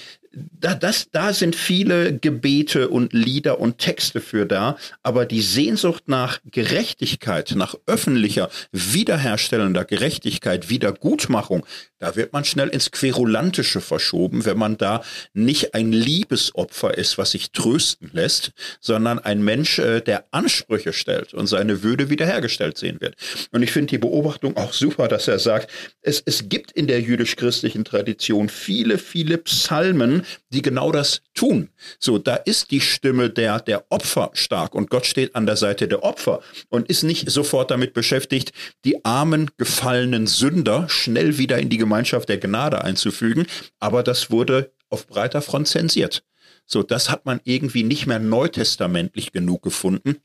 da, 0.61 0.75
das, 0.75 1.09
da 1.11 1.33
sind 1.33 1.57
viele 1.57 2.19
Gebete 2.19 2.89
und 2.89 3.13
Lieder 3.13 3.61
und 3.61 3.79
Texte 3.79 4.21
für 4.21 4.47
da, 4.47 4.77
aber 5.03 5.25
die 5.25 5.41
Sehnsucht 5.41 6.05
nach 6.09 6.41
Gerechtigkeit, 6.51 7.55
nach 7.57 7.75
öffentlicher, 7.87 8.51
wiederherstellender 8.73 9.85
Gerechtigkeit, 9.85 10.69
Wiedergutmachung, 10.69 11.65
da 11.99 12.15
wird 12.15 12.35
man 12.35 12.45
schnell 12.45 12.69
ins 12.69 12.91
Querulantische 12.91 13.81
verschoben, 13.81 14.45
wenn 14.45 14.59
man 14.59 14.77
da 14.77 15.03
nicht 15.33 15.75
ein 15.75 15.93
Liebesopfer 15.93 16.97
ist, 16.97 17.17
was 17.17 17.31
sich 17.31 17.53
trösten 17.53 18.11
lässt, 18.13 18.53
sondern 18.81 19.19
ein 19.19 19.43
Mensch, 19.43 19.79
äh, 19.79 20.03
der 20.03 20.27
Ansprüche 20.31 20.93
stellt 20.93 21.33
und 21.33 21.47
seine 21.47 21.83
Würde 21.83 22.11
wiederhergestellt 22.11 22.77
sehen 22.77 23.01
wird. 23.01 23.15
Und 23.51 23.63
ich 23.63 23.73
finde 23.73 23.93
die 23.93 23.99
Beobachtung 23.99 24.59
auch 24.59 24.75
super, 24.75 25.09
dass 25.09 25.27
er 25.27 25.39
sagt, 25.39 25.71
es, 26.03 26.23
es 26.27 26.51
gibt 26.51 26.73
in 26.73 26.87
der 26.87 27.01
jüdisch-christlichen 27.01 27.85
Tradition 27.85 28.51
viele, 28.51 28.99
viele 28.99 29.39
Psalmen, 29.39 30.26
die 30.51 30.63
genau 30.63 30.93
das 30.93 31.23
tun. 31.35 31.71
So, 31.99 32.19
da 32.19 32.37
ist 32.37 32.71
die 32.71 32.81
Stimme 32.81 33.31
der, 33.31 33.61
der 33.61 33.85
Opfer 33.91 34.31
stark 34.35 34.75
und 34.75 34.91
Gott 34.91 35.07
steht 35.07 35.35
an 35.35 35.47
der 35.47 35.57
Seite 35.57 35.89
der 35.89 36.03
Opfer 36.03 36.41
und 36.69 36.89
ist 36.89 37.03
nicht 37.03 37.31
sofort 37.31 37.71
damit 37.71 37.95
beschäftigt, 37.95 38.53
die 38.85 39.05
armen, 39.05 39.51
gefallenen 39.57 40.27
Sünder 40.27 40.89
schnell 40.89 41.39
wieder 41.39 41.59
in 41.59 41.69
die 41.69 41.79
Gemeinschaft 41.79 42.29
der 42.29 42.39
Gnade 42.39 42.83
einzufügen. 42.83 43.47
Aber 43.81 44.03
das 44.03 44.31
wurde 44.31 44.73
auf 44.89 45.07
breiter 45.07 45.43
Front 45.43 45.69
zensiert. 45.69 46.23
So, 46.67 46.83
das 46.83 47.11
hat 47.11 47.27
man 47.27 47.41
irgendwie 47.45 47.85
nicht 47.85 48.07
mehr 48.07 48.19
neutestamentlich 48.19 49.33
genug 49.33 49.63
gefunden 49.63 50.17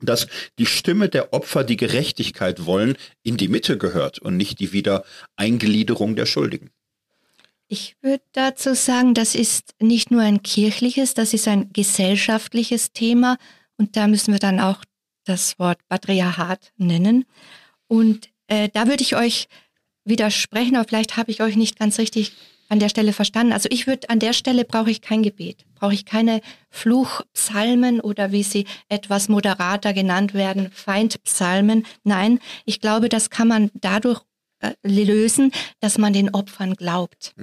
dass 0.00 0.26
die 0.58 0.66
Stimme 0.66 1.08
der 1.08 1.32
Opfer, 1.32 1.64
die 1.64 1.76
Gerechtigkeit 1.76 2.66
wollen, 2.66 2.96
in 3.22 3.36
die 3.36 3.48
Mitte 3.48 3.78
gehört 3.78 4.18
und 4.18 4.36
nicht 4.36 4.60
die 4.60 4.72
Wiedereingliederung 4.72 6.16
der 6.16 6.26
Schuldigen. 6.26 6.70
Ich 7.68 7.96
würde 8.02 8.22
dazu 8.32 8.74
sagen, 8.74 9.14
das 9.14 9.34
ist 9.34 9.74
nicht 9.80 10.10
nur 10.10 10.20
ein 10.20 10.42
kirchliches, 10.42 11.14
das 11.14 11.32
ist 11.32 11.48
ein 11.48 11.72
gesellschaftliches 11.72 12.92
Thema 12.92 13.38
und 13.76 13.96
da 13.96 14.06
müssen 14.06 14.32
wir 14.32 14.38
dann 14.38 14.60
auch 14.60 14.84
das 15.24 15.58
Wort 15.58 15.78
Patriarchat 15.88 16.72
nennen. 16.76 17.24
Und 17.88 18.28
äh, 18.48 18.68
da 18.68 18.86
würde 18.86 19.02
ich 19.02 19.16
euch 19.16 19.48
widersprechen, 20.04 20.76
aber 20.76 20.86
vielleicht 20.86 21.16
habe 21.16 21.30
ich 21.30 21.40
euch 21.40 21.56
nicht 21.56 21.78
ganz 21.78 21.98
richtig 21.98 22.32
an 22.68 22.78
der 22.78 22.88
Stelle 22.88 23.12
verstanden. 23.12 23.52
Also 23.52 23.68
ich 23.70 23.86
würde 23.86 24.08
an 24.10 24.18
der 24.18 24.32
Stelle 24.32 24.64
brauche 24.64 24.90
ich 24.90 25.00
kein 25.00 25.22
Gebet, 25.22 25.64
brauche 25.74 25.94
ich 25.94 26.04
keine 26.04 26.40
Fluchpsalmen 26.70 28.00
oder 28.00 28.32
wie 28.32 28.42
sie 28.42 28.66
etwas 28.88 29.28
moderater 29.28 29.92
genannt 29.92 30.34
werden, 30.34 30.70
Feindpsalmen. 30.72 31.86
Nein, 32.04 32.40
ich 32.64 32.80
glaube, 32.80 33.08
das 33.08 33.30
kann 33.30 33.48
man 33.48 33.70
dadurch 33.74 34.22
äh, 34.60 34.72
lösen, 34.82 35.52
dass 35.80 35.98
man 35.98 36.12
den 36.12 36.34
Opfern 36.34 36.74
glaubt. 36.74 37.34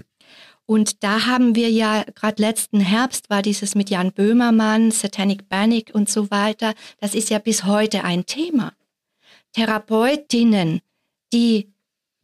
Und 0.65 1.03
da 1.03 1.25
haben 1.25 1.55
wir 1.55 1.69
ja 1.69 2.03
gerade 2.15 2.41
letzten 2.41 2.79
Herbst 2.79 3.29
war 3.29 3.41
dieses 3.41 3.75
mit 3.75 3.89
Jan 3.89 4.13
Böhmermann, 4.13 4.91
Satanic 4.91 5.49
Panic 5.49 5.91
und 5.93 6.09
so 6.09 6.31
weiter. 6.31 6.73
Das 6.99 7.15
ist 7.15 7.29
ja 7.29 7.39
bis 7.39 7.65
heute 7.65 8.03
ein 8.03 8.25
Thema. 8.25 8.73
Therapeutinnen, 9.53 10.81
die 11.33 11.73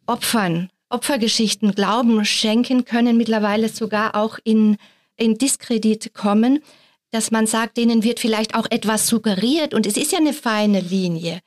Opfern 0.05 0.69
Opfergeschichten 0.89 1.73
Glauben 1.73 2.23
schenken, 2.23 2.85
können 2.85 3.17
mittlerweile 3.17 3.67
sogar 3.67 4.15
auch 4.15 4.39
in, 4.43 4.77
in 5.17 5.37
Diskredit 5.37 6.13
kommen, 6.13 6.63
dass 7.11 7.31
man 7.31 7.45
sagt, 7.45 7.77
denen 7.77 8.03
wird 8.03 8.19
vielleicht 8.19 8.55
auch 8.55 8.67
etwas 8.69 9.07
suggeriert 9.07 9.73
und 9.73 9.85
es 9.85 9.97
ist 9.97 10.11
ja 10.11 10.19
eine 10.19 10.33
feine 10.33 10.79
Linie. 10.79 11.41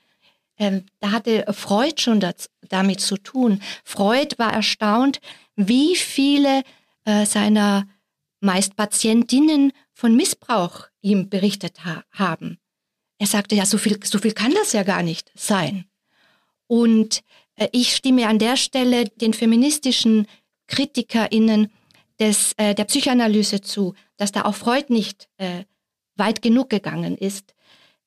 Ähm, 0.59 0.85
da 0.99 1.11
hatte 1.11 1.45
Freud 1.53 1.99
schon 1.99 2.19
das, 2.19 2.49
damit 2.69 3.01
zu 3.01 3.17
tun. 3.17 3.61
Freud 3.83 4.35
war 4.37 4.53
erstaunt, 4.53 5.19
wie 5.55 5.95
viele 5.95 6.61
äh, 7.05 7.25
seiner 7.25 7.87
meist 8.39 8.75
Patientinnen 8.75 9.71
von 9.93 10.15
Missbrauch 10.15 10.87
ihm 11.01 11.29
berichtet 11.29 11.85
ha 11.85 12.03
haben. 12.11 12.57
Er 13.19 13.27
sagte, 13.27 13.55
ja, 13.55 13.65
so 13.65 13.77
viel, 13.77 13.99
so 14.03 14.17
viel 14.17 14.33
kann 14.33 14.53
das 14.53 14.73
ja 14.73 14.83
gar 14.83 15.03
nicht 15.03 15.31
sein. 15.35 15.85
Und 16.67 17.21
äh, 17.55 17.67
ich 17.71 17.95
stimme 17.95 18.27
an 18.27 18.39
der 18.39 18.57
Stelle 18.57 19.05
den 19.09 19.33
feministischen 19.33 20.27
KritikerInnen 20.67 21.71
des, 22.19 22.53
äh, 22.57 22.73
der 22.73 22.85
Psychoanalyse 22.85 23.61
zu, 23.61 23.93
dass 24.17 24.31
da 24.31 24.45
auch 24.45 24.55
Freud 24.55 24.85
nicht 24.89 25.29
äh, 25.37 25.65
weit 26.15 26.41
genug 26.41 26.69
gegangen 26.69 27.17
ist. 27.17 27.53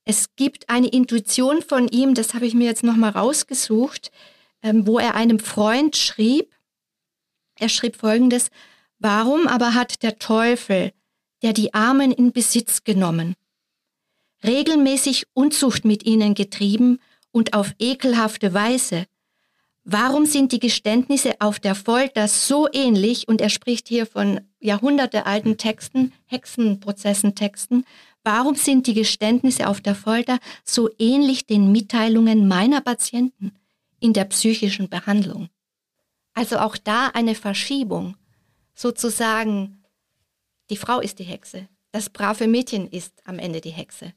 Es 0.05 0.35
gibt 0.37 0.69
eine 0.69 0.89
Intuition 0.89 1.63
von 1.63 1.89
ihm, 1.89 2.15
das 2.15 2.35
habe 2.35 2.47
ich 2.47 2.55
mir 2.55 2.67
jetzt 2.67 2.83
nochmal 2.83 3.11
rausgesucht, 3.11 4.11
ähm, 4.63 4.87
wo 4.87 4.99
er 4.99 5.15
einem 5.15 5.39
Freund 5.39 5.97
schrieb, 5.97 6.55
er 7.57 7.69
schrieb 7.69 7.97
folgendes, 7.97 8.51
warum 8.99 9.47
aber 9.47 9.75
hat 9.75 10.03
der 10.03 10.19
Teufel, 10.19 10.93
der 11.43 11.53
die 11.53 11.75
Armen 11.75 12.13
in 12.13 12.33
Besitz 12.33 12.85
genommen, 12.85 13.35
regelmäßig 14.45 15.27
Unzucht 15.35 15.85
mit 15.85 16.05
ihnen 16.05 16.35
getrieben 16.35 16.99
und 17.31 17.55
auf 17.55 17.75
ekelhafte 17.79 18.55
Weise, 18.55 19.07
Warum 19.87 20.25
sind 20.25 20.53
die 20.53 20.61
Geständnisse 20.61 21.35
auf 21.41 21.61
der 21.61 21.75
Folter 21.75 22.27
so 22.27 22.67
ähnlich? 22.73 23.29
Und 23.29 23.43
er 23.43 23.51
spricht 23.51 23.87
hier 23.87 24.07
von 24.07 24.41
jahrhundertealten 24.59 25.59
Texten, 25.59 26.15
Hexenprozessen, 26.25 27.35
Texten. 27.35 27.85
Warum 28.23 28.55
sind 28.55 28.87
die 28.87 28.95
Geständnisse 28.95 29.69
auf 29.69 29.83
der 29.83 29.95
Folter 29.95 30.39
so 30.65 30.89
ähnlich 30.99 31.47
den 31.47 31.71
Mitteilungen 31.71 32.49
meiner 32.49 32.81
Patienten 32.81 33.53
in 34.01 34.15
der 34.15 34.25
psychischen 34.25 34.89
Behandlung? 34.89 35.51
Also 36.33 36.59
auch 36.59 36.79
da 36.79 37.09
eine 37.09 37.35
Verschiebung. 37.35 38.17
Sozusagen, 38.75 39.85
die 40.71 40.77
Frau 40.77 41.01
ist 41.01 41.19
die 41.19 41.25
Hexe. 41.25 41.69
Das 41.93 42.11
brave 42.11 42.49
Mädchen 42.49 42.89
ist 42.89 43.13
am 43.25 43.39
Ende 43.39 43.61
die 43.61 43.71
Hexe. 43.71 44.13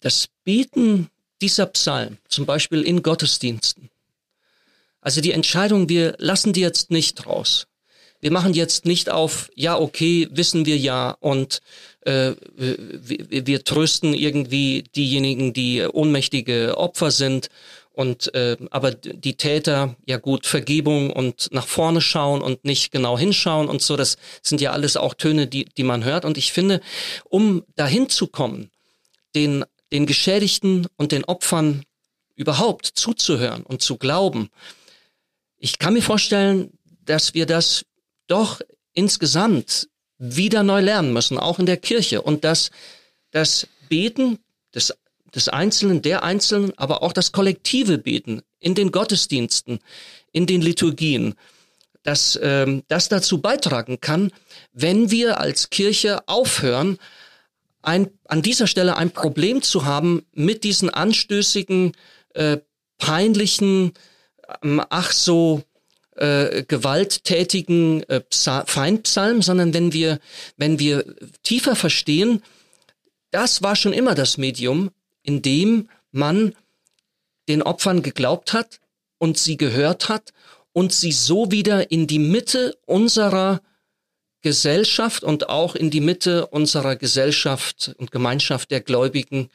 Das 0.00 0.28
Beten 0.44 1.08
dieser 1.40 1.66
Psalm, 1.66 2.18
zum 2.28 2.44
Beispiel 2.44 2.82
in 2.82 3.02
Gottesdiensten, 3.02 3.90
also 5.00 5.20
die 5.20 5.32
Entscheidung, 5.32 5.88
wir 5.88 6.14
lassen 6.18 6.52
die 6.52 6.60
jetzt 6.60 6.90
nicht 6.90 7.26
raus. 7.26 7.66
Wir 8.20 8.30
machen 8.30 8.54
jetzt 8.54 8.86
nicht 8.86 9.10
auf, 9.10 9.50
ja, 9.56 9.76
okay, 9.76 10.28
wissen 10.30 10.64
wir 10.64 10.78
ja 10.78 11.16
und 11.18 11.60
äh, 12.02 12.34
wir, 12.54 13.46
wir 13.46 13.64
trösten 13.64 14.14
irgendwie 14.14 14.84
diejenigen, 14.94 15.52
die 15.52 15.82
ohnmächtige 15.82 16.78
Opfer 16.78 17.10
sind 17.10 17.48
und 17.92 18.34
äh, 18.34 18.56
aber 18.70 18.92
die 18.92 19.36
Täter, 19.36 19.96
ja 20.06 20.16
gut, 20.16 20.46
Vergebung 20.46 21.10
und 21.10 21.48
nach 21.52 21.66
vorne 21.66 22.00
schauen 22.00 22.40
und 22.40 22.64
nicht 22.64 22.90
genau 22.90 23.18
hinschauen 23.18 23.68
und 23.68 23.82
so, 23.82 23.96
das 23.96 24.16
sind 24.42 24.60
ja 24.60 24.72
alles 24.72 24.96
auch 24.96 25.14
Töne, 25.14 25.46
die, 25.46 25.66
die 25.66 25.82
man 25.82 26.04
hört. 26.04 26.24
Und 26.24 26.38
ich 26.38 26.52
finde, 26.52 26.80
um 27.24 27.64
dahin 27.76 28.08
zu 28.08 28.26
kommen, 28.26 28.70
den, 29.34 29.64
den 29.92 30.06
Geschädigten 30.06 30.86
und 30.96 31.12
den 31.12 31.24
Opfern 31.24 31.84
überhaupt 32.34 32.86
zuzuhören 32.86 33.62
und 33.62 33.82
zu 33.82 33.98
glauben, 33.98 34.48
ich 35.58 35.78
kann 35.78 35.94
mir 35.94 36.02
vorstellen, 36.02 36.72
dass 37.04 37.34
wir 37.34 37.46
das 37.46 37.84
doch 38.26 38.60
insgesamt 38.94 39.88
wieder 40.18 40.62
neu 40.62 40.80
lernen 40.80 41.12
müssen, 41.12 41.38
auch 41.38 41.58
in 41.58 41.66
der 41.66 41.76
Kirche. 41.76 42.22
Und 42.22 42.44
dass 42.44 42.70
das 43.32 43.66
Beten 43.88 44.38
des, 44.74 44.94
des 45.34 45.48
Einzelnen, 45.48 46.02
der 46.02 46.22
Einzelnen, 46.22 46.76
aber 46.76 47.02
auch 47.02 47.12
das 47.12 47.32
kollektive 47.32 47.98
Beten 47.98 48.42
in 48.60 48.74
den 48.74 48.92
Gottesdiensten, 48.92 49.78
in 50.32 50.46
den 50.46 50.62
Liturgien, 50.62 51.34
dass 52.02 52.38
ähm, 52.42 52.82
das 52.88 53.08
dazu 53.08 53.40
beitragen 53.40 54.00
kann, 54.00 54.32
wenn 54.72 55.10
wir 55.10 55.38
als 55.40 55.70
Kirche 55.70 56.26
aufhören, 56.26 56.98
ein, 57.82 58.10
an 58.28 58.42
dieser 58.42 58.66
Stelle 58.66 58.96
ein 58.96 59.10
Problem 59.10 59.62
zu 59.62 59.84
haben 59.84 60.24
mit 60.32 60.64
diesen 60.64 60.90
anstößigen, 60.90 61.92
äh, 62.34 62.58
peinlichen, 62.98 63.92
ach 64.90 65.10
so 65.10 65.62
äh, 66.16 66.62
gewalttätigen 66.64 68.02
äh, 68.04 68.22
Feindpsalm, 68.30 69.42
sondern 69.42 69.74
wenn 69.74 69.92
wir, 69.92 70.20
wenn 70.56 70.78
wir 70.78 71.04
tiefer 71.42 71.74
verstehen, 71.74 72.42
das 73.30 73.62
war 73.62 73.76
schon 73.76 73.92
immer 73.92 74.14
das 74.14 74.38
Medium, 74.38 74.90
in 75.22 75.42
dem 75.42 75.88
man 76.10 76.54
den 77.48 77.62
Opfern 77.62 78.02
geglaubt 78.02 78.52
hat 78.52 78.80
und 79.18 79.38
sie 79.38 79.56
gehört 79.56 80.08
hat 80.08 80.32
und 80.72 80.92
sie 80.92 81.12
so 81.12 81.50
wieder 81.50 81.90
in 81.90 82.06
die 82.06 82.18
Mitte 82.18 82.76
unserer 82.86 83.60
Gesellschaft 84.40 85.22
und 85.22 85.48
auch 85.48 85.74
in 85.74 85.90
die 85.90 86.00
Mitte 86.00 86.46
unserer 86.48 86.96
Gesellschaft 86.96 87.94
und 87.98 88.10
Gemeinschaft 88.10 88.70
der 88.70 88.80
Gläubigen 88.80 89.48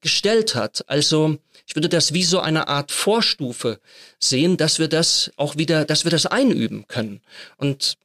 gestellt 0.00 0.54
hat. 0.54 0.88
Also 0.88 1.38
ich 1.66 1.76
würde 1.76 1.88
das 1.88 2.14
wie 2.14 2.24
so 2.24 2.40
eine 2.40 2.68
Art 2.68 2.90
Vorstufe 2.90 3.80
sehen, 4.18 4.56
dass 4.56 4.78
wir 4.78 4.88
das 4.88 5.30
auch 5.36 5.56
wieder, 5.56 5.84
dass 5.84 6.04
wir 6.04 6.10
das 6.10 6.26
einüben 6.26 6.86
können. 6.88 7.20
Und 7.58 7.98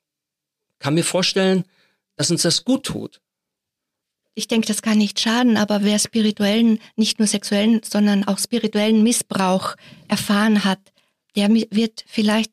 kann 0.79 0.93
mir 0.93 1.05
vorstellen, 1.05 1.63
dass 2.17 2.31
uns 2.31 2.41
das 2.41 2.65
gut 2.65 2.85
tut. 2.85 3.21
Ich 4.35 4.47
denke, 4.47 4.67
das 4.67 4.81
kann 4.81 4.97
nicht 4.97 5.19
schaden, 5.19 5.57
aber 5.57 5.83
wer 5.83 5.97
spirituellen, 5.97 6.79
nicht 6.97 7.19
nur 7.19 7.27
sexuellen, 7.27 7.81
sondern 7.83 8.25
auch 8.25 8.37
spirituellen 8.37 9.01
Missbrauch 9.01 9.75
erfahren 10.07 10.65
hat, 10.65 10.79
der 11.35 11.49
wird 11.49 12.03
vielleicht 12.05 12.51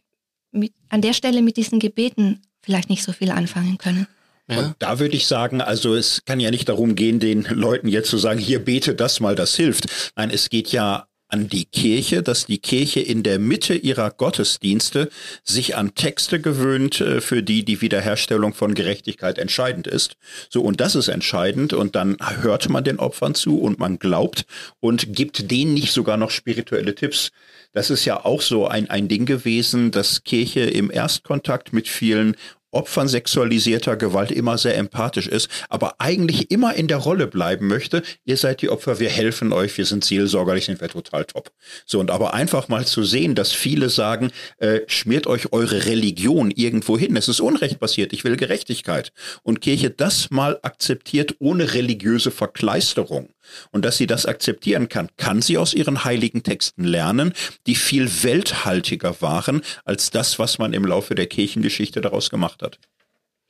mit, 0.52 0.72
an 0.88 1.02
der 1.02 1.12
Stelle 1.12 1.42
mit 1.42 1.56
diesen 1.56 1.80
Gebeten 1.80 2.40
vielleicht 2.60 2.88
nicht 2.88 3.02
so 3.02 3.12
viel 3.12 3.30
anfangen 3.30 3.78
können. 3.78 4.06
Ja. 4.48 4.58
Und 4.58 4.76
da 4.78 4.98
würde 4.98 5.16
ich 5.16 5.26
sagen, 5.26 5.60
also 5.60 5.94
es 5.94 6.24
kann 6.24 6.40
ja 6.40 6.50
nicht 6.50 6.68
darum 6.68 6.94
gehen, 6.94 7.20
den 7.20 7.42
Leuten 7.42 7.88
jetzt 7.88 8.10
zu 8.10 8.18
sagen, 8.18 8.38
hier 8.38 8.64
bete 8.64 8.94
das 8.94 9.20
mal, 9.20 9.34
das 9.34 9.54
hilft. 9.56 9.86
Nein, 10.16 10.30
es 10.30 10.50
geht 10.50 10.68
ja 10.72 11.06
an 11.32 11.48
die 11.48 11.64
Kirche, 11.64 12.22
dass 12.22 12.46
die 12.46 12.58
Kirche 12.58 13.00
in 13.00 13.22
der 13.22 13.38
Mitte 13.38 13.74
ihrer 13.74 14.10
Gottesdienste 14.10 15.08
sich 15.42 15.76
an 15.76 15.94
Texte 15.94 16.40
gewöhnt, 16.40 17.00
äh, 17.00 17.20
für 17.20 17.42
die 17.42 17.64
die 17.64 17.80
Wiederherstellung 17.80 18.52
von 18.52 18.74
Gerechtigkeit 18.74 19.38
entscheidend 19.38 19.86
ist. 19.86 20.16
So, 20.50 20.60
und 20.62 20.80
das 20.80 20.94
ist 20.94 21.08
entscheidend. 21.08 21.72
Und 21.72 21.96
dann 21.96 22.16
hört 22.42 22.68
man 22.68 22.84
den 22.84 22.98
Opfern 22.98 23.34
zu 23.34 23.58
und 23.58 23.78
man 23.78 23.98
glaubt 23.98 24.44
und 24.80 25.14
gibt 25.14 25.50
denen 25.50 25.74
nicht 25.74 25.92
sogar 25.92 26.18
noch 26.18 26.30
spirituelle 26.30 26.94
Tipps. 26.94 27.30
Das 27.72 27.88
ist 27.88 28.04
ja 28.04 28.24
auch 28.24 28.42
so 28.42 28.66
ein, 28.68 28.90
ein 28.90 29.08
Ding 29.08 29.24
gewesen, 29.24 29.90
dass 29.90 30.24
Kirche 30.24 30.60
im 30.60 30.90
Erstkontakt 30.90 31.72
mit 31.72 31.88
vielen 31.88 32.36
Opfern 32.72 33.06
sexualisierter 33.06 33.96
Gewalt 33.96 34.30
immer 34.30 34.58
sehr 34.58 34.76
empathisch 34.76 35.28
ist, 35.28 35.48
aber 35.68 35.96
eigentlich 35.98 36.50
immer 36.50 36.74
in 36.74 36.88
der 36.88 36.96
Rolle 36.96 37.26
bleiben 37.26 37.68
möchte, 37.68 38.02
ihr 38.24 38.36
seid 38.36 38.62
die 38.62 38.70
Opfer, 38.70 38.98
wir 38.98 39.10
helfen 39.10 39.52
euch, 39.52 39.76
wir 39.78 39.86
sind 39.86 40.04
seelsorgerlich, 40.04 40.64
sind 40.64 40.80
wir 40.80 40.88
total 40.88 41.24
top. 41.24 41.52
So, 41.86 42.00
und 42.00 42.10
aber 42.10 42.34
einfach 42.34 42.68
mal 42.68 42.86
zu 42.86 43.04
sehen, 43.04 43.34
dass 43.34 43.52
viele 43.52 43.90
sagen, 43.90 44.30
äh, 44.58 44.80
schmiert 44.86 45.26
euch 45.26 45.52
eure 45.52 45.86
Religion 45.86 46.50
irgendwo 46.50 46.98
hin. 46.98 47.16
Es 47.16 47.28
ist 47.28 47.40
Unrecht 47.40 47.78
passiert, 47.78 48.12
ich 48.12 48.24
will 48.24 48.36
Gerechtigkeit. 48.36 49.12
Und 49.42 49.60
Kirche 49.60 49.90
das 49.90 50.30
mal 50.30 50.58
akzeptiert 50.62 51.36
ohne 51.38 51.74
religiöse 51.74 52.30
Verkleisterung 52.30 53.28
und 53.70 53.84
dass 53.84 53.96
sie 53.96 54.06
das 54.06 54.26
akzeptieren 54.26 54.88
kann, 54.88 55.08
kann 55.16 55.42
sie 55.42 55.58
aus 55.58 55.74
ihren 55.74 56.04
heiligen 56.04 56.42
Texten 56.42 56.84
lernen, 56.84 57.32
die 57.66 57.74
viel 57.74 58.22
welthaltiger 58.22 59.20
waren 59.20 59.62
als 59.84 60.10
das, 60.10 60.38
was 60.38 60.58
man 60.58 60.72
im 60.72 60.84
Laufe 60.84 61.14
der 61.14 61.26
Kirchengeschichte 61.26 62.00
daraus 62.00 62.30
gemacht 62.30 62.62
hat. 62.62 62.78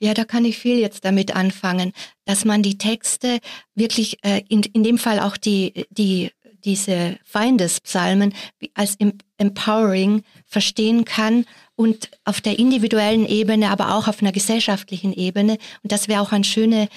Ja, 0.00 0.14
da 0.14 0.24
kann 0.24 0.44
ich 0.44 0.58
viel 0.58 0.78
jetzt 0.78 1.04
damit 1.04 1.36
anfangen, 1.36 1.92
dass 2.24 2.44
man 2.44 2.62
die 2.62 2.76
Texte 2.76 3.38
wirklich, 3.76 4.18
äh, 4.24 4.42
in, 4.48 4.62
in 4.62 4.82
dem 4.82 4.98
Fall 4.98 5.20
auch 5.20 5.36
die, 5.36 5.86
die 5.90 6.32
diese 6.64 7.18
Feindespsalmen 7.24 8.34
als 8.74 8.96
empowering 9.36 10.22
verstehen 10.46 11.04
kann 11.04 11.44
und 11.74 12.10
auf 12.24 12.40
der 12.40 12.58
individuellen 12.58 13.26
Ebene, 13.26 13.70
aber 13.70 13.94
auch 13.94 14.08
auf 14.08 14.20
einer 14.20 14.32
gesellschaftlichen 14.32 15.12
Ebene. 15.12 15.58
Und 15.82 15.92
das 15.92 16.08
wäre 16.08 16.20
auch 16.20 16.32
ein 16.32 16.44
schöne, 16.44 16.88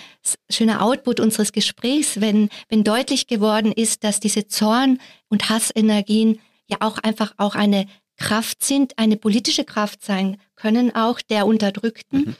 schöner 0.49 0.81
Output 0.81 1.19
unseres 1.19 1.51
Gesprächs, 1.51 2.19
wenn, 2.21 2.49
wenn 2.69 2.83
deutlich 2.83 3.27
geworden 3.27 3.71
ist, 3.71 4.03
dass 4.03 4.19
diese 4.19 4.47
Zorn- 4.47 4.99
und 5.29 5.49
Hassenergien 5.49 6.39
ja 6.67 6.77
auch 6.81 6.97
einfach 6.99 7.33
auch 7.37 7.55
eine 7.55 7.85
Kraft 8.17 8.63
sind, 8.63 8.97
eine 8.97 9.17
politische 9.17 9.65
Kraft 9.65 10.03
sein 10.03 10.37
können, 10.55 10.95
auch 10.95 11.21
der 11.21 11.45
Unterdrückten. 11.47 12.19
Mhm. 12.19 12.35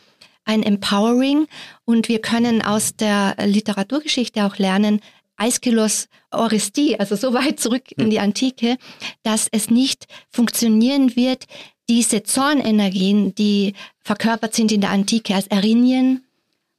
Ein 0.46 0.64
Empowering 0.64 1.48
und 1.86 2.08
wir 2.08 2.22
können 2.22 2.62
aus 2.62 2.96
der 2.96 3.36
Literaturgeschichte 3.46 4.46
auch 4.46 4.58
lernen, 4.58 5.02
Aeschylus 5.38 6.08
Orestie, 6.32 6.98
also 7.00 7.16
so 7.16 7.34
weit 7.34 7.60
zurück 7.60 7.92
in 7.98 8.10
die 8.10 8.20
Antike, 8.20 8.78
dass 9.24 9.48
es 9.52 9.70
nicht 9.70 10.06
funktionieren 10.30 11.16
wird, 11.16 11.46
diese 11.90 12.24
Zornenergien, 12.24 13.36
die 13.36 13.74
verkörpert 14.00 14.56
sind 14.56 14.72
in 14.72 14.82
der 14.82 14.90
Antike 14.90 15.36
als 15.36 15.48
Erinien 15.48 16.26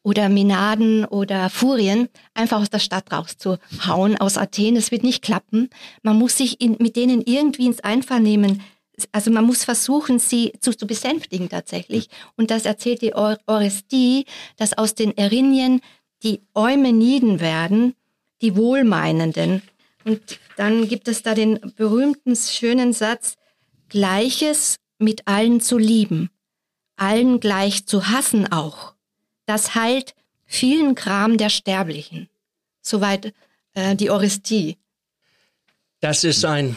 oder 0.02 0.28
Menaden 0.28 1.04
oder 1.04 1.50
Furien, 1.50 2.08
einfach 2.34 2.60
aus 2.60 2.70
der 2.70 2.78
Stadt 2.78 3.12
rauszuhauen, 3.12 4.16
aus 4.18 4.36
Athen. 4.36 4.76
Es 4.76 4.90
wird 4.90 5.02
nicht 5.02 5.22
klappen. 5.22 5.68
Man 6.02 6.16
muss 6.16 6.36
sich 6.36 6.60
in, 6.60 6.76
mit 6.78 6.96
denen 6.96 7.22
irgendwie 7.22 7.66
ins 7.66 7.80
Einvernehmen 7.80 8.62
also 9.12 9.30
man 9.30 9.44
muss 9.44 9.64
versuchen, 9.64 10.18
sie 10.18 10.52
zu, 10.60 10.74
zu 10.74 10.86
besänftigen 10.86 11.48
tatsächlich. 11.48 12.08
Und 12.36 12.50
das 12.50 12.64
erzählt 12.64 13.02
die 13.02 13.14
Orestie, 13.14 14.24
dass 14.56 14.78
aus 14.78 14.94
den 14.94 15.16
Erinien 15.16 15.80
die 16.22 16.40
Eumeniden 16.54 17.40
werden, 17.40 17.94
die 18.40 18.56
Wohlmeinenden. 18.56 19.62
Und 20.04 20.38
dann 20.56 20.88
gibt 20.88 21.08
es 21.08 21.22
da 21.22 21.34
den 21.34 21.60
berühmten, 21.76 22.36
schönen 22.36 22.92
Satz, 22.92 23.36
Gleiches 23.88 24.76
mit 24.98 25.26
allen 25.26 25.60
zu 25.60 25.78
lieben, 25.78 26.30
allen 26.96 27.40
gleich 27.40 27.86
zu 27.86 28.08
hassen 28.08 28.50
auch. 28.50 28.94
Das 29.46 29.74
heilt 29.74 30.14
vielen 30.44 30.94
Kram 30.94 31.38
der 31.38 31.50
Sterblichen. 31.50 32.28
Soweit 32.80 33.34
äh, 33.74 33.96
die 33.96 34.10
Orestie. 34.10 34.78
Das 36.00 36.24
ist 36.24 36.44
ein 36.44 36.76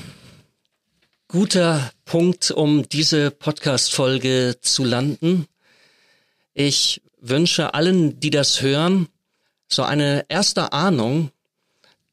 guter 1.28 1.92
Punkt, 2.06 2.52
um 2.52 2.88
diese 2.90 3.32
Podcast-Folge 3.32 4.58
zu 4.62 4.84
landen. 4.84 5.46
Ich 6.54 7.02
wünsche 7.22 7.74
allen, 7.74 8.20
die 8.20 8.32
das 8.32 8.62
hören, 8.62 9.08
so 9.68 9.84
eine 9.84 10.26
erste 10.30 10.74
Ahnung, 10.74 11.32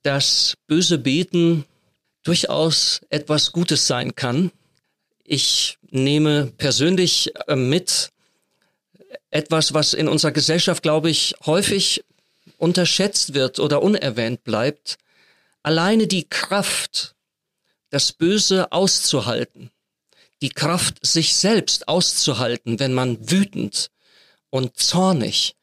dass 0.03 0.55
böse 0.67 0.99
Beten 0.99 1.65
durchaus 2.23 3.01
etwas 3.09 3.53
Gutes 3.53 3.87
sein 3.87 4.15
kann. 4.15 4.53
Ich 5.25 5.79
nehme 5.97 6.53
persönlich 6.57 7.33
äh, 7.49 7.57
mit 7.57 8.11
etwas, 9.31 9.75
was 9.75 9.95
in 9.95 10.09
unserer 10.09 10.33
Gesellschaft, 10.33 10.83
glaube 10.83 11.11
ich, 11.11 11.35
häufig 11.45 12.05
unterschätzt 12.59 13.35
wird 13.35 13.59
oder 13.59 13.83
unerwähnt 13.83 14.45
bleibt. 14.45 14.97
Alleine 15.63 16.07
die 16.07 16.29
Kraft, 16.29 17.15
das 17.91 18.13
Böse 18.13 18.73
auszuhalten, 18.73 19.71
die 20.43 20.51
Kraft, 20.51 21.05
sich 21.05 21.37
selbst 21.37 21.89
auszuhalten, 21.89 22.79
wenn 22.79 22.93
man 22.93 23.31
wütend 23.31 23.91
und 24.51 24.77
zornig 24.79 25.57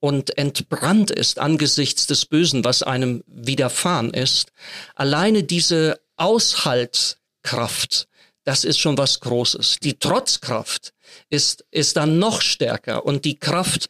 und 0.00 0.36
entbrannt 0.38 1.10
ist 1.10 1.38
angesichts 1.38 2.06
des 2.06 2.26
Bösen, 2.26 2.64
was 2.64 2.82
einem 2.82 3.24
widerfahren 3.26 4.12
ist, 4.12 4.52
alleine 4.94 5.42
diese 5.42 6.00
Aushaltkraft, 6.16 8.08
das 8.46 8.62
ist 8.62 8.78
schon 8.78 8.96
was 8.96 9.18
Großes. 9.20 9.80
Die 9.82 9.98
Trotzkraft 9.98 10.94
ist, 11.28 11.66
ist 11.72 11.96
dann 11.96 12.20
noch 12.20 12.40
stärker 12.40 13.04
und 13.04 13.24
die 13.24 13.38
Kraft 13.38 13.88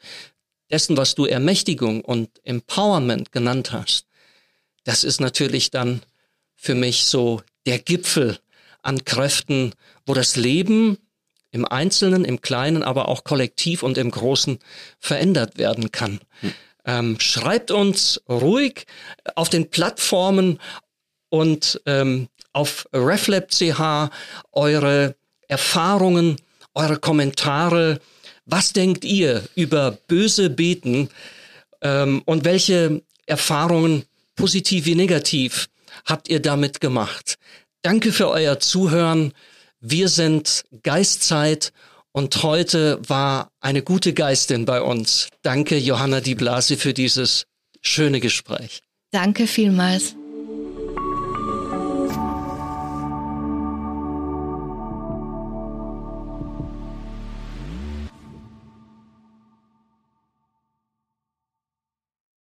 dessen, 0.70 0.96
was 0.96 1.14
du 1.14 1.26
Ermächtigung 1.26 2.00
und 2.00 2.30
Empowerment 2.42 3.32
genannt 3.32 3.72
hast, 3.72 4.06
das 4.84 5.04
ist 5.04 5.20
natürlich 5.20 5.70
dann 5.70 6.02
für 6.54 6.74
mich 6.74 7.04
so 7.04 7.42
der 7.66 7.78
Gipfel 7.78 8.38
an 8.80 9.04
Kräften, 9.04 9.74
wo 10.06 10.14
das 10.14 10.36
Leben 10.36 10.96
im 11.50 11.66
Einzelnen, 11.66 12.24
im 12.24 12.40
Kleinen, 12.40 12.82
aber 12.82 13.08
auch 13.08 13.24
kollektiv 13.24 13.82
und 13.82 13.98
im 13.98 14.10
Großen 14.10 14.58
verändert 14.98 15.58
werden 15.58 15.92
kann. 15.92 16.20
Hm. 16.40 16.54
Ähm, 16.86 17.20
schreibt 17.20 17.70
uns 17.70 18.22
ruhig 18.26 18.86
auf 19.34 19.50
den 19.50 19.70
Plattformen 19.70 20.60
und 21.28 21.82
ähm, 21.84 22.28
auf 22.56 22.88
RefLab.ch 22.94 24.10
eure 24.52 25.14
Erfahrungen, 25.46 26.36
eure 26.74 26.98
Kommentare. 26.98 28.00
Was 28.46 28.72
denkt 28.72 29.04
ihr 29.04 29.46
über 29.54 29.98
böse 30.08 30.48
Beten 30.48 31.10
ähm, 31.82 32.22
und 32.24 32.44
welche 32.46 33.02
Erfahrungen, 33.26 34.04
positiv 34.36 34.86
wie 34.86 34.94
negativ, 34.94 35.68
habt 36.06 36.30
ihr 36.30 36.40
damit 36.40 36.80
gemacht? 36.80 37.36
Danke 37.82 38.10
für 38.10 38.28
euer 38.30 38.58
Zuhören. 38.58 39.34
Wir 39.80 40.08
sind 40.08 40.64
Geistzeit 40.82 41.72
und 42.12 42.42
heute 42.42 42.98
war 43.06 43.50
eine 43.60 43.82
gute 43.82 44.14
Geistin 44.14 44.64
bei 44.64 44.80
uns. 44.80 45.28
Danke, 45.42 45.76
Johanna 45.76 46.20
Di 46.22 46.34
Blasi, 46.34 46.76
für 46.76 46.94
dieses 46.94 47.44
schöne 47.82 48.20
Gespräch. 48.20 48.80
Danke 49.10 49.46
vielmals. 49.46 50.16